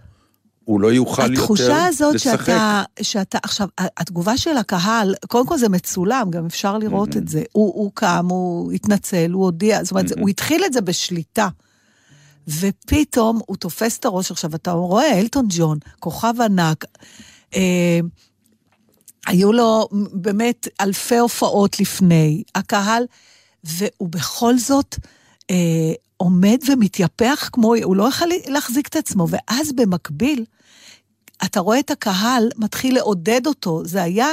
הוא 0.64 0.81
לא 0.81 0.92
יוכל 0.92 1.22
יותר 1.22 1.33
לשחק. 1.33 1.42
התחושה 1.42 1.87
הזאת 1.87 2.18
שאתה, 2.20 2.83
שאתה, 3.03 3.38
עכשיו, 3.42 3.68
התגובה 3.79 4.37
של 4.37 4.57
הקהל, 4.57 5.14
קודם 5.29 5.46
כל 5.46 5.59
זה 5.59 5.68
מצולם, 5.68 6.31
גם 6.31 6.46
אפשר 6.46 6.79
לראות 6.79 7.16
את 7.16 7.29
זה. 7.29 7.42
הוא, 7.53 7.72
הוא 7.74 7.90
קם, 7.94 8.27
הוא 8.31 8.72
התנצל, 8.72 9.31
הוא 9.31 9.44
הודיע, 9.44 9.85
זאת 9.85 9.90
אומרת, 9.90 10.12
הוא 10.20 10.29
התחיל 10.29 10.64
את 10.64 10.72
זה 10.72 10.81
בשליטה. 10.81 11.48
ופתאום 12.48 13.40
הוא 13.46 13.56
תופס 13.56 13.98
את 13.98 14.04
הראש. 14.04 14.30
עכשיו, 14.30 14.54
אתה 14.54 14.70
רואה, 14.72 15.18
אלטון 15.20 15.46
ג'ון, 15.48 15.78
כוכב 16.00 16.40
ענק, 16.40 16.84
אה, 17.54 18.00
היו 19.26 19.52
לו 19.52 19.88
באמת 20.12 20.68
אלפי 20.80 21.16
הופעות 21.18 21.80
לפני, 21.80 22.42
הקהל, 22.54 23.04
והוא 23.64 24.08
בכל 24.08 24.58
זאת 24.58 24.96
אה, 25.50 25.92
עומד 26.16 26.58
ומתייפח 26.68 27.50
כמו, 27.52 27.74
הוא 27.82 27.96
לא 27.96 28.08
יכול 28.08 28.28
להחזיק 28.46 28.88
את 28.88 28.96
עצמו, 28.96 29.26
ואז 29.30 29.72
במקביל, 29.72 30.44
אתה 31.44 31.61
רואה 31.61 31.78
את 31.78 31.90
הקהל 31.90 32.48
מתחיל 32.56 32.94
לעודד 32.94 33.46
אותו, 33.46 33.84
זה 33.84 34.02
היה 34.02 34.28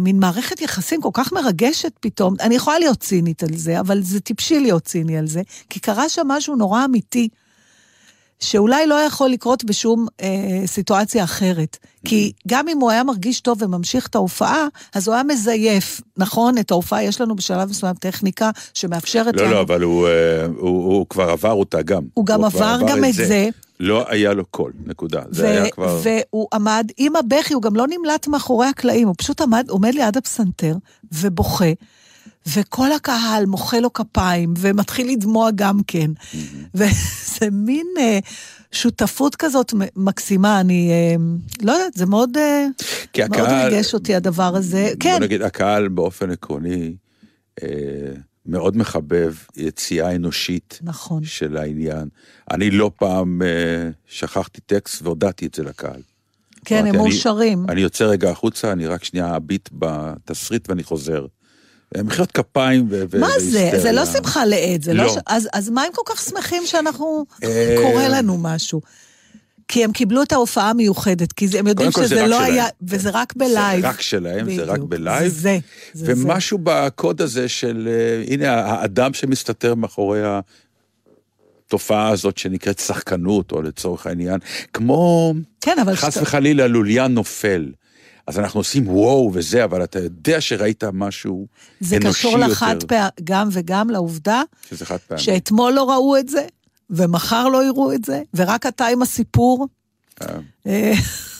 מין 0.00 0.18
מערכת 0.18 0.60
יחסים 0.60 1.02
כל 1.02 1.10
כך 1.12 1.32
מרגשת 1.32 1.92
פתאום, 2.00 2.34
אני 2.40 2.54
יכולה 2.54 2.78
להיות 2.78 2.98
צינית 2.98 3.42
על 3.42 3.56
זה, 3.56 3.80
אבל 3.80 4.02
זה 4.02 4.20
טיפשי 4.20 4.60
להיות 4.60 4.84
ציני 4.84 5.18
על 5.18 5.26
זה, 5.26 5.42
כי 5.70 5.80
קרה 5.80 6.08
שם 6.08 6.28
משהו 6.28 6.56
נורא 6.56 6.84
אמיתי. 6.84 7.28
שאולי 8.40 8.86
לא 8.86 8.94
יכול 8.94 9.30
לקרות 9.30 9.64
בשום 9.64 10.06
אה, 10.22 10.62
סיטואציה 10.66 11.24
אחרת. 11.24 11.78
כי 12.04 12.32
גם 12.48 12.68
אם 12.68 12.78
הוא 12.80 12.90
היה 12.90 13.04
מרגיש 13.04 13.40
טוב 13.40 13.62
וממשיך 13.62 14.06
את 14.06 14.14
ההופעה, 14.14 14.66
אז 14.94 15.08
הוא 15.08 15.14
היה 15.14 15.24
מזייף, 15.24 16.00
נכון? 16.16 16.58
את 16.58 16.70
ההופעה 16.70 17.02
יש 17.02 17.20
לנו 17.20 17.36
בשלב 17.36 17.70
מסוים 17.70 17.94
טכניקה 17.94 18.50
שמאפשרת 18.74 19.36
לא, 19.36 19.42
לנו... 19.42 19.54
לא, 19.54 19.60
אבל 19.60 19.82
הוא, 19.82 20.08
אה, 20.08 20.46
הוא, 20.46 20.84
הוא 20.94 21.06
כבר 21.08 21.30
עבר 21.30 21.52
אותה 21.52 21.82
גם. 21.82 22.02
הוא 22.14 22.26
גם 22.26 22.38
כבר 22.38 22.46
עבר 22.46 22.80
גם 22.88 23.04
את 23.04 23.14
זה. 23.14 23.48
לא 23.80 24.04
היה 24.08 24.32
לו 24.34 24.44
קול, 24.46 24.72
נקודה. 24.86 25.22
זה 25.30 25.44
ו- 25.44 25.46
היה 25.48 25.70
כבר... 25.70 26.00
והוא 26.02 26.48
עמד 26.54 26.86
עם 26.96 27.16
הבכי, 27.16 27.54
הוא 27.54 27.62
גם 27.62 27.76
לא 27.76 27.86
נמלט 27.86 28.26
מאחורי 28.28 28.66
הקלעים, 28.66 29.06
הוא 29.08 29.14
פשוט 29.18 29.40
עמד, 29.40 29.66
עומד 29.68 29.94
ליד 29.94 30.16
הפסנתר 30.16 30.76
ובוכה, 31.12 31.72
וכל 32.54 32.92
הקהל 32.92 33.46
מוחא 33.46 33.76
לו 33.76 33.92
כפיים 33.92 34.54
ומתחיל 34.58 35.10
לדמוע 35.10 35.50
גם 35.54 35.80
כן. 35.86 36.10
וזה 36.74 37.50
מין 37.52 37.86
אה, 37.98 38.18
שותפות 38.72 39.36
כזאת 39.36 39.74
מקסימה, 39.96 40.60
אני 40.60 40.90
אה, 40.90 41.14
לא 41.62 41.72
יודעת, 41.72 41.94
זה 41.94 42.06
מאוד, 42.06 42.36
אה, 42.36 42.66
כי 43.12 43.20
מאוד 43.22 43.34
הקהל- 43.34 43.72
ריגש 43.72 43.94
אותי 43.94 44.14
הדבר 44.14 44.56
הזה. 44.56 44.82
בוא 44.92 44.96
כן, 45.00 45.18
נגיד, 45.22 45.42
הקהל 45.42 45.88
באופן 45.88 46.30
עקרוני 46.30 46.94
אה, 47.62 47.68
מאוד 48.48 48.76
מחבב 48.76 49.34
יציאה 49.56 50.14
אנושית 50.16 50.78
נכון. 50.82 51.24
של 51.24 51.56
העניין. 51.56 52.08
אני 52.50 52.70
לא 52.70 52.90
פעם 52.98 53.42
אה, 53.42 53.90
שכחתי 54.06 54.60
טקסט 54.60 55.02
והודעתי 55.02 55.46
את 55.46 55.54
זה 55.54 55.62
לקהל. 55.62 56.00
כן, 56.64 56.76
הם 56.76 56.82
אמרתי, 56.84 56.98
אני- 56.98 57.08
מאושרים. 57.08 57.66
אני 57.68 57.80
יוצא 57.80 58.04
רגע 58.04 58.30
החוצה, 58.30 58.72
אני 58.72 58.86
רק 58.86 59.04
שנייה 59.04 59.36
אביט 59.36 59.68
בתסריט 59.72 60.68
ואני 60.70 60.82
חוזר. 60.82 61.26
מחיאות 61.98 62.32
כפיים 62.32 62.86
ו... 62.90 63.04
מה 63.20 63.28
זה? 63.38 63.70
זה 63.82 63.92
לא 63.92 64.06
שמחה 64.06 64.46
לאיד, 64.46 64.82
זה 64.82 64.94
לא... 64.94 65.04
לא. 65.04 65.12
ש- 65.12 65.18
אז, 65.26 65.48
אז 65.52 65.70
מה 65.70 65.82
הם 65.82 65.92
כל 65.94 66.02
כך 66.06 66.20
שמחים 66.22 66.62
שאנחנו... 66.66 67.24
אה, 67.44 67.76
קורה 67.82 68.08
לנו 68.08 68.38
משהו? 68.38 68.80
כי 69.68 69.84
הם 69.84 69.92
קיבלו 69.92 70.22
את 70.22 70.32
ההופעה 70.32 70.70
המיוחדת, 70.70 71.32
כי 71.32 71.48
זה- 71.48 71.58
הם 71.58 71.66
יודעים 71.66 71.90
זה 71.90 72.04
שזה 72.06 72.22
רק 72.22 72.28
לא 72.28 72.36
שלהם. 72.38 72.52
היה... 72.52 72.66
וזה 72.82 73.10
רק 73.12 73.32
בלייב. 73.36 73.80
זה 73.80 73.88
רק 73.88 74.00
שלהם, 74.00 74.56
זה 74.56 74.62
רק 74.62 74.70
בדיוק. 74.70 74.88
בלייב. 74.90 75.28
זה, 75.32 75.58
זה, 75.94 76.06
זה. 76.06 76.12
ומשהו 76.22 76.58
בקוד 76.62 77.20
הזה 77.22 77.48
של, 77.48 77.88
אה, 77.90 78.34
הנה, 78.34 78.54
האדם 78.54 79.14
שמסתתר 79.14 79.74
מאחורי 79.74 80.20
התופעה 81.66 82.08
הזאת 82.08 82.38
שנקראת 82.38 82.78
שחקנות, 82.78 83.52
או 83.52 83.62
לצורך 83.62 84.06
העניין, 84.06 84.38
כמו 84.72 85.34
כן, 85.60 85.76
אבל... 85.82 85.94
חס 85.96 86.14
שאתה- 86.14 86.22
וחלילה 86.22 86.66
לוליין 86.66 87.12
נופל. 87.14 87.72
אז 88.26 88.38
אנחנו 88.38 88.60
עושים 88.60 88.88
וואו 88.88 89.30
וזה, 89.34 89.64
אבל 89.64 89.84
אתה 89.84 89.98
יודע 89.98 90.40
שראית 90.40 90.84
משהו 90.92 91.46
זה 91.80 91.96
אנושי 91.96 92.18
קשור 92.18 92.38
לחד 92.38 92.74
יותר, 92.74 92.86
פעם, 92.86 93.08
גם 93.24 93.48
וגם 93.52 93.90
לעובדה 93.90 94.42
שזה 94.70 94.86
חד 94.86 94.96
פעמי. 95.08 95.20
שאתמול 95.20 95.72
לא 95.72 95.90
ראו 95.90 96.16
את 96.16 96.28
זה, 96.28 96.46
ומחר 96.90 97.48
לא 97.48 97.64
יראו 97.64 97.92
את 97.92 98.04
זה, 98.04 98.22
ורק 98.34 98.66
אתה 98.66 98.86
עם 98.86 99.02
הסיפור. 99.02 99.66
אה. 100.22 100.38
אה, 100.66 100.92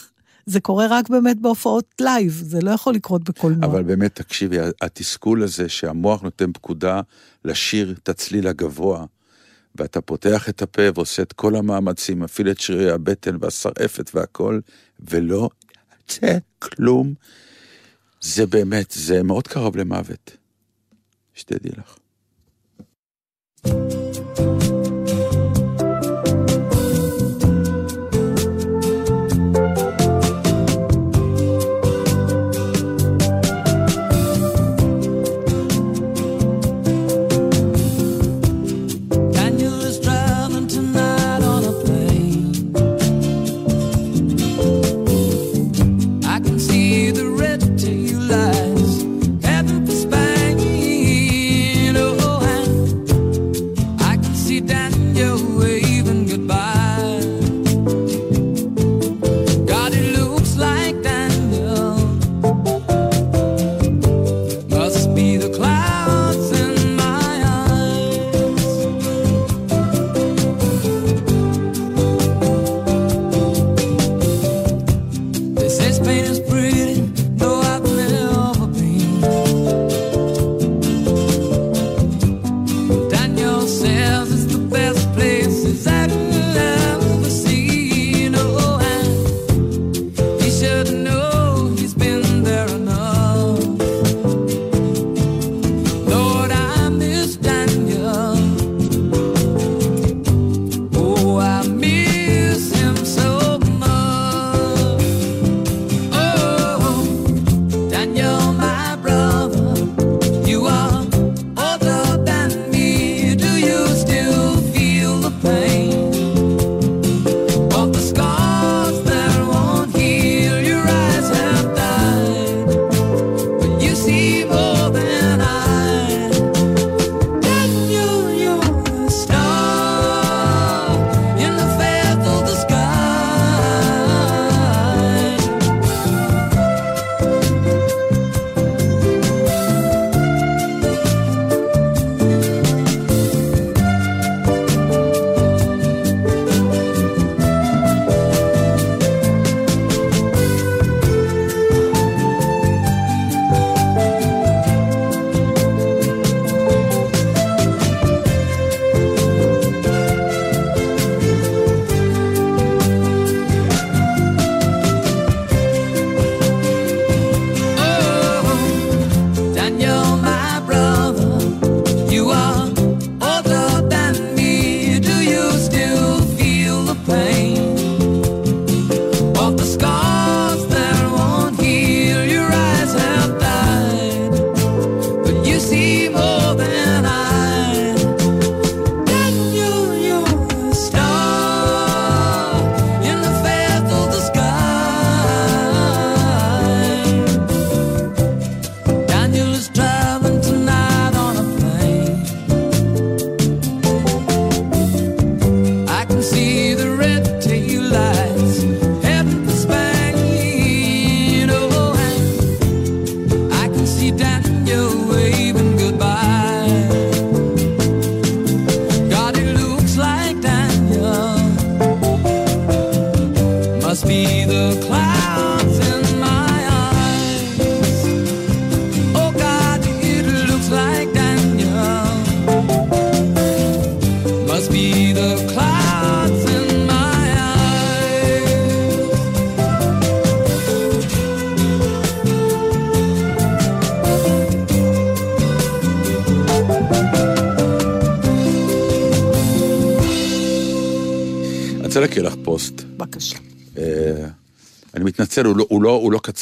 זה 0.46 0.60
קורה 0.60 0.86
רק 0.90 1.08
באמת 1.08 1.40
בהופעות 1.40 1.84
לייב, 2.00 2.32
זה 2.32 2.60
לא 2.60 2.70
יכול 2.70 2.94
לקרות 2.94 3.24
בקולנוע. 3.24 3.70
אבל 3.70 3.82
באמת, 3.82 4.14
תקשיבי, 4.14 4.56
התסכול 4.80 5.42
הזה 5.42 5.68
שהמוח 5.68 6.22
נותן 6.22 6.52
פקודה 6.52 7.00
לשיר 7.44 7.94
את 8.02 8.08
הצליל 8.08 8.46
הגבוה, 8.48 9.04
ואתה 9.74 10.00
פותח 10.00 10.48
את 10.48 10.62
הפה 10.62 10.82
ועושה 10.94 11.22
את 11.22 11.32
כל 11.32 11.56
המאמצים, 11.56 12.20
מפעיל 12.20 12.50
את 12.50 12.60
שרירי 12.60 12.90
הבטן 12.90 13.36
והסרעפת 13.40 14.10
והכל, 14.14 14.60
ולא 15.00 15.48
יוצא 16.00 16.38
כלום, 16.58 17.14
זה 18.20 18.46
באמת, 18.46 18.90
זה 18.90 19.22
מאוד 19.22 19.48
קרוב 19.48 19.76
למוות. 19.76 20.36
שתדעי 21.34 21.72
לך. 21.78 21.96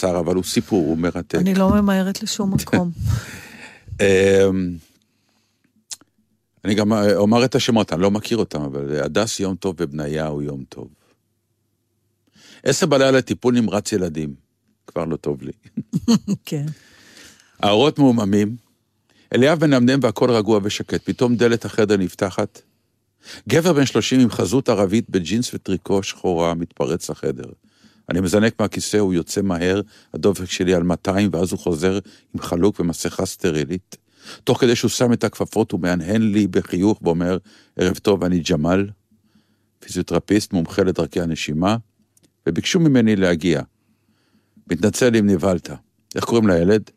קצר, 0.05 0.21
אבל 0.21 0.35
הוא 0.35 0.45
סיפור, 0.45 0.87
הוא 0.87 0.99
מרתק. 0.99 1.39
אני 1.39 1.55
לא 1.55 1.71
ממהרת 1.71 2.23
לשום 2.23 2.55
מקום. 2.55 2.91
אה, 4.01 4.49
אני 6.65 6.75
גם 6.75 6.93
אה, 6.93 7.17
אומר 7.17 7.45
את 7.45 7.55
השמות, 7.55 7.93
אני 7.93 8.03
לא 8.03 8.11
מכיר 8.11 8.39
אותם, 8.39 8.63
אבל 8.63 9.01
הדס 9.03 9.41
יום 9.41 9.57
טוב 9.57 9.75
ובניהו 9.79 10.43
יום 10.43 10.65
טוב. 10.69 10.89
עשר 12.63 12.87
בלילה 12.87 13.23
טיפול 13.23 13.55
נמרץ 13.55 13.93
ילדים, 13.93 14.35
כבר 14.87 15.05
לא 15.05 15.17
טוב 15.17 15.43
לי. 15.43 15.53
כן. 16.47 16.67
האורות 17.63 17.99
מעוממים, 17.99 18.57
אליאב 19.35 19.67
מנמנם 19.67 19.99
והכל 20.03 20.31
רגוע 20.31 20.61
ושקט, 20.63 21.01
פתאום 21.05 21.37
דלת 21.37 21.65
החדר 21.65 21.97
נפתחת. 21.97 22.63
גבר 23.49 23.73
בן 23.73 23.87
שלושים 23.87 24.21
עם 24.21 24.31
חזות 24.31 24.69
ערבית 24.69 25.11
בג'ינס 25.11 25.55
וטריקו 25.55 26.03
שחורה 26.03 26.55
מתפרץ 26.55 27.11
לחדר. 27.11 27.51
אני 28.11 28.21
מזנק 28.21 28.61
מהכיסא, 28.61 28.97
הוא 28.97 29.15
יוצא 29.15 29.43
מהר, 29.43 29.81
הדופק 30.15 30.51
שלי 30.51 30.75
על 30.75 30.83
200, 30.83 31.31
ואז 31.33 31.53
הוא 31.53 31.59
חוזר 31.59 31.99
עם 32.35 32.41
חלוק 32.41 32.81
ומסכה 32.81 33.27
סטרילית. 33.27 33.97
תוך 34.45 34.61
כדי 34.61 34.77
שהוא 34.77 34.89
שם 34.89 35.13
את 35.13 35.25
הכפפות, 35.25 35.73
הוא 35.73 35.81
מהנהן 35.81 36.23
לי 36.23 36.47
בחיוך 36.47 37.01
ואומר, 37.03 37.39
ערב 37.77 37.97
טוב, 37.97 38.25
אני 38.25 38.39
ג'מאל, 38.39 38.91
פיזיותרפיסט 39.79 40.53
מומחה 40.53 40.83
לדרכי 40.83 41.21
הנשימה, 41.21 41.77
וביקשו 42.47 42.81
ממני 42.81 43.17
להגיע. 43.17 43.63
מתנצל 44.71 45.17
אם 45.17 45.27
נבהלת. 45.27 45.71
איך 46.15 46.25
קוראים 46.25 46.49
לילד? 46.49 46.91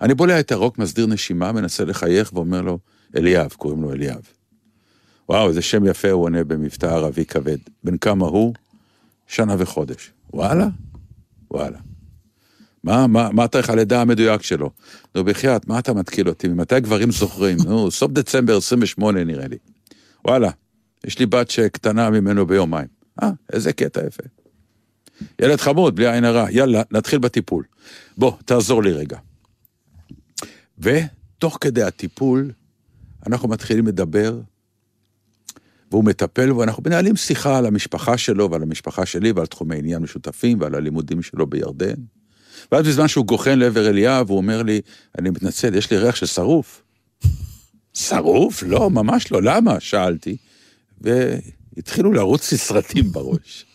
אני 0.00 0.14
בולע 0.14 0.40
את 0.40 0.52
הרוק, 0.52 0.78
מסדיר 0.78 1.06
נשימה, 1.06 1.52
מנסה 1.52 1.84
לחייך 1.84 2.32
ואומר 2.32 2.62
לו, 2.62 2.78
אליאב, 3.16 3.52
קוראים 3.52 3.82
לו 3.82 3.92
אליאב. 3.92 4.22
וואו, 5.28 5.48
איזה 5.48 5.62
שם 5.62 5.86
יפה, 5.86 6.10
הוא 6.10 6.24
עונה 6.24 6.44
במבטא 6.44 6.86
ערבי 6.86 7.24
כבד. 7.24 7.58
בן 7.84 7.96
כמה 7.96 8.26
הוא? 8.26 8.54
שנה 9.26 9.54
וחודש. 9.58 10.12
וואלה? 10.32 10.66
וואלה. 11.50 11.78
מה, 12.84 13.06
מה, 13.06 13.28
מה 13.32 13.48
תאריך 13.48 13.70
הלידה 13.70 14.00
המדויק 14.00 14.42
שלו? 14.42 14.70
נו, 15.14 15.24
בחייאת, 15.24 15.68
מה 15.68 15.78
אתה 15.78 15.92
מתקיל 15.92 16.28
אותי? 16.28 16.48
ממתי 16.48 16.80
גברים 16.80 17.10
זוכרים? 17.10 17.56
נו, 17.64 17.90
סוף 17.90 18.12
דצמבר 18.12 18.56
28 18.56 19.24
נראה 19.24 19.48
לי. 19.48 19.56
וואלה, 20.24 20.50
יש 21.06 21.18
לי 21.18 21.26
בת 21.26 21.50
שקטנה 21.50 22.10
ממנו 22.10 22.46
ביומיים. 22.46 22.86
אה, 23.22 23.30
איזה 23.52 23.72
קטע 23.72 24.06
יפה. 24.06 24.22
ילד 25.40 25.60
חמוד, 25.60 25.96
בלי 25.96 26.12
עין 26.12 26.24
הרע. 26.24 26.46
יאללה, 26.50 26.82
נתחיל 26.90 27.18
בטיפול. 27.18 27.64
בוא, 28.18 28.32
תעזור 28.44 28.82
לי 28.82 28.92
רגע. 28.92 29.18
ותוך 30.78 31.58
כדי 31.60 31.82
הטיפול, 31.82 32.52
אנחנו 33.26 33.48
מתחילים 33.48 33.86
לדבר, 33.86 34.40
והוא 35.94 36.04
מטפל, 36.04 36.52
ואנחנו 36.52 36.82
מנהלים 36.86 37.16
שיחה 37.16 37.58
על 37.58 37.66
המשפחה 37.66 38.18
שלו 38.18 38.50
ועל 38.50 38.62
המשפחה 38.62 39.06
שלי 39.06 39.32
ועל 39.32 39.46
תחומי 39.46 39.78
עניין 39.78 40.02
משותפים 40.02 40.60
ועל 40.60 40.74
הלימודים 40.74 41.22
שלו 41.22 41.46
בירדן. 41.46 41.94
ואז 42.72 42.86
בזמן 42.86 43.08
שהוא 43.08 43.26
גוחן 43.26 43.58
לעבר 43.58 43.88
אליאב, 43.88 44.30
הוא 44.30 44.36
אומר 44.36 44.62
לי, 44.62 44.80
אני 45.18 45.30
מתנצל, 45.30 45.74
יש 45.74 45.90
לי 45.90 45.98
ריח 45.98 46.16
של 46.16 46.26
שרוף. 46.26 46.82
שרוף? 47.94 48.62
לא, 48.62 48.90
ממש 48.90 49.32
לא. 49.32 49.42
למה? 49.42 49.80
שאלתי. 49.80 50.36
והתחילו 51.00 52.12
לרוץ 52.12 52.52
לי 52.52 52.58
סרטים 52.58 53.12
בראש. 53.12 53.66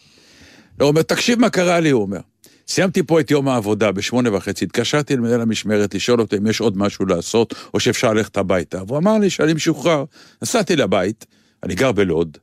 הוא 0.79 0.87
אומר, 0.87 1.01
תקשיב 1.01 1.39
מה 1.39 1.49
קרה 1.49 1.79
לי, 1.79 1.89
הוא 1.89 2.01
אומר. 2.01 2.19
סיימתי 2.67 3.03
פה 3.03 3.19
את 3.19 3.31
יום 3.31 3.47
העבודה 3.47 3.91
בשמונה 3.91 4.35
וחצי, 4.35 4.65
התקשרתי 4.65 5.15
למנהל 5.15 5.41
המשמרת 5.41 5.95
לשאול 5.95 6.21
אותו 6.21 6.37
אם 6.37 6.47
יש 6.47 6.59
עוד 6.59 6.77
משהו 6.77 7.05
לעשות, 7.05 7.53
או 7.73 7.79
שאפשר 7.79 8.13
ללכת 8.13 8.37
הביתה. 8.37 8.83
והוא 8.87 8.97
אמר 8.97 9.17
לי 9.17 9.29
שאני 9.29 9.53
משוחרר. 9.53 10.03
נסעתי 10.41 10.75
לבית, 10.75 11.25
אני 11.63 11.75
גר 11.75 11.91
בלוד. 11.91 12.37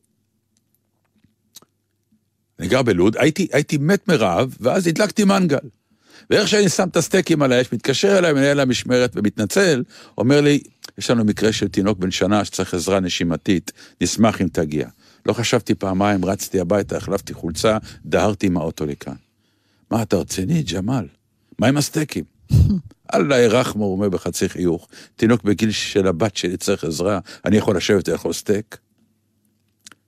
אני 2.58 2.68
גר 2.68 2.82
בלוד, 2.82 3.16
הייתי, 3.16 3.48
הייתי 3.52 3.78
מת 3.78 4.08
מרעב, 4.08 4.56
ואז 4.60 4.86
הדלקתי 4.86 5.24
מנגל. 5.24 5.58
ואיך 6.30 6.48
שאני 6.48 6.68
שם 6.68 6.88
את 6.88 6.96
הסטייקים 6.96 7.42
על 7.42 7.52
האש, 7.52 7.72
מתקשר 7.72 8.18
אליי 8.18 8.32
מנהל 8.32 8.60
המשמרת 8.60 9.12
ומתנצל, 9.14 9.82
אומר 10.18 10.40
לי, 10.40 10.60
יש 10.98 11.10
לנו 11.10 11.24
מקרה 11.24 11.52
של 11.52 11.68
תינוק 11.68 11.98
בן 11.98 12.10
שנה 12.10 12.44
שצריך 12.44 12.74
עזרה 12.74 13.00
נשימתית, 13.00 13.72
נשמח 14.00 14.42
אם 14.42 14.48
תגיע. 14.48 14.88
לא 15.26 15.32
חשבתי 15.32 15.74
פעמיים, 15.74 16.24
רצתי 16.24 16.60
הביתה, 16.60 16.96
החלפתי 16.96 17.34
חולצה, 17.34 17.78
דהרתי 18.04 18.46
עם 18.46 18.56
האוטו 18.56 18.86
לכאן. 18.86 19.14
מה, 19.90 20.02
אתה 20.02 20.16
רציני, 20.16 20.62
ג'מאל? 20.62 21.06
מה 21.58 21.66
עם 21.66 21.76
הסטייקים? 21.76 22.24
אללה 23.14 23.38
ירחמו, 23.38 23.84
הוא 23.84 23.92
אומר 23.92 24.08
בחצי 24.08 24.48
חיוך. 24.48 24.88
תינוק 25.16 25.42
בגיל 25.42 25.70
של 25.70 26.06
הבת 26.06 26.36
שלי 26.36 26.56
צריך 26.56 26.84
עזרה, 26.84 27.18
אני 27.44 27.56
יכול 27.56 27.76
לשבת 27.76 28.08
ולאכול 28.08 28.32
סטייק? 28.32 28.76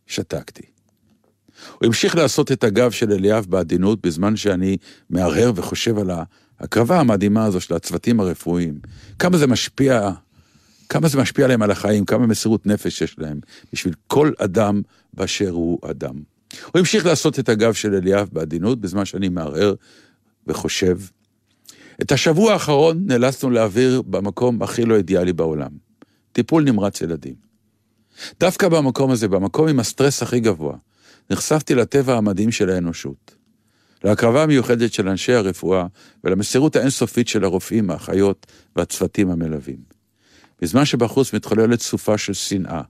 שתקתי. 0.09 0.63
הוא 1.73 1.87
המשיך 1.87 2.17
לעשות 2.17 2.53
את 2.53 2.65
הגב 2.65 2.91
של 2.91 3.13
אליאב 3.13 3.47
בעדינות 3.49 4.07
בזמן 4.07 4.37
שאני 4.37 4.77
מהרהר 5.11 5.53
וחושב 5.55 5.99
על 5.99 6.11
ההקרבה 6.61 7.01
המדהימה 7.01 7.45
הזו 7.45 7.61
של 7.61 7.75
הצוותים 7.75 8.21
הרפואיים. 8.21 8.79
כמה 9.19 9.39
זה 9.39 9.47
משפיע, 9.47 10.11
כמה 10.89 11.09
זה 11.09 11.19
משפיע 11.19 11.45
עליהם 11.45 11.63
על 11.63 11.71
החיים, 11.71 12.05
כמה 12.05 12.27
מסירות 12.27 12.67
נפש 12.67 13.03
יש 13.03 13.19
להם 13.19 13.41
בשביל 13.73 13.95
כל 14.07 14.33
אדם 14.39 14.83
באשר 15.15 15.51
הוא 15.51 15.79
אדם. 15.91 16.15
הוא 16.65 16.79
המשיך 16.79 17.07
לעשות 17.07 17.39
את 17.39 17.49
הגב 17.49 17.73
של 17.73 17.95
אליאב 17.95 18.29
בעדינות 18.33 18.81
בזמן 18.81 19.05
שאני 19.05 19.29
מהרהר 19.29 19.75
וחושב. 20.47 20.99
את 22.03 22.13
השבוע 22.13 22.53
האחרון 22.53 23.03
נאלצנו 23.07 23.51
להעביר 23.51 24.03
במקום 24.03 24.63
הכי 24.63 24.85
לא 24.85 24.97
אידיאלי 24.97 25.33
בעולם. 25.33 25.71
טיפול 26.33 26.65
נמרץ 26.65 27.01
ילדים. 27.01 27.48
דווקא 28.41 28.69
במקום 28.69 29.11
הזה, 29.11 29.29
במקום 29.29 29.69
עם 29.69 29.81
הסטרס 29.81 30.23
הכי 30.23 30.41
גבוה, 30.41 30.77
נחשפתי 31.31 31.75
לטבע 31.75 32.17
המדהים 32.17 32.53
של 32.53 32.71
האנושות. 32.71 33.35
להקרבה 34.05 34.43
המיוחדת 34.43 34.93
של 34.93 35.09
אנשי 35.09 35.33
הרפואה 35.33 35.87
ולמסירות 36.25 36.77
האינסופית 36.77 37.29
של 37.29 37.45
הרופאים, 37.45 37.91
האחיות 37.91 38.47
והצוותים 38.77 39.31
המלווים. 39.31 39.79
בזמן 40.63 40.85
שבחוץ 40.85 41.33
מתחוללת 41.33 41.81
סופה 41.81 42.19
של 42.19 42.33
שנאה 42.33 42.81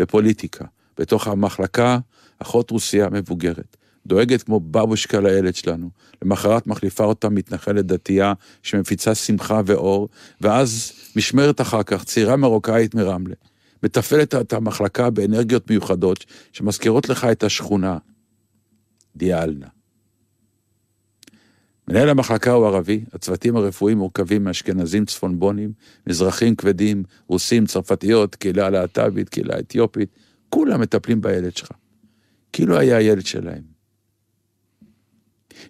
ופוליטיקה, 0.00 0.64
בתוך 0.98 1.26
המחלקה, 1.26 1.98
אחות 2.38 2.70
רוסיה 2.70 3.08
מבוגרת, 3.10 3.76
דואגת 4.06 4.42
כמו 4.42 4.60
בבושקה 4.60 5.20
לילד 5.20 5.54
שלנו, 5.54 5.90
למחרת 6.22 6.66
מחליפה 6.66 7.04
אותה 7.04 7.28
מתנחלת 7.28 7.86
דתייה 7.86 8.32
שמפיצה 8.62 9.14
שמחה 9.14 9.60
ואור, 9.66 10.08
ואז 10.40 10.92
משמרת 11.16 11.60
אחר 11.60 11.82
כך 11.82 12.04
צעירה 12.04 12.36
מרוקאית 12.36 12.94
מרמלה, 12.94 13.34
מתפעלת 13.86 14.34
את 14.34 14.52
המחלקה 14.52 15.10
באנרגיות 15.10 15.70
מיוחדות 15.70 16.24
שמזכירות 16.52 17.08
לך 17.08 17.24
את 17.24 17.42
השכונה. 17.42 17.98
דיאלנה. 19.16 19.66
מנהל 21.88 22.08
המחלקה 22.08 22.50
הוא 22.50 22.66
ערבי, 22.66 23.04
הצוותים 23.12 23.56
הרפואיים 23.56 23.98
מורכבים 23.98 24.44
מאשכנזים 24.44 25.04
צפונבונים, 25.04 25.72
מזרחים 26.06 26.56
כבדים, 26.56 27.02
רוסים, 27.26 27.66
צרפתיות, 27.66 28.34
קהילה 28.34 28.70
להט"בית, 28.70 29.28
קהילה 29.28 29.58
אתיופית, 29.58 30.08
כולם 30.48 30.80
מטפלים 30.80 31.20
בילד 31.20 31.56
שלך. 31.56 31.70
כאילו 32.52 32.78
היה 32.78 32.96
הילד 32.96 33.26
שלהם. 33.26 33.75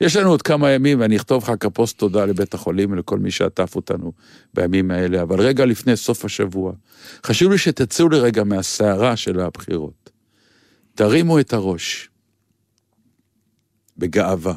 יש 0.01 0.17
לנו 0.17 0.31
עוד 0.31 0.43
כמה 0.43 0.71
ימים, 0.71 1.01
ואני 1.01 1.17
אכתוב 1.17 1.43
לך 1.43 1.53
כפוסט 1.61 1.99
תודה 1.99 2.25
לבית 2.25 2.55
החולים 2.55 2.93
ולכל 2.93 3.19
מי 3.19 3.31
שעטף 3.31 3.77
אותנו 3.77 4.13
בימים 4.55 4.91
האלה, 4.91 5.23
אבל 5.23 5.41
רגע 5.41 5.65
לפני 5.65 5.97
סוף 5.97 6.25
השבוע, 6.25 6.73
חשוב 7.27 7.53
לי 7.53 7.59
שתצאו 7.59 8.09
לרגע 8.09 8.45
מהסערה 8.45 9.17
של 9.17 9.41
הבחירות. 9.41 10.11
תרימו 10.95 11.41
את 11.41 11.53
הראש 11.53 12.11
בגאווה, 13.99 14.55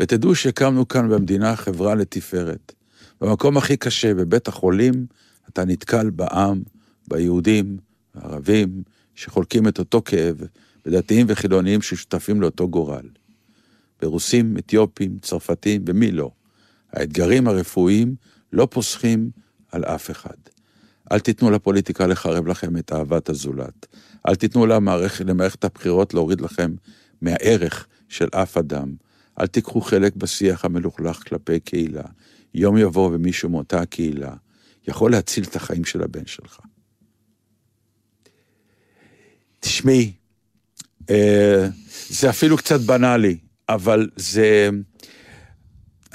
ותדעו 0.00 0.34
שהקמנו 0.34 0.88
כאן 0.88 1.08
במדינה 1.08 1.56
חברה 1.56 1.94
לתפארת. 1.94 2.72
במקום 3.20 3.56
הכי 3.56 3.76
קשה, 3.76 4.14
בבית 4.14 4.48
החולים, 4.48 5.06
אתה 5.48 5.64
נתקל 5.64 6.10
בעם, 6.10 6.62
ביהודים, 7.08 7.76
הערבים, 8.14 8.82
שחולקים 9.14 9.68
את 9.68 9.78
אותו 9.78 10.02
כאב, 10.04 10.36
ודתיים 10.86 11.26
וחילוניים 11.28 11.82
ששותפים 11.82 12.40
לאותו 12.40 12.68
גורל. 12.68 13.08
ברוסים, 14.02 14.56
אתיופים, 14.58 15.18
צרפתים 15.22 15.84
ומי 15.86 16.10
לא. 16.10 16.30
האתגרים 16.92 17.48
הרפואיים 17.48 18.14
לא 18.52 18.68
פוסחים 18.70 19.30
על 19.72 19.84
אף 19.84 20.10
אחד. 20.10 20.36
אל 21.12 21.18
תיתנו 21.18 21.50
לפוליטיקה 21.50 22.06
לחרב 22.06 22.46
לכם 22.46 22.76
את 22.76 22.92
אהבת 22.92 23.28
הזולת. 23.28 23.86
אל 24.28 24.34
תיתנו 24.34 24.66
למערכת, 24.66 25.24
למערכת 25.24 25.64
הבחירות 25.64 26.14
להוריד 26.14 26.40
לכם 26.40 26.74
מהערך 27.22 27.86
של 28.08 28.28
אף 28.32 28.56
אדם. 28.56 28.94
אל 29.40 29.46
תיקחו 29.46 29.80
חלק 29.80 30.16
בשיח 30.16 30.64
המלוכלך 30.64 31.28
כלפי 31.28 31.60
קהילה. 31.60 32.04
יום 32.54 32.78
יבוא 32.78 33.10
ומישהו 33.12 33.48
מאותה 33.48 33.86
קהילה 33.86 34.34
יכול 34.88 35.10
להציל 35.10 35.44
את 35.44 35.56
החיים 35.56 35.84
של 35.84 36.02
הבן 36.02 36.26
שלך. 36.26 36.60
תשמעי, 39.60 40.12
אה, 41.10 41.68
זה 42.08 42.30
אפילו 42.30 42.56
קצת 42.56 42.80
בנאלי, 42.80 43.38
אבל 43.74 44.08
זה... 44.16 44.70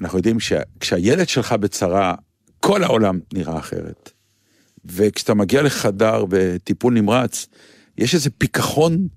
אנחנו 0.02 0.18
יודעים 0.18 0.40
שכשהילד 0.40 1.30
שלך 1.30 1.54
בצרה, 1.54 2.16
כל 2.60 2.84
העולם 2.84 3.20
נראה 3.34 3.60
אחרת. 3.60 4.12
וכשאתה 4.86 5.34
מגיע 5.34 5.62
לחדר 5.62 6.26
בטיפול 6.30 6.94
נמרץ, 6.94 7.48
יש 7.98 8.16
איזה 8.16 8.30
פיכחון 8.30 9.08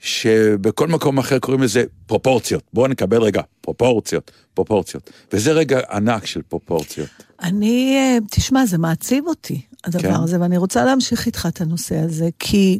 שבכל 0.00 0.88
מקום 0.88 1.18
אחר 1.18 1.38
קוראים 1.38 1.62
לזה 1.62 1.84
פרופורציות. 2.06 2.62
בואו 2.72 2.86
נקבל 2.86 3.22
רגע 3.22 3.42
פרופורציות, 3.60 4.30
פרופורציות. 4.54 5.10
וזה 5.32 5.52
רגע 5.52 5.80
ענק 5.90 6.26
של 6.26 6.42
פרופורציות. 6.42 7.08
אני, 7.40 7.96
אה, 7.96 8.18
תשמע, 8.30 8.66
זה 8.66 8.78
מעציב 8.78 9.26
אותי, 9.26 9.62
הדבר 9.84 10.02
כן. 10.02 10.14
הזה, 10.14 10.40
ואני 10.40 10.56
רוצה 10.56 10.84
להמשיך 10.84 11.26
איתך 11.26 11.48
את 11.50 11.60
הנושא 11.60 11.96
הזה, 11.96 12.28
כי 12.38 12.78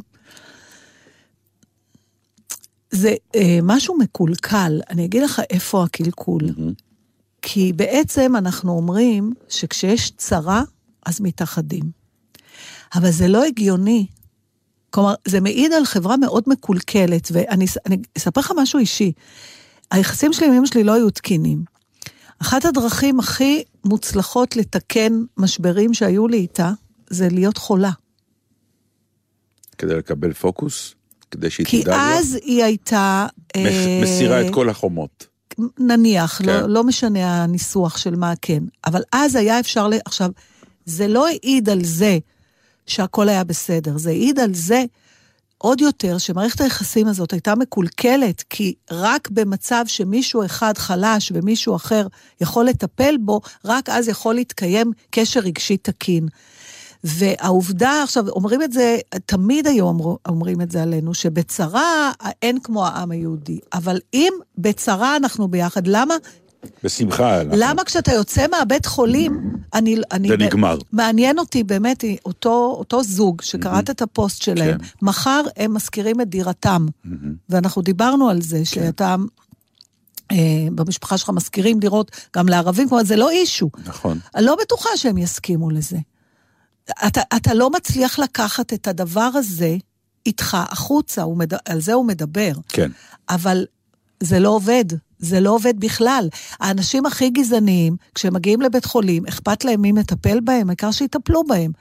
זה 2.95 3.13
אה, 3.35 3.59
משהו 3.63 3.97
מקולקל. 3.97 4.81
אני 4.89 5.05
אגיד 5.05 5.23
לך 5.23 5.41
איפה 5.49 5.83
הקלקול. 5.83 6.41
כי 7.41 7.73
בעצם 7.73 8.35
אנחנו 8.35 8.71
אומרים 8.71 9.33
שכשיש 9.49 10.11
צרה, 10.17 10.63
אז 11.05 11.21
מתאחדים. 11.21 11.83
אבל 12.95 13.11
זה 13.11 13.27
לא 13.27 13.43
הגיוני. 13.43 14.05
כלומר, 14.89 15.13
זה 15.27 15.39
מעיד 15.41 15.73
על 15.73 15.85
חברה 15.85 16.17
מאוד 16.17 16.43
מקולקלת, 16.47 17.27
ואני 17.31 17.65
אס- 17.65 17.77
אני 17.85 17.97
אספר 18.17 18.41
לך 18.41 18.51
משהו 18.57 18.79
אישי. 18.79 19.11
היחסים 19.91 20.33
שלי 20.33 20.47
עם 20.47 20.53
אמא 20.53 20.65
שלי 20.65 20.83
לא 20.83 20.93
היו 20.93 21.09
תקינים. 21.09 21.63
אחת 22.39 22.65
הדרכים 22.65 23.19
הכי 23.19 23.63
מוצלחות 23.85 24.55
לתקן 24.55 25.13
משברים 25.37 25.93
שהיו 25.93 26.27
לי 26.27 26.37
איתה, 26.37 26.71
זה 27.09 27.27
להיות 27.31 27.57
חולה. 27.57 27.91
כדי 29.77 29.95
לקבל 29.95 30.33
פוקוס, 30.33 30.95
כדי 31.33 31.49
שהיא 31.49 31.65
כי 31.65 31.81
תדאג 31.81 31.95
לו. 31.95 32.19
אז 32.19 32.37
היא 32.43 32.63
הייתה... 32.63 33.27
אה, 33.55 33.99
מסירה 34.03 34.41
את 34.41 34.53
כל 34.53 34.69
החומות. 34.69 35.27
נניח, 35.79 36.37
כן. 36.37 36.45
לא, 36.45 36.69
לא 36.69 36.83
משנה 36.83 37.43
הניסוח 37.43 37.97
של 37.97 38.15
מה 38.15 38.33
כן. 38.41 38.63
אבל 38.85 39.01
אז 39.11 39.35
היה 39.35 39.59
אפשר 39.59 39.87
ל... 39.87 39.93
עכשיו, 40.05 40.29
זה 40.85 41.07
לא 41.07 41.27
העיד 41.27 41.69
על 41.69 41.83
זה 41.83 42.17
שהכל 42.87 43.29
היה 43.29 43.43
בסדר, 43.43 43.97
זה 43.97 44.09
העיד 44.09 44.39
על 44.39 44.53
זה 44.53 44.83
עוד 45.57 45.81
יותר 45.81 46.17
שמערכת 46.17 46.61
היחסים 46.61 47.07
הזאת 47.07 47.33
הייתה 47.33 47.55
מקולקלת, 47.55 48.43
כי 48.49 48.73
רק 48.91 49.29
במצב 49.29 49.83
שמישהו 49.87 50.45
אחד 50.45 50.77
חלש 50.77 51.31
ומישהו 51.35 51.75
אחר 51.75 52.07
יכול 52.41 52.65
לטפל 52.65 53.15
בו, 53.19 53.41
רק 53.65 53.89
אז 53.89 54.07
יכול 54.07 54.35
להתקיים 54.35 54.91
קשר 55.09 55.39
רגשי 55.39 55.77
תקין. 55.77 56.27
והעובדה, 57.03 58.03
עכשיו, 58.03 58.29
אומרים 58.29 58.63
את 58.63 58.73
זה, 58.73 58.97
תמיד 59.25 59.67
היו 59.67 59.85
אומר, 59.85 60.15
אומרים 60.27 60.61
את 60.61 60.71
זה 60.71 60.83
עלינו, 60.83 61.13
שבצרה 61.13 62.11
אין 62.41 62.59
כמו 62.59 62.85
העם 62.85 63.11
היהודי. 63.11 63.59
אבל 63.73 63.99
אם 64.13 64.33
בצרה 64.57 65.15
אנחנו 65.15 65.47
ביחד, 65.47 65.87
למה, 65.87 66.15
בשמחה. 66.83 67.41
אנחנו- 67.41 67.57
למה 67.57 67.83
כשאתה 67.83 68.11
יוצא 68.13 68.45
מהבית 68.51 68.85
חולים, 68.85 69.53
אני... 69.73 69.95
אני 70.11 70.27
זה 70.27 70.37
נגמר. 70.37 70.77
מעניין 70.91 71.39
אותי 71.39 71.63
באמת, 71.63 72.03
אותו, 72.25 72.75
אותו 72.79 73.03
זוג 73.03 73.41
שקראת 73.41 73.89
את 73.89 74.01
הפוסט 74.01 74.41
שלהם, 74.41 74.77
כן. 74.77 74.85
מחר 75.01 75.41
הם 75.57 75.73
משכירים 75.73 76.21
את 76.21 76.29
דירתם. 76.29 76.85
ואנחנו 77.49 77.81
דיברנו 77.81 78.29
על 78.29 78.41
זה, 78.41 78.65
שאתה... 78.65 79.15
אה, 80.31 80.37
במשפחה 80.75 81.17
שלך 81.17 81.29
משכירים 81.29 81.79
דירות 81.79 82.11
גם 82.35 82.47
לערבים, 82.47 82.89
כלומר 82.89 83.03
זה 83.03 83.15
לא 83.15 83.29
אישו. 83.29 83.69
נכון. 83.85 84.19
אני 84.35 84.45
לא 84.45 84.57
בטוחה 84.61 84.89
שהם 84.95 85.17
יסכימו 85.17 85.69
לזה. 85.69 85.97
אתה, 87.07 87.21
אתה 87.35 87.53
לא 87.53 87.69
מצליח 87.69 88.19
לקחת 88.19 88.73
את 88.73 88.87
הדבר 88.87 89.29
הזה 89.33 89.75
איתך 90.25 90.57
החוצה, 90.69 91.23
מד... 91.35 91.53
על 91.53 91.81
זה 91.81 91.93
הוא 91.93 92.05
מדבר. 92.05 92.51
כן. 92.69 92.91
אבל 93.29 93.65
זה 94.19 94.39
לא 94.39 94.49
עובד, 94.49 94.85
זה 95.19 95.39
לא 95.39 95.49
עובד 95.49 95.79
בכלל. 95.79 96.29
האנשים 96.59 97.05
הכי 97.05 97.29
גזעניים, 97.29 97.95
כשהם 98.15 98.33
מגיעים 98.33 98.61
לבית 98.61 98.85
חולים, 98.85 99.25
אכפת 99.25 99.65
להם 99.65 99.81
מי 99.81 99.91
מטפל 99.91 100.39
בהם, 100.39 100.69
העיקר 100.69 100.91
שיטפלו 100.91 101.43
בהם. 101.43 101.71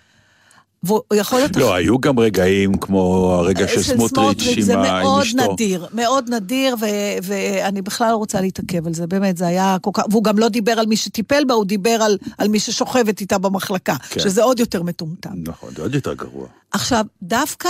והוא 0.82 1.00
יכול 1.14 1.38
להיות... 1.38 1.56
לא, 1.56 1.74
היו 1.74 1.98
גם 2.00 2.18
רגעים 2.18 2.74
כמו 2.78 3.30
הרגע 3.38 3.68
של 3.68 3.82
סמוטריץ' 3.82 4.42
עם 4.56 4.62
זה 4.62 4.78
ה- 4.78 4.96
עם 4.98 5.02
מאוד 5.02 5.22
אשתו. 5.22 5.52
נדיר, 5.52 5.86
מאוד 5.94 6.30
נדיר, 6.30 6.76
ואני 7.22 7.82
בכלל 7.82 8.10
לא 8.10 8.16
רוצה 8.16 8.40
להתעכב 8.40 8.86
על 8.86 8.94
זה, 8.94 9.06
באמת, 9.06 9.36
זה 9.36 9.46
היה 9.46 9.76
כל 9.80 9.90
כך... 9.94 10.04
והוא 10.10 10.24
גם 10.24 10.38
לא 10.38 10.48
דיבר 10.48 10.72
על 10.72 10.86
מי 10.86 10.96
שטיפל 10.96 11.44
בה, 11.44 11.54
הוא 11.54 11.64
דיבר 11.64 12.02
על, 12.02 12.18
על 12.38 12.48
מי 12.48 12.60
ששוכבת 12.60 13.20
איתה 13.20 13.38
במחלקה, 13.38 13.96
כן. 14.10 14.20
שזה 14.20 14.42
עוד 14.42 14.60
יותר 14.60 14.82
מטומטם. 14.82 15.30
נכון, 15.36 15.70
זה 15.76 15.82
עוד 15.82 15.94
יותר 15.94 16.14
גרוע. 16.14 16.46
עכשיו, 16.72 17.04
דווקא, 17.22 17.68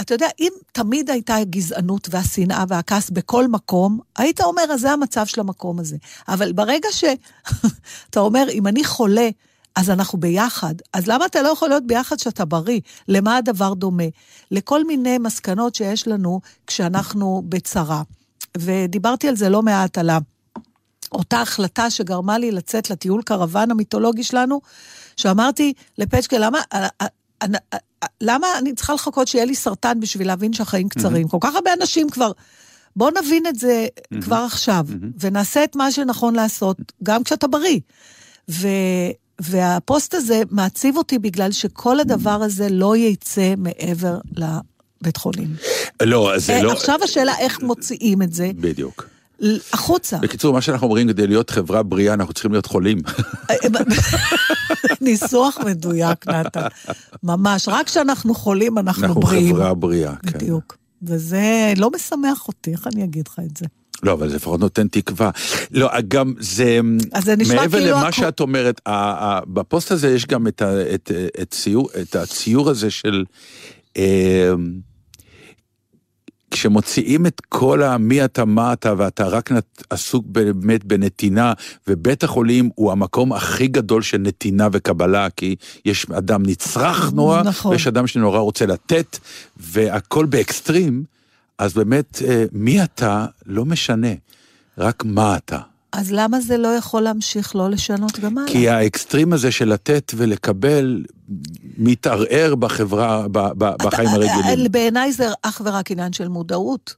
אתה 0.00 0.14
יודע, 0.14 0.26
אם 0.40 0.48
תמיד 0.72 1.10
הייתה 1.10 1.36
הגזענות 1.36 2.08
והשנאה 2.10 2.64
והכעס 2.68 3.10
בכל 3.10 3.48
מקום, 3.48 3.98
היית 4.18 4.40
אומר, 4.40 4.62
אז 4.72 4.80
זה 4.80 4.90
המצב 4.90 5.26
של 5.26 5.40
המקום 5.40 5.78
הזה. 5.78 5.96
אבל 6.28 6.52
ברגע 6.52 6.88
שאתה 6.90 8.20
אומר, 8.26 8.46
אם 8.50 8.66
אני 8.66 8.84
חולה, 8.84 9.28
אז 9.76 9.90
אנחנו 9.90 10.20
ביחד. 10.20 10.74
אז 10.92 11.06
למה 11.06 11.26
אתה 11.26 11.42
לא 11.42 11.48
יכול 11.48 11.68
להיות 11.68 11.86
ביחד 11.86 12.16
כשאתה 12.16 12.44
בריא? 12.44 12.80
למה 13.08 13.36
הדבר 13.36 13.74
דומה? 13.74 14.04
לכל 14.50 14.84
מיני 14.84 15.18
מסקנות 15.18 15.74
שיש 15.74 16.08
לנו 16.08 16.40
כשאנחנו 16.66 17.42
בצרה. 17.48 18.02
ודיברתי 18.56 19.28
על 19.28 19.36
זה 19.36 19.48
לא 19.48 19.62
מעט, 19.62 19.98
על. 19.98 20.10
אותה 21.12 21.40
החלטה 21.40 21.90
שגרמה 21.90 22.38
לי 22.38 22.50
לצאת 22.50 22.90
לטיול 22.90 23.22
קרוון 23.22 23.70
המיתולוגי 23.70 24.22
שלנו, 24.24 24.60
שאמרתי 25.16 25.72
לפצ'קה, 25.98 26.38
למה, 26.38 26.58
אה, 26.72 26.88
אה, 27.00 27.06
אה, 27.42 27.78
למה 28.20 28.46
אני 28.58 28.74
צריכה 28.74 28.94
לחכות 28.94 29.28
שיהיה 29.28 29.44
לי 29.44 29.54
סרטן 29.54 30.00
בשביל 30.00 30.26
להבין 30.26 30.52
שהחיים 30.52 30.88
קצרים? 30.88 31.28
כל 31.28 31.38
כך 31.40 31.54
הרבה 31.54 31.72
אנשים 31.80 32.10
כבר... 32.10 32.32
בואו 32.96 33.10
נבין 33.22 33.46
את 33.46 33.58
זה 33.58 33.86
כבר 34.22 34.36
עכשיו, 34.36 34.86
ונעשה 35.20 35.64
את 35.64 35.76
מה 35.76 35.92
שנכון 35.92 36.34
לעשות, 36.34 36.76
גם 37.02 37.24
כשאתה 37.24 37.46
בריא. 37.46 37.80
ו... 38.50 38.68
והפוסט 39.40 40.14
הזה 40.14 40.42
מעציב 40.50 40.96
אותי 40.96 41.18
בגלל 41.18 41.52
שכל 41.52 42.00
הדבר 42.00 42.30
הזה 42.42 42.68
לא 42.68 42.96
יצא 42.96 43.54
מעבר 43.56 44.18
לבית 44.32 45.16
חולים. 45.16 45.48
לא, 46.02 46.32
זה 46.36 46.52
אה, 46.52 46.62
לא... 46.62 46.72
עכשיו 46.72 46.98
השאלה 47.04 47.38
איך 47.38 47.62
מוציאים 47.62 48.22
את 48.22 48.32
זה 48.32 48.50
בדיוק. 48.54 49.08
החוצה. 49.72 50.18
בקיצור, 50.18 50.52
מה 50.52 50.60
שאנחנו 50.60 50.86
אומרים, 50.86 51.08
כדי 51.08 51.26
להיות 51.26 51.50
חברה 51.50 51.82
בריאה, 51.82 52.14
אנחנו 52.14 52.32
צריכים 52.34 52.52
להיות 52.52 52.66
חולים. 52.66 52.98
ניסוח 55.00 55.58
מדויק, 55.66 56.28
נתן. 56.28 56.66
ממש, 57.22 57.68
רק 57.68 57.86
כשאנחנו 57.86 58.34
חולים 58.34 58.78
אנחנו 58.78 59.06
אנחנו 59.06 59.20
בריאים. 59.20 59.54
חברה 59.54 59.74
בריאה, 59.74 60.14
כן. 60.16 60.38
בדיוק. 60.38 60.76
וזה 61.02 61.72
לא 61.76 61.90
משמח 61.90 62.48
אותי, 62.48 62.72
איך 62.72 62.86
אני 62.86 63.04
אגיד 63.04 63.28
לך 63.28 63.38
את 63.50 63.56
זה? 63.56 63.66
לא, 64.04 64.12
אבל 64.12 64.28
זה 64.28 64.36
לפחות 64.36 64.60
נותן 64.60 64.88
תקווה. 64.88 65.30
לא, 65.70 65.90
גם 66.08 66.34
זה... 66.38 66.80
אז 67.12 67.24
זה 67.24 67.36
נשמע 67.36 67.54
מעבר 67.54 67.78
כאילו 67.78 67.90
למה 67.90 68.08
הכ- 68.08 68.12
שאת 68.12 68.40
אומרת, 68.40 68.80
בפוסט 69.46 69.90
הזה 69.90 70.14
יש 70.14 70.26
גם 70.26 70.46
את, 70.46 70.62
ה- 70.62 70.94
את, 70.94 71.10
את, 71.42 71.50
ציור, 71.50 71.88
את 72.02 72.16
הציור 72.16 72.70
הזה 72.70 72.90
של... 72.90 73.24
אה, 73.96 74.52
כשמוציאים 76.50 77.26
את 77.26 77.40
כל 77.48 77.82
המי 77.82 78.24
אתה, 78.24 78.44
מה 78.44 78.72
אתה, 78.72 78.94
ואתה 78.98 79.26
רק 79.26 79.52
נת, 79.52 79.82
עסוק 79.90 80.24
באמת 80.26 80.84
בנתינה, 80.84 81.52
ובית 81.88 82.24
החולים 82.24 82.70
הוא 82.74 82.92
המקום 82.92 83.32
הכי 83.32 83.66
גדול 83.66 84.02
של 84.02 84.18
נתינה 84.18 84.68
וקבלה, 84.72 85.30
כי 85.36 85.56
יש 85.84 86.06
אדם 86.18 86.42
נצרך 86.46 87.12
נורא, 87.12 87.42
נכון. 87.42 87.72
ויש 87.72 87.86
אדם 87.86 88.06
שנורא 88.06 88.38
רוצה 88.38 88.66
לתת, 88.66 89.18
והכל 89.56 90.26
באקסטרים, 90.26 91.04
אז 91.58 91.74
באמת, 91.74 92.22
אה, 92.26 92.44
מי 92.52 92.84
אתה 92.84 93.26
לא 93.46 93.64
משנה, 93.64 94.08
רק 94.78 95.04
מה 95.04 95.36
אתה. 95.36 95.58
אז 95.92 96.12
למה 96.12 96.40
זה 96.40 96.56
לא 96.58 96.68
יכול 96.68 97.02
להמשיך 97.02 97.56
לא 97.56 97.70
לשנות 97.70 98.20
גם 98.20 98.38
הלאה? 98.38 98.50
כי 98.52 98.68
האקסטרים 98.68 99.32
הזה 99.32 99.52
של 99.52 99.68
לתת 99.68 100.12
ולקבל 100.16 101.04
מתערער 101.78 102.54
בחברה, 102.54 103.28
ב- 103.32 103.38
ב- 103.58 103.82
בחיים 103.84 104.08
הרגילים. 104.08 104.72
בעיניי 104.72 105.12
זה 105.12 105.28
אך 105.42 105.62
ורק 105.64 105.90
עניין 105.90 106.12
של 106.12 106.28
מודעות. 106.28 106.94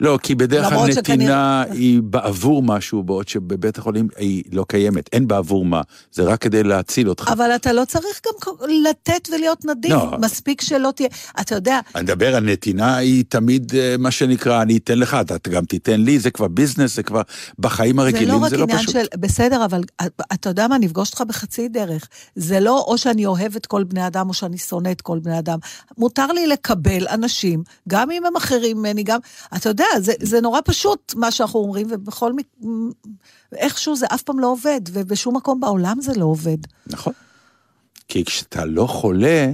לא, 0.00 0.18
כי 0.22 0.34
בדרך 0.34 0.68
כלל 0.68 0.88
נתינה 0.98 1.62
היא 1.70 2.00
בעבור 2.02 2.62
משהו, 2.62 3.02
בעוד 3.02 3.28
שבבית 3.28 3.78
החולים 3.78 4.08
היא 4.16 4.42
לא 4.52 4.64
קיימת, 4.68 5.10
אין 5.12 5.28
בעבור 5.28 5.64
מה, 5.64 5.80
זה 6.12 6.22
רק 6.22 6.40
כדי 6.40 6.62
להציל 6.62 7.08
אותך. 7.08 7.30
אבל 7.32 7.50
אתה 7.54 7.72
לא 7.72 7.84
צריך 7.84 8.20
גם 8.26 8.54
לתת 8.90 9.28
ולהיות 9.32 9.64
נדיב, 9.64 9.92
לא. 9.92 10.18
מספיק 10.18 10.60
שלא 10.60 10.92
תהיה... 10.96 11.08
אתה 11.40 11.54
יודע, 11.54 11.80
אני 11.94 12.02
מדבר 12.02 12.36
על 12.36 12.44
נתינה, 12.44 12.96
היא 12.96 13.24
תמיד 13.28 13.72
אה, 13.74 13.94
מה 13.98 14.10
שנקרא, 14.10 14.62
אני 14.62 14.76
אתן 14.76 14.98
לך, 14.98 15.16
אתה 15.20 15.50
גם 15.50 15.64
תיתן 15.64 16.00
לי, 16.00 16.18
זה 16.18 16.30
כבר 16.30 16.48
ביזנס, 16.48 16.96
זה 16.96 17.02
כבר 17.02 17.22
בחיים 17.58 17.96
זה 17.96 18.02
הרגילים, 18.02 18.28
לא 18.28 18.44
רק 18.44 18.50
זה 18.50 18.56
לא 18.56 18.66
פשוט. 18.76 18.90
של... 18.90 19.04
בסדר, 19.18 19.64
אבל 19.64 19.80
אתה 20.32 20.48
יודע 20.48 20.68
מה, 20.68 20.78
נפגוש 20.78 21.10
אותך 21.10 21.20
בחצי 21.20 21.68
דרך. 21.68 22.08
זה 22.34 22.60
לא 22.60 22.84
או 22.88 22.98
שאני 22.98 23.26
אוהב 23.26 23.56
את 23.56 23.66
כל 23.66 23.84
בני 23.84 24.06
אדם 24.06 24.28
או 24.28 24.34
שאני 24.34 24.58
שונא 24.58 24.90
את 24.90 25.00
כל 25.00 25.18
בני 25.18 25.38
אדם. 25.38 25.58
מותר 25.98 26.26
לי 26.26 26.46
לקבל 26.46 27.08
אנשים, 27.08 27.62
גם 27.88 28.10
אם 28.10 28.26
הם 28.26 28.36
אחרים 28.36 28.78
ממני, 28.78 29.02
גם... 29.02 29.18
אתה 29.56 29.68
יודע, 29.68 29.77
זה, 29.98 30.12
זה 30.20 30.40
נורא 30.40 30.60
פשוט 30.64 31.14
מה 31.16 31.30
שאנחנו 31.30 31.60
אומרים, 31.60 31.86
ובכל 31.90 32.32
מקום... 32.32 32.90
איכשהו 33.52 33.96
זה 33.96 34.06
אף 34.06 34.22
פעם 34.22 34.38
לא 34.38 34.46
עובד, 34.46 34.80
ובשום 34.92 35.36
מקום 35.36 35.60
בעולם 35.60 36.00
זה 36.00 36.12
לא 36.16 36.24
עובד. 36.24 36.58
נכון. 36.86 37.12
כי 38.08 38.24
כשאתה 38.24 38.64
לא 38.64 38.86
חולה, 38.86 39.50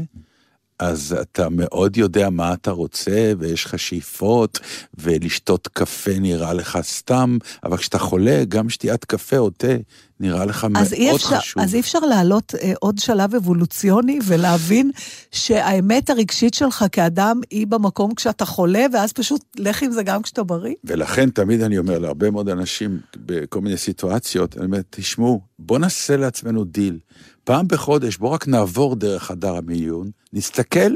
אז 0.78 1.16
אתה 1.20 1.48
מאוד 1.50 1.96
יודע 1.96 2.30
מה 2.30 2.52
אתה 2.52 2.70
רוצה, 2.70 3.32
ויש 3.38 3.64
לך 3.64 3.78
שאיפות, 3.78 4.60
ולשתות 4.98 5.68
קפה 5.68 6.18
נראה 6.20 6.52
לך 6.52 6.78
סתם, 6.82 7.38
אבל 7.64 7.76
כשאתה 7.76 7.98
חולה, 7.98 8.44
גם 8.48 8.68
שתיית 8.68 9.04
קפה 9.04 9.38
או 9.38 9.50
תה 9.50 9.76
נראה 10.20 10.44
לך 10.44 10.64
אי 10.64 10.68
מאוד 10.68 10.84
אפשר, 11.14 11.38
חשוב. 11.38 11.62
אז 11.62 11.74
אי 11.74 11.80
אפשר 11.80 11.98
לעלות 11.98 12.54
אה, 12.62 12.72
עוד 12.80 12.98
שלב 12.98 13.34
אבולוציוני 13.34 14.18
ולהבין 14.24 14.90
שהאמת 15.30 16.10
הרגשית 16.10 16.54
שלך 16.54 16.84
כאדם 16.92 17.40
היא 17.50 17.66
במקום 17.66 18.14
כשאתה 18.14 18.44
חולה, 18.44 18.86
ואז 18.92 19.12
פשוט 19.12 19.40
לך 19.56 19.82
עם 19.82 19.92
זה 19.92 20.02
גם 20.02 20.22
כשאתה 20.22 20.42
בריא? 20.42 20.74
ולכן 20.84 21.30
תמיד 21.30 21.62
אני 21.62 21.78
אומר 21.78 21.98
להרבה 21.98 22.30
מאוד 22.30 22.48
אנשים 22.48 23.00
בכל 23.16 23.60
מיני 23.60 23.76
סיטואציות, 23.76 24.56
אני 24.56 24.66
אומר, 24.66 24.80
תשמעו, 24.90 25.40
בוא 25.58 25.78
נעשה 25.78 26.16
לעצמנו 26.16 26.64
דיל. 26.64 26.98
פעם 27.44 27.68
בחודש, 27.68 28.16
בוא 28.16 28.28
רק 28.28 28.48
נעבור 28.48 28.96
דרך 28.96 29.22
חדר 29.22 29.56
המיון, 29.56 30.10
נסתכל 30.32 30.94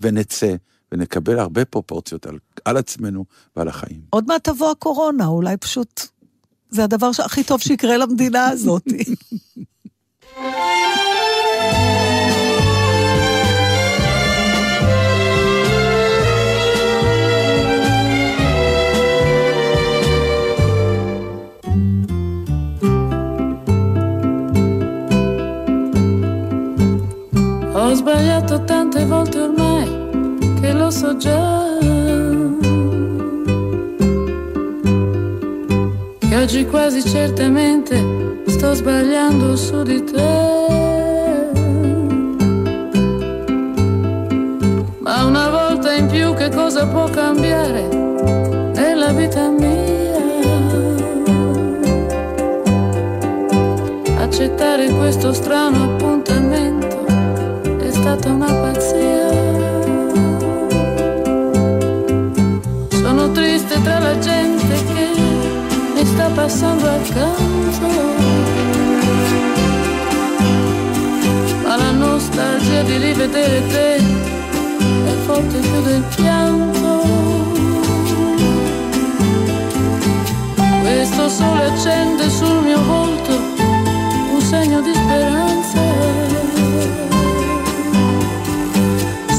ונצא, 0.00 0.54
ונקבל 0.92 1.38
הרבה 1.38 1.64
פרופורציות 1.64 2.26
על, 2.26 2.38
על 2.64 2.76
עצמנו 2.76 3.24
ועל 3.56 3.68
החיים. 3.68 4.00
עוד 4.10 4.24
מעט 4.26 4.44
תבוא 4.44 4.70
הקורונה, 4.70 5.26
אולי 5.26 5.56
פשוט... 5.56 6.02
זה 6.70 6.84
הדבר 6.84 7.10
הכי 7.24 7.44
טוב 7.44 7.60
שיקרה 7.60 7.96
למדינה 7.96 8.48
הזאת. 8.48 8.82
Ho 27.88 27.94
sbagliato 27.94 28.62
tante 28.64 29.02
volte 29.06 29.40
ormai 29.40 29.88
che 30.60 30.74
lo 30.74 30.90
so 30.90 31.16
già. 31.16 31.78
Che 36.18 36.36
oggi 36.36 36.66
quasi 36.66 37.02
certamente 37.02 38.42
sto 38.44 38.74
sbagliando 38.74 39.56
su 39.56 39.82
di 39.84 40.04
te. 40.04 40.66
Ma 44.98 45.24
una 45.24 45.48
volta 45.48 45.94
in 45.94 46.08
più 46.08 46.34
che 46.34 46.50
cosa 46.50 46.86
può 46.88 47.08
cambiare 47.08 47.88
nella 48.74 49.12
vita 49.14 49.48
mia? 49.48 49.96
Accettare 54.18 54.90
questo 54.90 55.32
strano 55.32 55.84
appuntamento 55.84 56.67
stata 58.08 58.30
una 58.30 58.46
pazzia. 58.46 59.28
Sono 62.88 63.30
triste 63.32 63.82
tra 63.82 63.98
la 63.98 64.18
gente 64.18 64.74
che 64.94 65.08
mi 65.94 66.06
sta 66.06 66.30
passando 66.34 66.86
accanto. 66.86 67.88
Ma 71.64 71.76
la 71.76 71.90
nostalgia 71.90 72.82
di 72.82 72.96
rivedere 72.96 73.66
te 73.66 73.96
è 73.96 75.14
forte 75.26 75.58
più 75.58 75.82
del 75.82 76.04
pianto. 76.16 77.02
Questo 80.80 81.28
sole 81.28 81.64
accende 81.64 82.30
sul 82.30 82.62
mio 82.62 82.82
volto 82.84 83.32
un 84.32 84.40
segno 84.40 84.80
di 84.80 84.94
speranza. 84.94 86.27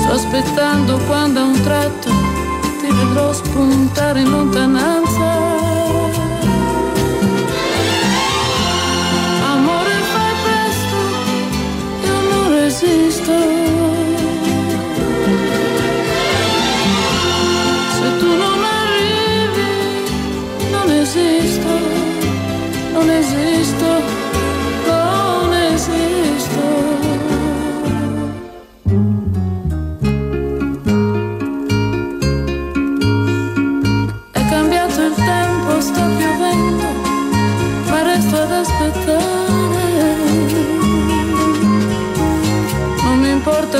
Sto 0.09 0.17
aspettando 0.17 0.97
quando 1.05 1.39
a 1.39 1.43
un 1.43 1.61
tratto 1.61 2.09
ti 2.79 2.87
vedrò 2.87 3.31
spuntare 3.31 4.21
in 4.21 4.31
lontananza. 4.31 5.08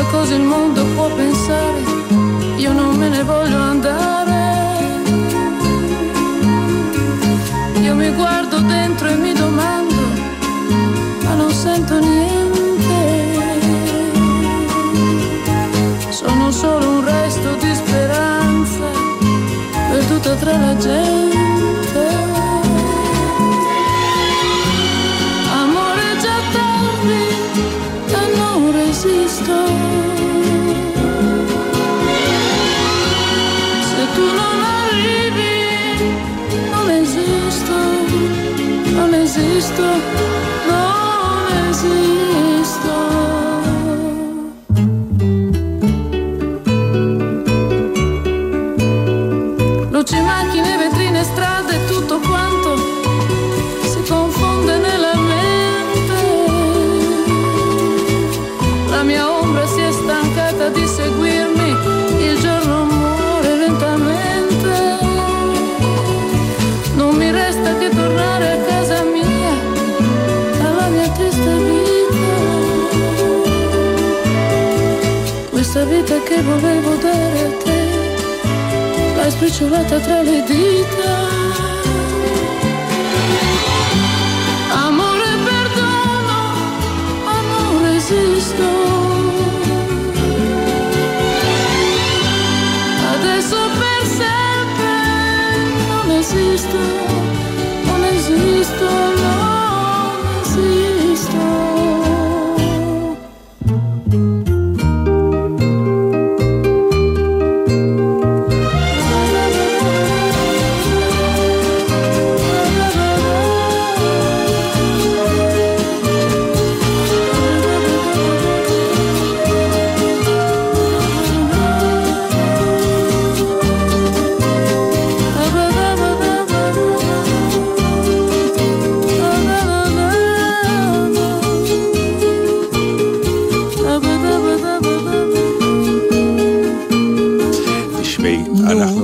Cosa 0.10 0.36
il 0.36 0.42
mondo 0.42 0.84
può 0.96 1.08
pensare, 1.16 1.82
io 2.58 2.74
non 2.74 2.96
me 2.96 3.10
ne 3.10 3.24
voglio 3.24 3.60
andare. 3.60 4.38
Io 7.82 7.96
mi 7.96 8.10
guardo 8.12 8.60
dentro 8.60 9.08
e 9.08 9.16
mi 9.16 9.34
domando, 9.34 9.96
ma 11.24 11.34
non 11.36 11.52
sento 11.52 12.00
niente. 12.00 12.98
Sono 16.10 16.52
solo 16.52 16.90
un 16.98 17.06
resto 17.06 17.56
di 17.56 17.74
speranza 17.74 18.88
perduta 19.90 20.36
tra 20.36 20.58
la 20.58 20.78
gente. 20.78 21.29
still 39.70 40.29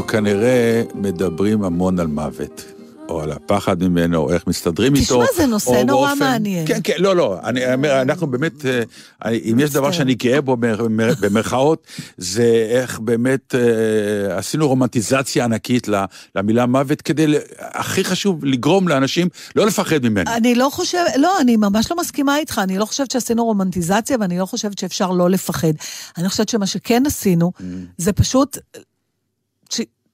כנראה 0.07 0.83
מדברים 0.95 1.63
המון 1.63 1.99
על 1.99 2.07
מוות. 2.07 2.65
או 3.09 3.21
על 3.21 3.31
הפחד 3.31 3.83
ממנו, 3.83 4.17
או 4.17 4.33
איך 4.33 4.47
מסתדרים 4.47 4.93
תשמע, 4.93 5.17
איתו. 5.23 5.33
זה 5.37 5.45
נושא 5.45 5.69
נורא 5.87 6.07
באופן- 6.07 6.19
מעניין. 6.25 6.67
כן, 6.67 6.79
כן, 6.83 6.93
לא, 6.97 7.15
לא, 7.15 7.39
אני 7.43 7.73
אומר, 7.73 8.01
אנחנו 8.01 8.27
באמת, 8.27 8.65
אה, 8.65 8.83
אני- 9.25 9.41
אם 9.51 9.59
יש 9.59 9.69
דבר. 9.71 9.91
שאני 9.91 10.13
גאה 10.15 10.41
בו 10.41 10.57
במר- 10.57 10.85
במרכאות, 11.21 11.87
זה 12.17 12.43
איך 12.69 12.99
באמת 12.99 13.55
אה, 13.55 14.37
עשינו 14.37 14.67
רומנטיזציה 14.67 15.43
ענקית 15.45 15.87
למילה 16.35 16.65
מוות, 16.65 17.01
כדי, 17.01 17.25
הכי 17.59 18.03
חשוב, 18.03 18.45
לגרום 18.45 18.87
לאנשים 18.87 19.27
לא 19.55 19.65
לפחד 19.67 20.03
ממנו. 20.03 20.31
אני 20.35 20.55
לא 20.55 20.69
חושבת, 20.71 21.01
לא, 21.17 21.39
אני 21.41 21.55
ממש 21.57 21.91
לא 21.91 21.97
מסכימה 21.99 22.37
איתך, 22.37 22.61
אני 22.63 22.77
לא 22.77 22.85
חושבת 22.85 23.11
שעשינו 23.11 23.45
רומנטיזציה 23.45 24.17
ואני 24.19 24.39
לא 24.39 24.45
חושבת 24.45 24.77
שאפשר 24.79 25.11
לא 25.11 25.29
לפחד. 25.29 25.73
אני 26.17 26.29
חושבת 26.29 26.49
שמה 26.49 26.67
שכן 26.67 27.03
עשינו, 27.07 27.51
זה 27.97 28.13
פשוט... 28.13 28.57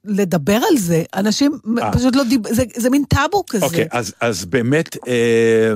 לדבר 0.05 0.59
על 0.71 0.77
זה, 0.77 1.03
אנשים 1.15 1.51
אה. 1.81 1.93
פשוט 1.93 2.15
לא 2.15 2.23
דיב... 2.23 2.41
זה, 2.53 2.63
זה 2.75 2.89
מין 2.89 3.03
טאבו 3.09 3.43
כזה. 3.49 3.65
אוקיי, 3.65 3.87
אז, 3.91 4.13
אז 4.21 4.45
באמת, 4.45 4.97
אה, 5.07 5.73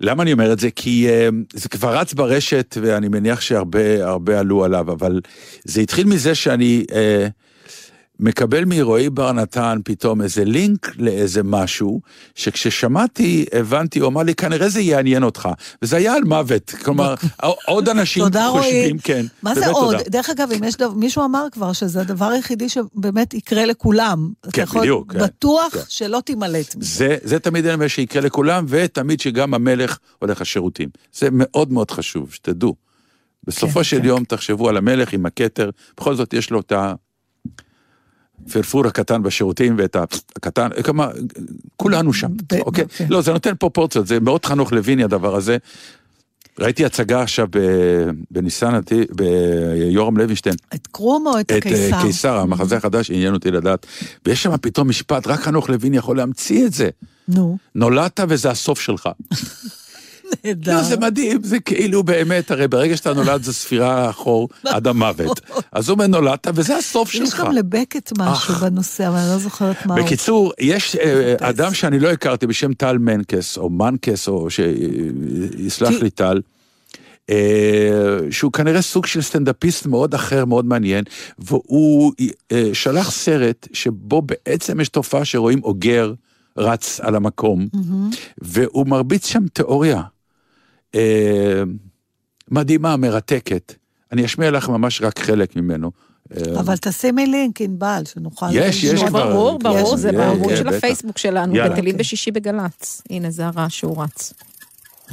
למה 0.00 0.22
אני 0.22 0.32
אומר 0.32 0.52
את 0.52 0.58
זה? 0.58 0.70
כי 0.70 1.08
אה, 1.08 1.28
זה 1.52 1.68
כבר 1.68 1.96
רץ 1.96 2.12
ברשת, 2.14 2.76
ואני 2.82 3.08
מניח 3.08 3.40
שהרבה 3.40 4.06
הרבה 4.06 4.40
עלו 4.40 4.64
עליו, 4.64 4.92
אבל 4.92 5.20
זה 5.64 5.80
התחיל 5.80 6.06
מזה 6.06 6.34
שאני 6.34 6.84
אה, 6.92 7.26
מקבל 8.20 8.64
מרועי 8.64 9.10
בר 9.10 9.32
נתן 9.32 9.78
פתאום 9.84 10.22
איזה 10.22 10.44
לינק 10.44 10.92
לאיזה 10.98 11.42
משהו, 11.42 12.00
שכששמעתי, 12.34 13.46
הבנתי, 13.52 13.98
הוא 13.98 14.08
אמר 14.08 14.22
לי, 14.22 14.34
כנראה 14.34 14.68
זה 14.68 14.80
יעניין 14.80 15.22
אותך. 15.22 15.48
וזה 15.82 15.96
היה 15.96 16.14
על 16.14 16.24
מוות, 16.24 16.70
כלומר, 16.84 17.14
עוד 17.66 17.88
אנשים 17.88 18.22
תודה. 18.22 18.48
חושבים, 18.50 18.98
כן. 18.98 19.26
מה 19.42 19.54
זה 19.54 19.66
עוד? 19.66 19.96
תודה. 19.96 20.10
דרך 20.10 20.30
אגב, 20.30 20.48
אם 20.52 20.64
יש 20.64 20.76
דבר, 20.76 20.94
מישהו 20.94 21.24
אמר 21.24 21.46
כבר 21.52 21.72
שזה 21.72 22.00
הדבר 22.00 22.26
היחידי 22.26 22.68
שבאמת 22.68 23.34
יקרה 23.34 23.64
לכולם. 23.64 24.32
כן, 24.52 24.64
בדיוק, 24.64 25.12
כן, 25.12 25.18
בטוח 25.18 25.74
כן. 25.74 25.80
שלא 25.88 26.22
תימלט 26.24 26.76
מזה. 26.76 26.98
זה, 26.98 27.16
זה 27.22 27.38
תמיד 27.38 27.66
אני 27.66 27.74
אומר 27.74 27.88
שיקרה 27.88 28.22
לכולם, 28.22 28.66
ותמיד 28.68 29.20
שגם 29.20 29.54
המלך 29.54 29.98
הולך 30.18 30.40
לשירותים. 30.40 30.88
זה 31.14 31.28
מאוד 31.32 31.72
מאוד 31.72 31.90
חשוב, 31.90 32.32
שתדעו. 32.32 32.74
בסופו 33.44 33.74
כן, 33.74 33.84
של 33.84 33.98
כן. 33.98 34.04
יום 34.04 34.24
תחשבו 34.24 34.68
על 34.68 34.76
המלך 34.76 35.12
עם 35.12 35.26
הכתר, 35.26 35.70
בכל 35.96 36.14
זאת 36.14 36.34
יש 36.34 36.50
לו 36.50 36.60
את 36.60 36.72
הפרפור 38.46 38.86
הקטן 38.86 39.22
בשירותים 39.22 39.74
ואת 39.78 39.96
הקטן, 40.36 40.68
כמה, 40.84 41.08
כולנו 41.76 42.12
שם, 42.12 42.30
אוקיי? 42.60 42.84
כן. 42.88 43.06
לא, 43.10 43.20
זה 43.20 43.32
נותן 43.32 43.54
פרופורציות, 43.54 44.06
זה 44.06 44.20
מאוד 44.20 44.44
חנוך 44.44 44.72
לויני 44.72 45.04
הדבר 45.04 45.36
הזה. 45.36 45.56
ראיתי 46.58 46.84
הצגה 46.84 47.22
עכשיו 47.22 47.48
בניסן, 48.30 48.80
ביורם 49.12 50.16
לוינשטיין, 50.16 50.54
את 50.74 50.86
קרום 50.86 51.26
או 51.26 51.40
את 51.40 51.44
את 51.44 51.50
אה, 51.50 51.58
הקיסר? 51.58 52.02
קיסר, 52.02 52.36
המחזה 52.36 52.76
החדש, 52.76 53.10
עניין 53.10 53.34
אותי 53.34 53.50
לדעת. 53.50 53.86
ויש 54.26 54.42
שם 54.42 54.56
פתאום 54.56 54.88
משפט, 54.88 55.26
רק 55.26 55.40
חנוך 55.40 55.70
לויני 55.70 55.96
יכול 55.96 56.16
להמציא 56.16 56.66
את 56.66 56.72
זה. 56.72 56.88
נו, 57.28 57.58
נולדת 57.74 58.20
וזה 58.28 58.50
הסוף 58.50 58.80
שלך. 58.80 59.08
נהדר. 60.44 60.76
לא, 60.76 60.82
זה 60.82 60.96
מדהים, 60.96 61.42
זה 61.42 61.60
כאילו 61.60 62.02
באמת, 62.02 62.50
הרי 62.50 62.68
ברגע 62.68 62.96
שאתה 62.96 63.14
נולד 63.14 63.42
זה 63.42 63.52
ספירה 63.52 64.10
אחור 64.10 64.48
עד 64.64 64.86
המוות. 64.86 65.40
אז 65.72 65.88
הוא 65.88 66.04
נולדת 66.04 66.48
וזה 66.54 66.76
הסוף 66.76 67.14
יש 67.14 67.30
שלך. 67.30 67.40
גם 67.40 67.52
לבקט 67.52 68.12
משהו 68.18 68.54
אך. 68.54 68.62
בנושא, 68.62 69.08
אבל 69.08 69.16
אני 69.16 69.28
לא 69.28 69.38
זוכרת 69.38 69.86
מה 69.86 69.94
הוא. 69.94 70.04
בקיצור, 70.04 70.52
יש 70.58 70.96
אה, 70.96 71.34
אדם 71.40 71.74
שאני 71.74 71.98
לא 71.98 72.08
הכרתי 72.08 72.46
בשם 72.46 72.72
טל 72.72 72.98
מנקס, 72.98 73.58
או 73.58 73.70
מנקס, 73.70 74.28
או 74.28 74.48
שיסלח 74.50 76.02
לי 76.02 76.10
טל, 76.10 76.40
אה, 77.30 78.18
שהוא 78.30 78.52
כנראה 78.52 78.82
סוג 78.82 79.06
של 79.06 79.22
סטנדאפיסט 79.22 79.86
מאוד 79.86 80.14
אחר, 80.14 80.44
מאוד 80.44 80.64
מעניין, 80.64 81.04
והוא 81.38 82.12
אה, 82.52 82.70
שלח 82.72 83.10
סרט 83.10 83.68
שבו 83.72 84.22
בעצם 84.22 84.80
יש 84.80 84.88
תופעה 84.88 85.24
שרואים 85.24 85.62
אוגר 85.64 86.12
רץ 86.58 87.00
על 87.00 87.14
המקום, 87.14 87.66
והוא 88.38 88.86
מרביץ 88.86 89.26
שם 89.26 89.46
תיאוריה 89.52 89.96
אה, 89.96 90.15
מדהימה, 92.50 92.96
מרתקת. 92.96 93.74
אני 94.12 94.24
אשמיע 94.24 94.50
לך 94.50 94.68
ממש 94.68 95.02
רק 95.02 95.18
חלק 95.18 95.56
ממנו. 95.56 95.90
אה, 96.36 96.60
אבל 96.60 96.76
תשימי 96.76 97.26
לינק, 97.26 97.60
ענבל, 97.60 98.02
שנוכל... 98.04 98.46
יש, 98.52 98.84
יש. 98.84 99.02
כבר. 99.02 99.32
ברור, 99.32 99.58
ברור, 99.58 99.94
יש, 99.94 100.00
זה 100.00 100.08
יש, 100.08 100.14
בעמוד 100.14 100.48
כן, 100.48 100.56
של. 100.56 100.68
הפייסבוק 100.68 101.18
שלנו. 101.18 101.54
בטלים. 101.54 101.96
בשישי 101.96 102.30
בגל"צ. 102.30 103.02
הנה, 103.10 103.30
זה 103.30 103.46
הרעש 103.46 103.78
שהוא 103.78 104.02
רץ. 104.02 104.32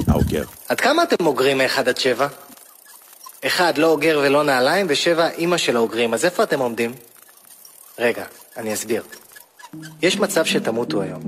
האוגר. 0.08 0.44
עד 0.70 0.80
כמה 0.80 1.04
אתם 1.04 1.26
אוגרים 1.26 1.58
מאחד 1.58 1.88
עד 1.88 1.98
שבע? 1.98 2.28
אחד, 3.46 3.78
לא 3.78 3.88
אוגר 3.88 4.20
ולא 4.24 4.44
נעליים, 4.44 4.86
ושבע, 4.90 5.30
אימא 5.30 5.58
של 5.58 5.76
האוגרים. 5.76 6.14
אז 6.14 6.26
איפה 6.26 6.44
אתם 6.44 6.60
עומדים? 6.60 6.94
רגע, 8.00 8.26
אני 8.58 8.74
אסביר. 8.74 9.04
יש 10.02 10.20
מצב 10.20 10.46
שתמותו 10.46 11.02
היום. 11.02 11.22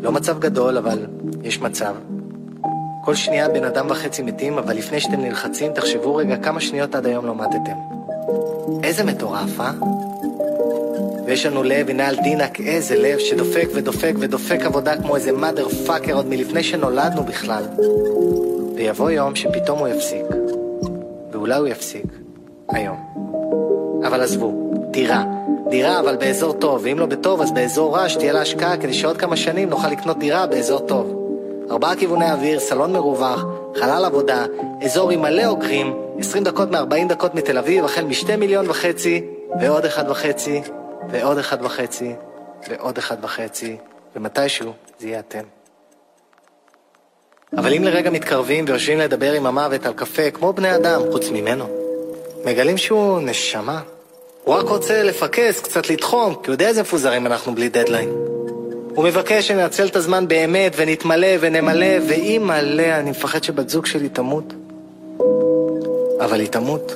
לא 0.00 0.12
מצב 0.12 0.38
גדול, 0.38 0.78
אבל 0.78 1.06
יש 1.42 1.58
מצב. 1.58 1.94
כל 3.04 3.14
שנייה 3.14 3.48
בן 3.48 3.64
אדם 3.64 3.86
וחצי 3.90 4.22
מתים, 4.22 4.58
אבל 4.58 4.76
לפני 4.76 5.00
שאתם 5.00 5.20
נלחצים, 5.20 5.72
תחשבו 5.72 6.16
רגע 6.16 6.36
כמה 6.36 6.60
שניות 6.60 6.94
עד 6.94 7.06
היום 7.06 7.26
לא 7.26 7.34
מתתם. 7.34 7.76
איזה 8.82 9.04
מטורף, 9.04 9.60
אה? 9.60 9.70
ויש 11.26 11.46
לנו 11.46 11.62
לב, 11.62 11.90
הנה 11.90 12.08
על 12.08 12.16
דינק, 12.22 12.60
איזה 12.60 12.96
לב 12.96 13.18
שדופק 13.18 13.68
ודופק 13.74 14.12
ודופק 14.18 14.60
עבודה 14.64 14.96
כמו 14.96 15.16
איזה 15.16 15.30
mother 15.30 15.88
fucker 15.88 16.12
עוד 16.12 16.26
מלפני 16.26 16.62
שנולדנו 16.62 17.24
בכלל. 17.24 17.64
ויבוא 18.76 19.10
יום 19.10 19.36
שפתאום 19.36 19.78
הוא 19.78 19.88
יפסיק. 19.88 20.24
ואולי 21.32 21.56
הוא 21.58 21.68
יפסיק. 21.68 22.06
היום. 22.72 22.96
אבל 24.06 24.20
עזבו, 24.20 24.72
דירה. 24.90 25.24
דירה, 25.70 26.00
אבל 26.00 26.16
באזור 26.16 26.52
טוב, 26.52 26.80
ואם 26.84 26.98
לא 26.98 27.06
בטוב, 27.06 27.40
אז 27.40 27.52
באזור 27.52 27.96
רע, 27.96 28.08
שתהיה 28.08 28.32
לה 28.32 28.40
השקעה, 28.40 28.76
כדי 28.76 28.94
שעוד 28.94 29.16
כמה 29.16 29.36
שנים 29.36 29.70
נוכל 29.70 29.88
לקנות 29.88 30.18
דירה 30.18 30.46
באזור 30.46 30.78
טוב. 30.78 31.19
ארבעה 31.70 31.96
כיווני 31.96 32.32
אוויר, 32.32 32.60
סלון 32.60 32.92
מרווח, 32.92 33.44
חלל 33.76 34.04
עבודה, 34.04 34.44
אזור 34.84 35.10
עם 35.10 35.22
מלא 35.22 35.46
אוגרים, 35.46 35.94
20 36.18 36.44
דקות 36.44 36.70
מ-40 36.70 37.08
דקות 37.08 37.34
מתל 37.34 37.58
אביב, 37.58 37.84
החל 37.84 38.04
משתי 38.04 38.36
מיליון 38.36 38.70
וחצי, 38.70 39.24
ועוד 39.60 39.84
אחד 39.84 40.10
וחצי, 40.10 40.62
ועוד 41.10 41.38
אחד 41.38 41.64
וחצי, 41.64 42.12
ועוד 42.68 42.98
אחד 42.98 43.16
וחצי, 43.24 43.76
ומתישהו 44.16 44.72
זה 44.98 45.08
יהיה 45.08 45.18
אתם. 45.18 45.44
אבל 47.56 47.74
אם 47.74 47.84
לרגע 47.84 48.10
מתקרבים 48.10 48.64
ויושבים 48.68 48.98
לדבר 48.98 49.32
עם 49.32 49.46
המוות 49.46 49.86
על 49.86 49.92
קפה, 49.92 50.30
כמו 50.30 50.52
בני 50.52 50.74
אדם, 50.74 51.00
חוץ 51.12 51.28
ממנו, 51.28 51.64
מגלים 52.44 52.78
שהוא 52.78 53.20
נשמה. 53.20 53.80
הוא 54.44 54.54
רק 54.54 54.68
רוצה 54.68 55.02
לפקס, 55.02 55.60
קצת 55.60 55.90
לתחום, 55.90 56.34
כי 56.34 56.46
הוא 56.46 56.54
יודע 56.54 56.68
איזה 56.68 56.82
מפוזרים 56.82 57.26
אנחנו 57.26 57.54
בלי 57.54 57.68
דדליין. 57.68 58.39
הוא 58.94 59.04
מבקש 59.04 59.48
שננצל 59.48 59.86
את 59.86 59.96
הזמן 59.96 60.28
באמת, 60.28 60.72
ונתמלא 60.76 61.28
ונמלא, 61.40 61.96
ואם 62.08 62.42
מלא, 62.46 62.82
אני 62.82 63.10
מפחד 63.10 63.44
שבת 63.44 63.68
זוג 63.68 63.86
שלי 63.86 64.08
תמות. 64.08 64.54
אבל 66.20 66.40
היא 66.40 66.48
תמות. 66.48 66.94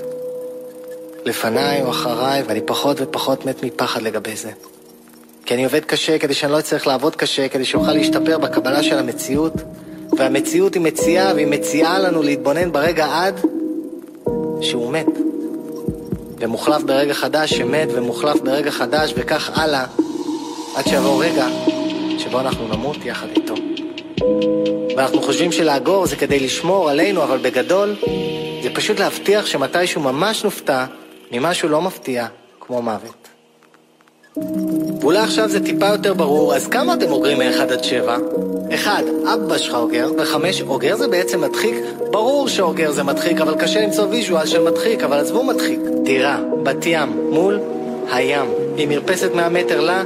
לפניי 1.24 1.82
או 1.82 1.90
אחריי, 1.90 2.42
ואני 2.46 2.60
פחות 2.60 2.96
ופחות 3.00 3.46
מת 3.46 3.62
מפחד 3.62 4.02
לגבי 4.02 4.36
זה. 4.36 4.50
כי 5.46 5.54
אני 5.54 5.64
עובד 5.64 5.84
קשה 5.84 6.18
כדי 6.18 6.34
שאני 6.34 6.52
לא 6.52 6.58
אצטרך 6.58 6.86
לעבוד 6.86 7.16
קשה, 7.16 7.48
כדי 7.48 7.64
שאוכל 7.64 7.92
להשתפר 7.92 8.38
בקבלה 8.38 8.82
של 8.82 8.98
המציאות, 8.98 9.52
והמציאות 10.18 10.74
היא 10.74 10.82
מציעה, 10.82 11.34
והיא 11.34 11.46
מציעה 11.46 11.98
לנו 11.98 12.22
להתבונן 12.22 12.72
ברגע 12.72 13.06
עד 13.12 13.40
שהוא 14.60 14.92
מת. 14.92 15.06
ומוחלף 16.38 16.82
ברגע 16.82 17.14
חדש 17.14 17.54
שמת, 17.54 17.88
ומוחלף 17.92 18.40
ברגע 18.40 18.70
חדש, 18.70 19.14
וכך 19.16 19.50
הלאה, 19.58 19.84
עד 20.76 20.86
שיבוא 20.86 21.24
רגע 21.24 21.46
שבו 22.18 22.40
אנחנו 22.40 22.68
נמות 22.68 22.96
יחד 23.04 23.26
איתו. 23.36 23.54
ואנחנו 24.96 25.22
חושבים 25.22 25.52
שלאגור 25.52 26.06
זה 26.06 26.16
כדי 26.16 26.40
לשמור 26.40 26.90
עלינו, 26.90 27.22
אבל 27.22 27.38
בגדול, 27.38 27.94
זה 28.62 28.70
פשוט 28.74 28.98
להבטיח 28.98 29.46
שמתישהו 29.46 30.00
ממש 30.00 30.44
נופתע 30.44 30.84
ממשהו 31.32 31.68
לא 31.68 31.82
מפתיע, 31.82 32.26
כמו 32.60 32.82
מוות. 32.82 33.28
ואולי 35.00 35.18
עכשיו 35.18 35.48
זה 35.48 35.64
טיפה 35.64 35.86
יותר 35.86 36.14
ברור, 36.14 36.54
אז 36.54 36.66
כמה 36.66 36.94
אתם 36.94 37.12
אוגרים 37.12 37.38
מ-1 37.38 37.60
עד 37.60 37.84
7? 37.84 38.16
1. 38.74 39.04
אבא 39.34 39.58
שלך 39.58 39.74
אוגר, 39.74 40.10
ו-5. 40.18 40.62
אוגר 40.66 40.96
זה 40.96 41.08
בעצם 41.08 41.40
מדחיק? 41.40 41.74
ברור 42.10 42.48
שאוגר 42.48 42.90
זה 42.90 43.02
מדחיק, 43.02 43.40
אבל 43.40 43.54
קשה 43.54 43.80
למצוא 43.80 44.04
ויז'ואל 44.10 44.46
של 44.46 44.62
מדחיק, 44.62 45.02
אבל 45.02 45.18
עזבו 45.18 45.44
מדחיק. 45.44 45.80
דירה, 46.02 46.38
בת 46.62 46.86
ים, 46.86 47.30
מול 47.30 47.60
הים, 48.10 48.46
עם 48.76 48.88
מרפסת 48.88 49.30
100 49.34 49.48
מטר 49.48 49.80
לה, 49.80 50.02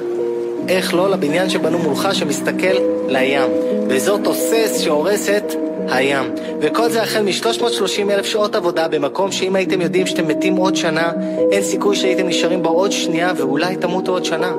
איך 0.69 0.95
לא 0.95 1.11
לבניין 1.11 1.51
שבנו 1.51 1.79
מולך 1.79 2.09
שמסתכל 2.13 2.77
לים. 3.09 3.51
באזור 3.89 4.19
תוסס 4.25 4.81
שהורס 4.81 5.29
את 5.29 5.45
הים. 5.89 6.25
וכל 6.61 6.91
זה 6.91 7.03
החל 7.03 7.23
מ-330 7.23 7.73
אלף 8.11 8.27
שעות 8.27 8.55
עבודה 8.55 8.89
במקום 8.89 9.33
שאם 9.33 9.57
הייתם 9.57 9.81
יודעים 9.81 10.07
שאתם 10.07 10.29
מתים 10.29 10.57
עוד 10.57 10.77
שנה, 10.77 11.13
אין 11.53 11.63
סיכוי 11.63 11.97
שהייתם 11.97 12.27
נשארים 12.29 12.63
בו 12.63 12.69
עוד 12.69 12.93
שנייה 12.93 13.33
ואולי 13.37 13.77
תמותו 13.77 14.13
עוד 14.13 14.25
שנה. 14.25 14.53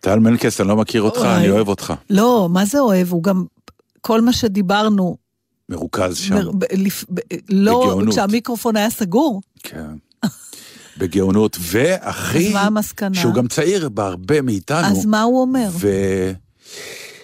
טל 0.00 0.18
מנקס, 0.18 0.60
אני 0.60 0.68
לא 0.68 0.76
מכיר 0.76 1.02
אותך, 1.02 1.18
אוי. 1.20 1.36
אני 1.36 1.50
אוהב 1.50 1.68
אותך. 1.68 1.92
לא, 2.10 2.48
מה 2.50 2.64
זה 2.64 2.78
אוהב? 2.80 3.12
הוא 3.12 3.22
גם... 3.22 3.44
כל 4.00 4.20
מה 4.20 4.32
שדיברנו, 4.32 5.16
מרוכז 5.68 6.16
שם. 6.16 6.34
מר- 6.34 6.50
ב- 6.58 6.64
לפ- 6.72 7.04
ב- 7.14 7.20
לא 7.48 7.80
בגאונות. 7.84 8.14
כשהמיקרופון 8.14 8.76
היה 8.76 8.90
סגור. 8.90 9.40
כן. 9.62 9.86
בגאונות, 10.98 11.56
והכי... 11.60 12.48
אז 12.48 12.52
מה 12.52 12.62
המסקנה? 12.62 13.14
שהוא 13.14 13.34
גם 13.34 13.48
צעיר 13.48 13.88
בהרבה 13.88 14.42
מאיתנו. 14.42 14.86
אז 14.86 15.06
מה 15.06 15.22
הוא 15.22 15.40
אומר? 15.40 15.68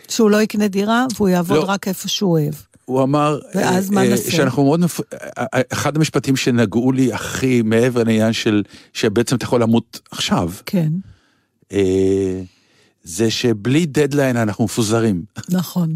שהוא 0.08 0.30
לא 0.30 0.42
יקנה 0.42 0.68
דירה 0.68 1.06
והוא 1.16 1.28
יעבוד 1.28 1.56
לא. 1.56 1.64
רק 1.64 1.88
איפה 1.88 2.08
שהוא 2.08 2.30
אוהב. 2.30 2.54
והוא 2.88 3.02
אמר, 3.02 3.38
ואז 3.54 3.90
מה 3.90 4.04
אה, 4.04 4.08
נעשה? 4.08 4.30
שאנחנו 4.30 4.64
מאוד, 4.64 4.80
מפ... 4.80 5.00
אה, 5.00 5.44
אה, 5.54 5.60
אחד 5.72 5.96
המשפטים 5.96 6.36
שנגעו 6.36 6.92
לי 6.92 7.12
הכי 7.12 7.62
מעבר 7.62 8.02
לעניין 8.02 8.32
של, 8.32 8.62
שבעצם 8.92 9.36
אתה 9.36 9.44
יכול 9.44 9.62
למות 9.62 10.00
עכשיו, 10.10 10.50
כן, 10.66 10.88
אה, 11.72 12.40
זה 13.02 13.30
שבלי 13.30 13.86
דדליין 13.86 14.36
אנחנו 14.36 14.64
מפוזרים. 14.64 15.22
נכון. 15.48 15.94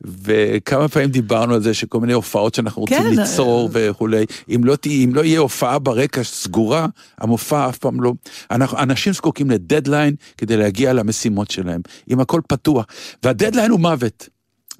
וכמה 0.00 0.88
פעמים 0.88 1.10
דיברנו 1.10 1.54
על 1.54 1.62
זה 1.62 1.74
שכל 1.74 2.00
מיני 2.00 2.12
הופעות 2.12 2.54
שאנחנו 2.54 2.82
רוצים 2.82 2.98
כן, 2.98 3.10
ליצור 3.10 3.68
וכולי, 3.72 4.24
אם 4.54 4.60
לא, 4.64 4.76
אם 4.86 5.10
לא 5.14 5.24
יהיה 5.24 5.40
הופעה 5.40 5.78
ברקע 5.78 6.24
סגורה, 6.24 6.86
המופע 7.18 7.68
אף 7.68 7.78
פעם 7.78 8.00
לא... 8.00 8.12
אנחנו, 8.50 8.78
אנשים 8.78 9.12
זקוקים 9.12 9.50
לדדליין 9.50 10.14
כדי 10.38 10.56
להגיע 10.56 10.92
למשימות 10.92 11.50
שלהם, 11.50 11.80
אם 12.10 12.20
הכל 12.20 12.40
פתוח. 12.48 12.86
והדדליין 13.22 13.70
הוא 13.70 13.80
מוות. 13.80 14.28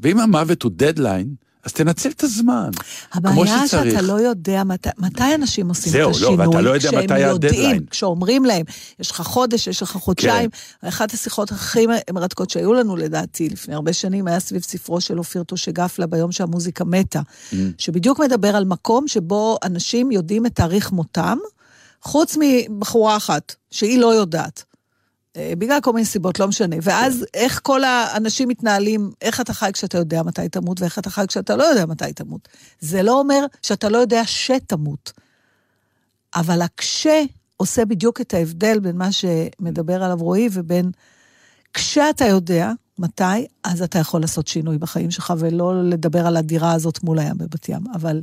ואם 0.01 0.21
המוות 0.21 0.63
הוא 0.63 0.73
דדליין, 0.75 1.35
אז 1.67 1.73
תנצל 1.73 2.09
את 2.11 2.23
הזמן, 2.23 2.71
כמו 3.11 3.31
הבעיה 3.31 3.67
שצריך. 3.67 3.91
שאתה 3.93 4.03
לא 4.03 4.21
יודע 4.21 4.65
מת, 4.65 4.87
מתי 4.99 5.35
אנשים 5.35 5.69
עושים 5.69 5.93
זהו, 5.93 6.11
את 6.11 6.17
לא, 6.21 6.27
השינוי. 6.27 6.47
ואתה 6.47 6.61
לא 6.61 6.71
יודע 6.71 6.89
כשהם 6.89 7.05
מתי 7.05 7.19
יודעים, 7.19 7.53
הדדליין. 7.55 7.87
כשאומרים 7.91 8.45
להם, 8.45 8.65
יש 9.01 9.11
לך 9.11 9.21
חודש, 9.21 9.67
יש 9.67 9.83
לך 9.83 9.93
חודשיים. 9.97 10.51
כן. 10.51 10.89
אחת 10.89 11.15
השיחות 11.15 11.53
הכי 11.53 11.87
מרתקות 12.13 12.51
שהיו 12.51 12.73
לנו, 12.75 12.97
לדעתי, 12.97 13.49
לפני 13.49 13.75
הרבה 13.75 13.93
שנים, 13.93 14.27
היה 14.27 14.41
סביב 14.41 14.63
ספרו 14.63 15.01
של 15.01 15.19
אופיר 15.19 15.43
טושגפלה 15.43 16.07
ביום 16.07 16.33
שהמוזיקה 16.33 16.85
מתה, 16.85 17.21
Mm. 17.53 17.55
שבדיוק 17.79 18.21
מדבר 18.21 18.57
על 18.57 18.65
מקום 18.65 19.09
שבו 19.09 19.59
אנשים 19.65 20.13
יודעים 20.13 20.47
את 20.47 20.55
תאריך 20.55 20.93
מותם, 20.93 21.39
חוץ 22.03 22.37
מבחורה 22.41 23.17
אחת, 23.17 23.55
שהיא 23.71 23.99
לא 23.99 24.15
יודעת. 24.15 24.65
אה, 25.37 25.53
בגלל 25.59 25.81
כל 25.81 25.93
מיני 25.93 26.07
סיבות, 26.07 26.41
לא 26.41 26.49
משנה. 26.49 26.77
ואז 26.83 27.25
איך 27.35 27.61
כל 27.63 27.85
האנשים 27.85 28.49
מתנהלים, 28.49 29.11
איך 29.23 29.41
אתה 29.41 29.53
חי 29.53 29.71
כשאתה 29.73 29.99
יודע 29.99 30.23
מתי 30.23 30.49
תמות, 30.49 30.81
ואיך 30.81 30.99
אתה 30.99 31.11
חי 31.11 31.25
כשאתה 31.29 31.57
לא 31.57 31.65
יודע 31.65 31.87
מתי 31.87 32.13
תמות. 32.13 32.49
זה 32.81 33.03
לא 33.03 33.19
אומר 33.19 33.47
שאתה 33.63 33.89
לא 33.89 33.99
יודע 33.99 34.23
שתמות. 34.27 35.13
אבל 36.37 36.63
הקשה 36.63 37.23
עושה 37.57 37.85
בדיוק 37.85 38.21
את 38.21 38.35
ההבדל 38.35 38.79
בין 38.79 38.97
מה 38.97 39.09
שמדבר 39.13 40.03
עליו 40.03 40.19
רועי 40.21 40.49
ובין 40.53 40.91
כשאתה 41.75 42.25
יודע 42.25 42.73
מתי, 42.99 43.47
אז 43.65 43.83
אתה 43.83 43.99
יכול 43.99 44.21
לעשות 44.21 44.49
שינוי 44.49 44.79
בחיים 44.79 45.11
שלך 45.11 45.33
ולא 45.39 45.85
לדבר 45.85 46.27
על 46.27 46.37
הדירה 46.37 46.73
הזאת 46.73 47.03
מול 47.03 47.19
הים 47.19 47.39
בבת 47.39 47.69
ים. 47.69 47.85
אבל 47.95 48.23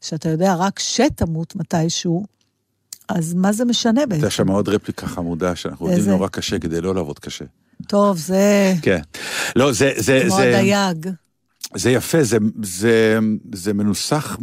כשאתה 0.00 0.28
יודע 0.28 0.54
רק 0.54 0.78
שתמות 0.78 1.56
מתישהו, 1.56 2.26
אז 3.08 3.34
מה 3.34 3.52
זה 3.52 3.64
משנה 3.64 4.00
בעצם? 4.00 4.12
הייתה 4.12 4.30
שם 4.30 4.48
עוד 4.48 4.68
רפליקה 4.68 5.06
חמודה, 5.06 5.56
שאנחנו 5.56 5.86
עובדים? 5.86 6.10
נורא 6.10 6.28
קשה 6.28 6.58
כדי 6.58 6.80
לא 6.80 6.94
לעבוד 6.94 7.18
קשה. 7.18 7.44
טוב, 7.86 8.18
זה 8.18 8.74
כן. 8.82 9.00
לא, 9.56 9.72
זה... 9.72 9.92
זה, 9.96 10.22
כמו 10.26 10.36
זה... 10.36 10.48
הדייג. 10.58 11.08
זה 11.76 11.90
יפה, 11.90 12.22
זה, 12.24 12.36
זה, 12.62 13.18
זה 13.54 13.72
מנוסח 13.72 14.36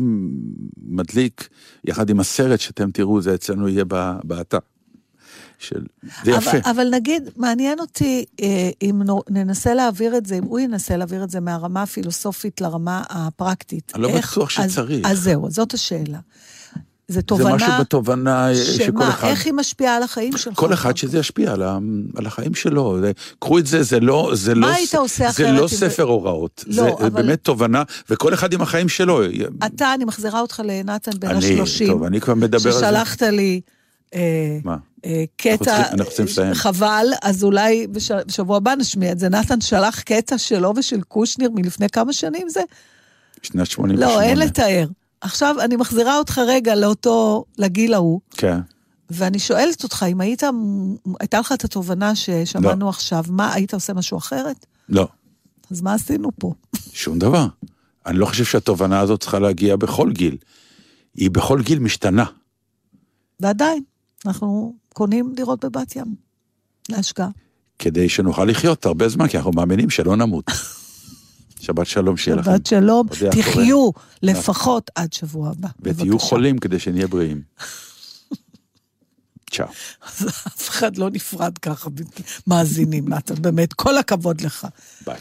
מדליק, 0.88 1.47
יחד 1.86 2.09
עם 2.09 2.20
הסרט 2.20 2.59
שאתם 2.59 2.91
תראו, 2.91 3.22
זה 3.22 3.34
אצלנו 3.36 3.68
יהיה 3.70 3.84
באתר. 4.24 4.57
של... 5.59 5.82
זה 6.24 6.32
יפה. 6.32 6.51
אבל, 6.51 6.59
אבל 6.72 6.88
נגיד, 6.91 7.30
מעניין 7.38 7.80
אותי 7.80 8.26
אה, 8.41 8.70
אם 8.82 9.01
ננסה 9.30 9.74
להעביר 9.74 10.18
את 10.18 10.26
זה, 10.26 10.36
אם 10.38 10.43
הוא 10.43 10.59
ינסה 10.59 10.97
להעביר 10.97 11.24
את 11.24 11.30
זה 11.30 11.39
מהרמה 11.39 11.84
הפילוסופית 11.84 12.61
לרמה 12.61 13.03
הפרקטית. 13.09 13.91
אני 13.95 14.03
לא 14.03 14.09
איך- 14.09 14.32
בטוח 14.32 14.59
אז- 14.59 14.72
שצריך. 14.72 15.07
אז 15.09 15.20
זהו, 15.20 15.51
זאת 15.51 15.74
השאלה. 15.74 16.20
זה 17.08 17.14
זה 17.16 17.22
תובנה... 17.22 17.56
משהו 17.56 17.68
בתובנה 17.80 18.49
אה, 18.49 18.56
שכל 18.56 18.84
שמה, 18.86 19.10
אחד... 19.10 19.28
איך 19.28 19.45
היא 19.45 19.53
משפיעה 19.53 19.95
על 19.95 20.03
החיים 20.03 20.38
שלך? 20.38 20.53
כל 20.56 20.74
אחד 20.74 20.97
שזה 20.97 21.20
ישפיע 21.20 21.51
על, 21.53 21.64
ה, 21.64 21.78
על 22.16 22.26
החיים 22.26 22.56
שלו. 22.56 22.97
זה, 23.01 23.12
קחו 23.39 23.60
את 23.60 23.68
זה, 23.68 23.84
זה 23.84 23.99
לא... 23.99 24.32
זה 24.34 24.56
מה 24.56 24.68
לא, 24.68 24.74
היית 24.74 24.95
עושה 24.95 25.24
זה 25.24 25.30
אחרת 25.30 25.58
לא 25.58 25.64
אם- 25.64 25.68
ספר 25.68 26.03
הוראות. 26.03 26.64
לא, 26.68 26.74
זה 26.74 26.89
אבל- 26.89 27.10
באמת 27.10 27.43
תובנה, 27.43 27.84
וכל 28.10 28.34
אחד 28.34 28.53
עם 28.53 28.62
החיים 28.62 28.89
שלו. 28.89 29.22
אתה, 29.66 29.93
אני 29.93 30.06
מחזירה 30.06 30.39
אותך 30.41 30.62
לנתן 30.66 31.12
בן 31.20 31.36
השלושים. 31.36 31.88
טוב, 31.88 32.03
אני 32.03 32.22
כבר 32.22 32.34
מדבר 32.34 32.70
על 32.70 32.80
זה. 32.80 32.80
ששלחת 32.88 33.22
לי... 33.22 33.62
אה, 34.16 34.58
מה? 34.64 34.76
אה, 35.06 35.24
קטע. 35.38 35.84
חבל, 36.53 37.08
אז 37.22 37.43
אולי 37.43 37.88
בש- 37.88 38.12
בשבוע 38.28 38.58
הבא 38.58 38.76
נשמיע 38.76 39.12
את 39.12 39.20
זה. 39.20 39.30
נתן 39.30 39.62
שלח 39.62 39.99
קטע 40.01 40.38
שלו 40.38 40.74
ושל 40.78 41.01
קושניר 41.01 41.49
מלפני 41.53 41.89
כמה 41.89 42.14
שנים 42.14 42.49
זה? 42.49 42.62
שנת 43.41 43.68
88. 43.68 43.93
לא, 44.16 44.22
אין 44.22 44.38
לתאר. 44.39 44.86
עכשיו, 45.26 45.55
אני 45.61 45.76
מחזירה 45.76 46.17
אותך 46.17 46.41
רגע 46.47 46.76
לאותו, 46.76 47.45
לגיל 47.57 47.93
ההוא, 47.93 48.19
כן. 48.32 48.59
ואני 49.09 49.39
שואלת 49.39 49.84
אותך, 49.84 50.05
אם 50.11 50.21
היית, 50.21 50.43
הייתה 51.19 51.39
לך 51.39 51.51
את 51.51 51.63
התובנה 51.63 52.15
ששמענו 52.15 52.86
לא. 52.86 52.89
עכשיו, 52.89 53.23
מה, 53.30 53.53
היית 53.53 53.73
עושה 53.73 53.93
משהו 53.93 54.17
אחרת? 54.17 54.65
לא. 54.89 55.07
אז 55.71 55.82
מה 55.82 55.93
עשינו 55.93 56.30
פה? 56.39 56.53
שום 56.93 57.19
דבר. 57.19 57.47
אני 58.05 58.17
לא 58.17 58.26
חושב 58.26 58.45
שהתובנה 58.45 58.99
הזאת 58.99 59.21
צריכה 59.21 59.39
להגיע 59.39 59.76
בכל 59.76 60.11
גיל. 60.11 60.38
היא 61.15 61.32
בכל 61.32 61.61
גיל 61.61 61.80
משתנה. 61.80 62.26
ועדיין, 63.39 63.84
אנחנו 64.26 64.73
קונים 64.93 65.34
דירות 65.36 65.65
בבת 65.65 65.95
ים, 65.95 66.15
להשקעה. 66.89 67.30
כדי 67.80 68.09
שנוכל 68.09 68.45
לחיות 68.45 68.86
הרבה 68.86 69.09
זמן, 69.09 69.28
כי 69.28 69.38
אנחנו 69.38 69.51
מאמינים 69.51 69.89
שלא 69.89 70.15
נמות. 70.15 70.45
שבת 71.66 71.88
שלום 71.88 72.18
שיהיה 72.18 72.38
לכם. 72.38 72.51
שבת 72.51 72.66
שלום. 72.66 73.07
תחיו 73.32 73.89
לפחות 74.24 74.91
עד 74.95 75.13
שבוע 75.13 75.49
הבא. 75.49 75.68
ותהיו. 75.80 76.20
חולים 76.20 76.57
כדי 76.57 76.80
שנהיה 76.80 77.07
בריאים. 77.07 77.41
צ'או. 79.51 79.66
אז 80.01 80.28
אף 80.47 80.70
אחד 80.70 80.97
לא 80.97 81.09
נפרד 81.09 81.57
ככה, 81.57 81.89
מאזינים, 82.47 83.09
נתן, 83.09 83.41
באמת, 83.41 83.74
כל 83.74 83.97
הכבוד 83.97 84.41
לך. 84.41 84.68
ביי. 85.05 85.18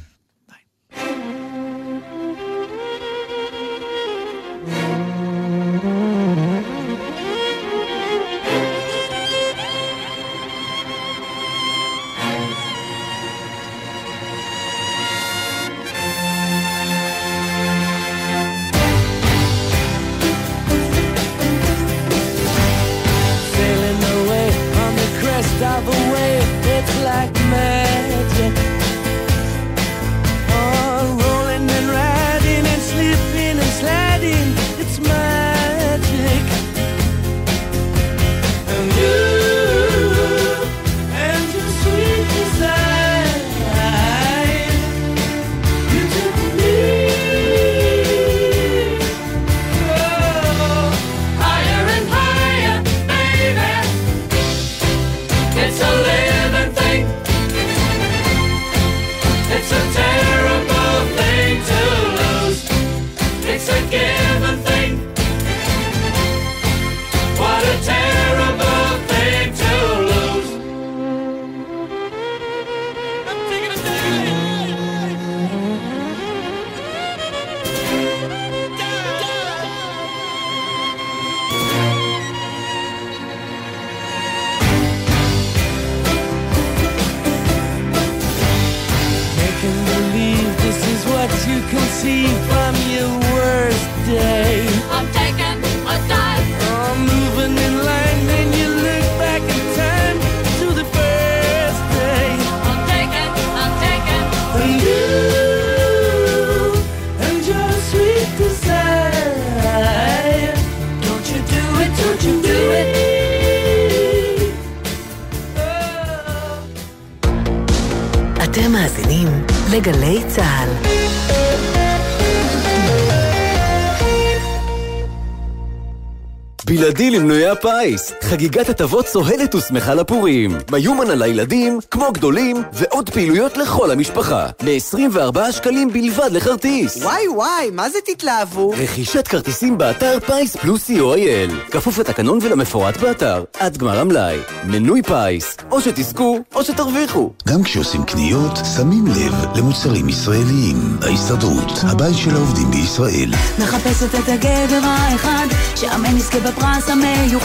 בלעדי 126.95 127.11
למנועי 127.11 127.43
הפיס, 127.55 128.12
חגיגת 128.22 128.68
הטבות 128.68 129.07
סוהלת 129.07 129.55
ושמחה 129.55 129.94
לפורים. 129.94 130.59
מיומן 130.70 131.11
על 131.11 131.22
הילדים, 131.22 131.78
כמו 131.90 132.12
גדולים, 132.12 132.62
ועוד 132.72 133.11
פעילויות 133.11 133.57
לכל 133.57 133.90
המשפחה. 133.90 134.46
ל-24 134.62 135.52
שקלים 135.52 135.92
בלבד 135.92 136.30
לכרטיס. 136.32 136.96
וואי 136.96 137.28
וואי, 137.28 137.70
מה 137.72 137.90
זה 137.90 137.98
תתלהבו? 138.07 138.70
רכישת 138.76 139.28
כרטיסים 139.28 139.78
באתר 139.78 140.18
פיס 140.26 140.57
פלוס 140.57 140.90
co.il. 140.90 141.70
כפוף 141.70 141.98
לתקנון 141.98 142.38
ולמפורט 142.42 142.96
באתר, 142.96 143.44
עד 143.59 143.76
גמר 143.76 144.00
המלאי. 144.00 144.36
מנוי 144.64 145.02
פיס, 145.02 145.57
או 145.70 145.80
שתזכו, 145.80 146.38
או 146.55 146.64
שתרוויחו. 146.64 147.30
גם 147.48 147.62
כשעושים 147.62 148.05
קניות, 148.05 148.59
שמים 148.76 149.07
לב 149.07 149.34
למוצרים 149.57 150.09
ישראליים. 150.09 150.98
ההסתדרות, 151.02 151.72
הבית 151.82 152.16
של 152.16 152.34
העובדים 152.34 152.70
בישראל. 152.70 153.30
מחפשת 153.59 154.14
את 154.14 154.28
הגבר 154.28 154.80
האחד, 154.86 155.46
שאמן 155.76 156.16
יזכה 156.16 156.40
בפרס 156.40 156.88
המיוחד. 156.88 157.43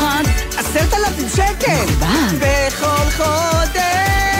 עשרת 0.57 0.93
אלפים 0.93 1.29
שקל! 1.29 1.85
בכל 2.39 3.09
חודש! 3.17 3.79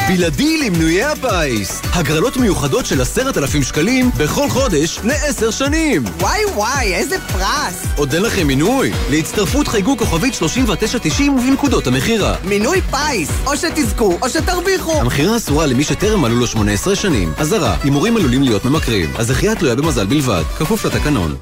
בלעדי 0.10 0.58
למנויי 0.58 1.04
הפיס. 1.04 1.82
הגרלות 1.94 2.38
מיוחדות 2.38 2.86
של 2.86 3.02
עשרת 3.02 3.38
אלפים 3.38 3.64
שקלים 3.64 4.12
בכל 4.18 4.50
חודש 4.50 5.00
לעשר 5.04 5.52
שנים. 5.52 6.04
וואי 6.20 6.46
וואי, 6.56 6.94
איזה 6.94 7.16
פרס! 7.20 7.86
עוד 7.96 8.14
אין 8.14 8.24
לכם 8.24 8.48
מינוי? 8.48 8.92
להצטרפות 9.10 9.68
חייגו 9.68 9.98
כוכבית 9.98 10.34
3990 10.34 11.34
ובנקודות 11.34 11.88
המכירה. 11.88 12.36
מינוי 12.44 12.82
פיס, 12.82 13.30
או 13.46 13.58
שתזכו, 13.58 14.18
או 14.22 14.30
שתרוויחו! 14.30 15.02
המכירה 15.02 15.38
אסורה 15.38 15.66
למי 15.66 15.84
שטרם 15.84 16.22
מלאו 16.22 16.36
לו 16.36 16.48
18 16.48 16.96
שנים. 16.96 17.34
אזהרה, 17.38 17.76
הימורים 17.84 18.18
עלולים 18.18 18.44
להיות 18.44 18.66
ממכרים. 18.66 19.14
הזכייה 19.18 19.56
תלויה 19.56 19.76
במזל 19.76 20.06
בלבד, 20.06 20.44
כפוף 20.58 20.86
לתקנון. 20.86 21.36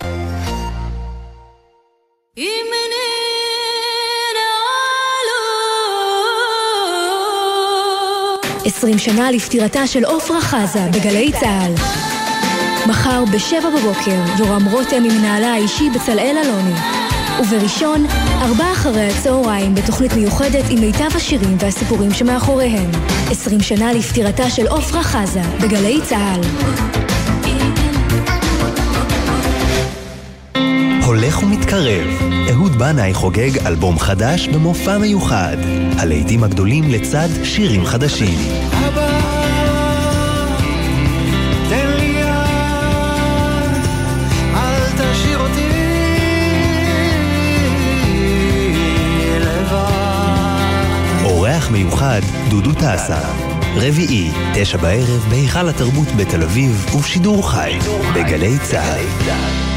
עשרים 8.77 8.97
שנה 8.97 9.31
לפטירתה 9.31 9.87
של 9.87 10.05
עפרה 10.05 10.41
חזה 10.41 10.87
בגלי 10.93 11.31
צה"ל. 11.39 11.73
מחר 12.87 13.23
בשבע 13.33 13.69
בבוקר, 13.69 14.23
יורם 14.39 14.65
רותם 14.65 15.03
ממנהלה 15.03 15.53
האישי 15.53 15.89
בצלאל 15.89 16.37
אלוני. 16.45 16.79
ובראשון, 17.39 18.05
ארבע 18.41 18.71
אחרי 18.71 19.09
הצהריים 19.09 19.75
בתוכנית 19.75 20.13
מיוחדת 20.13 20.63
עם 20.69 20.79
מיטב 20.79 21.15
השירים 21.15 21.57
והסיפורים 21.59 22.13
שמאחוריהם. 22.13 22.91
עשרים 23.31 23.61
שנה 23.61 23.93
לפטירתה 23.93 24.49
של 24.49 24.67
עפרה 24.67 25.03
חזה 25.03 25.41
בגלי 25.61 25.99
צה"ל. 26.03 26.41
הולך 31.05 31.43
ומתקרב. 31.43 32.36
בנאי 32.77 33.13
חוגג 33.13 33.65
אלבום 33.65 33.99
חדש 33.99 34.47
במופע 34.47 34.97
מיוחד. 34.97 35.57
הלהיטים 35.97 36.43
הגדולים 36.43 36.83
לצד 36.89 37.27
שירים 37.43 37.85
חדשים. 37.85 38.39
תן 41.69 41.87
לי 41.97 42.05
יד, 42.05 43.85
אל 44.55 44.91
תשאיר 44.91 45.39
אותי 45.39 45.69
לבד. 49.39 51.23
אורח 51.23 51.71
מיוחד, 51.71 52.21
דודו 52.49 52.73
טסה. 52.73 53.19
רביעי, 53.75 54.31
תשע 54.53 54.77
בערב, 54.77 55.25
בהיכל 55.29 55.69
התרבות 55.69 56.07
בתל 56.17 56.43
אביב, 56.43 56.85
ובשידור 56.95 57.51
חי, 57.51 57.77
בגלי 58.15 58.57
צה"ל. 58.59 59.76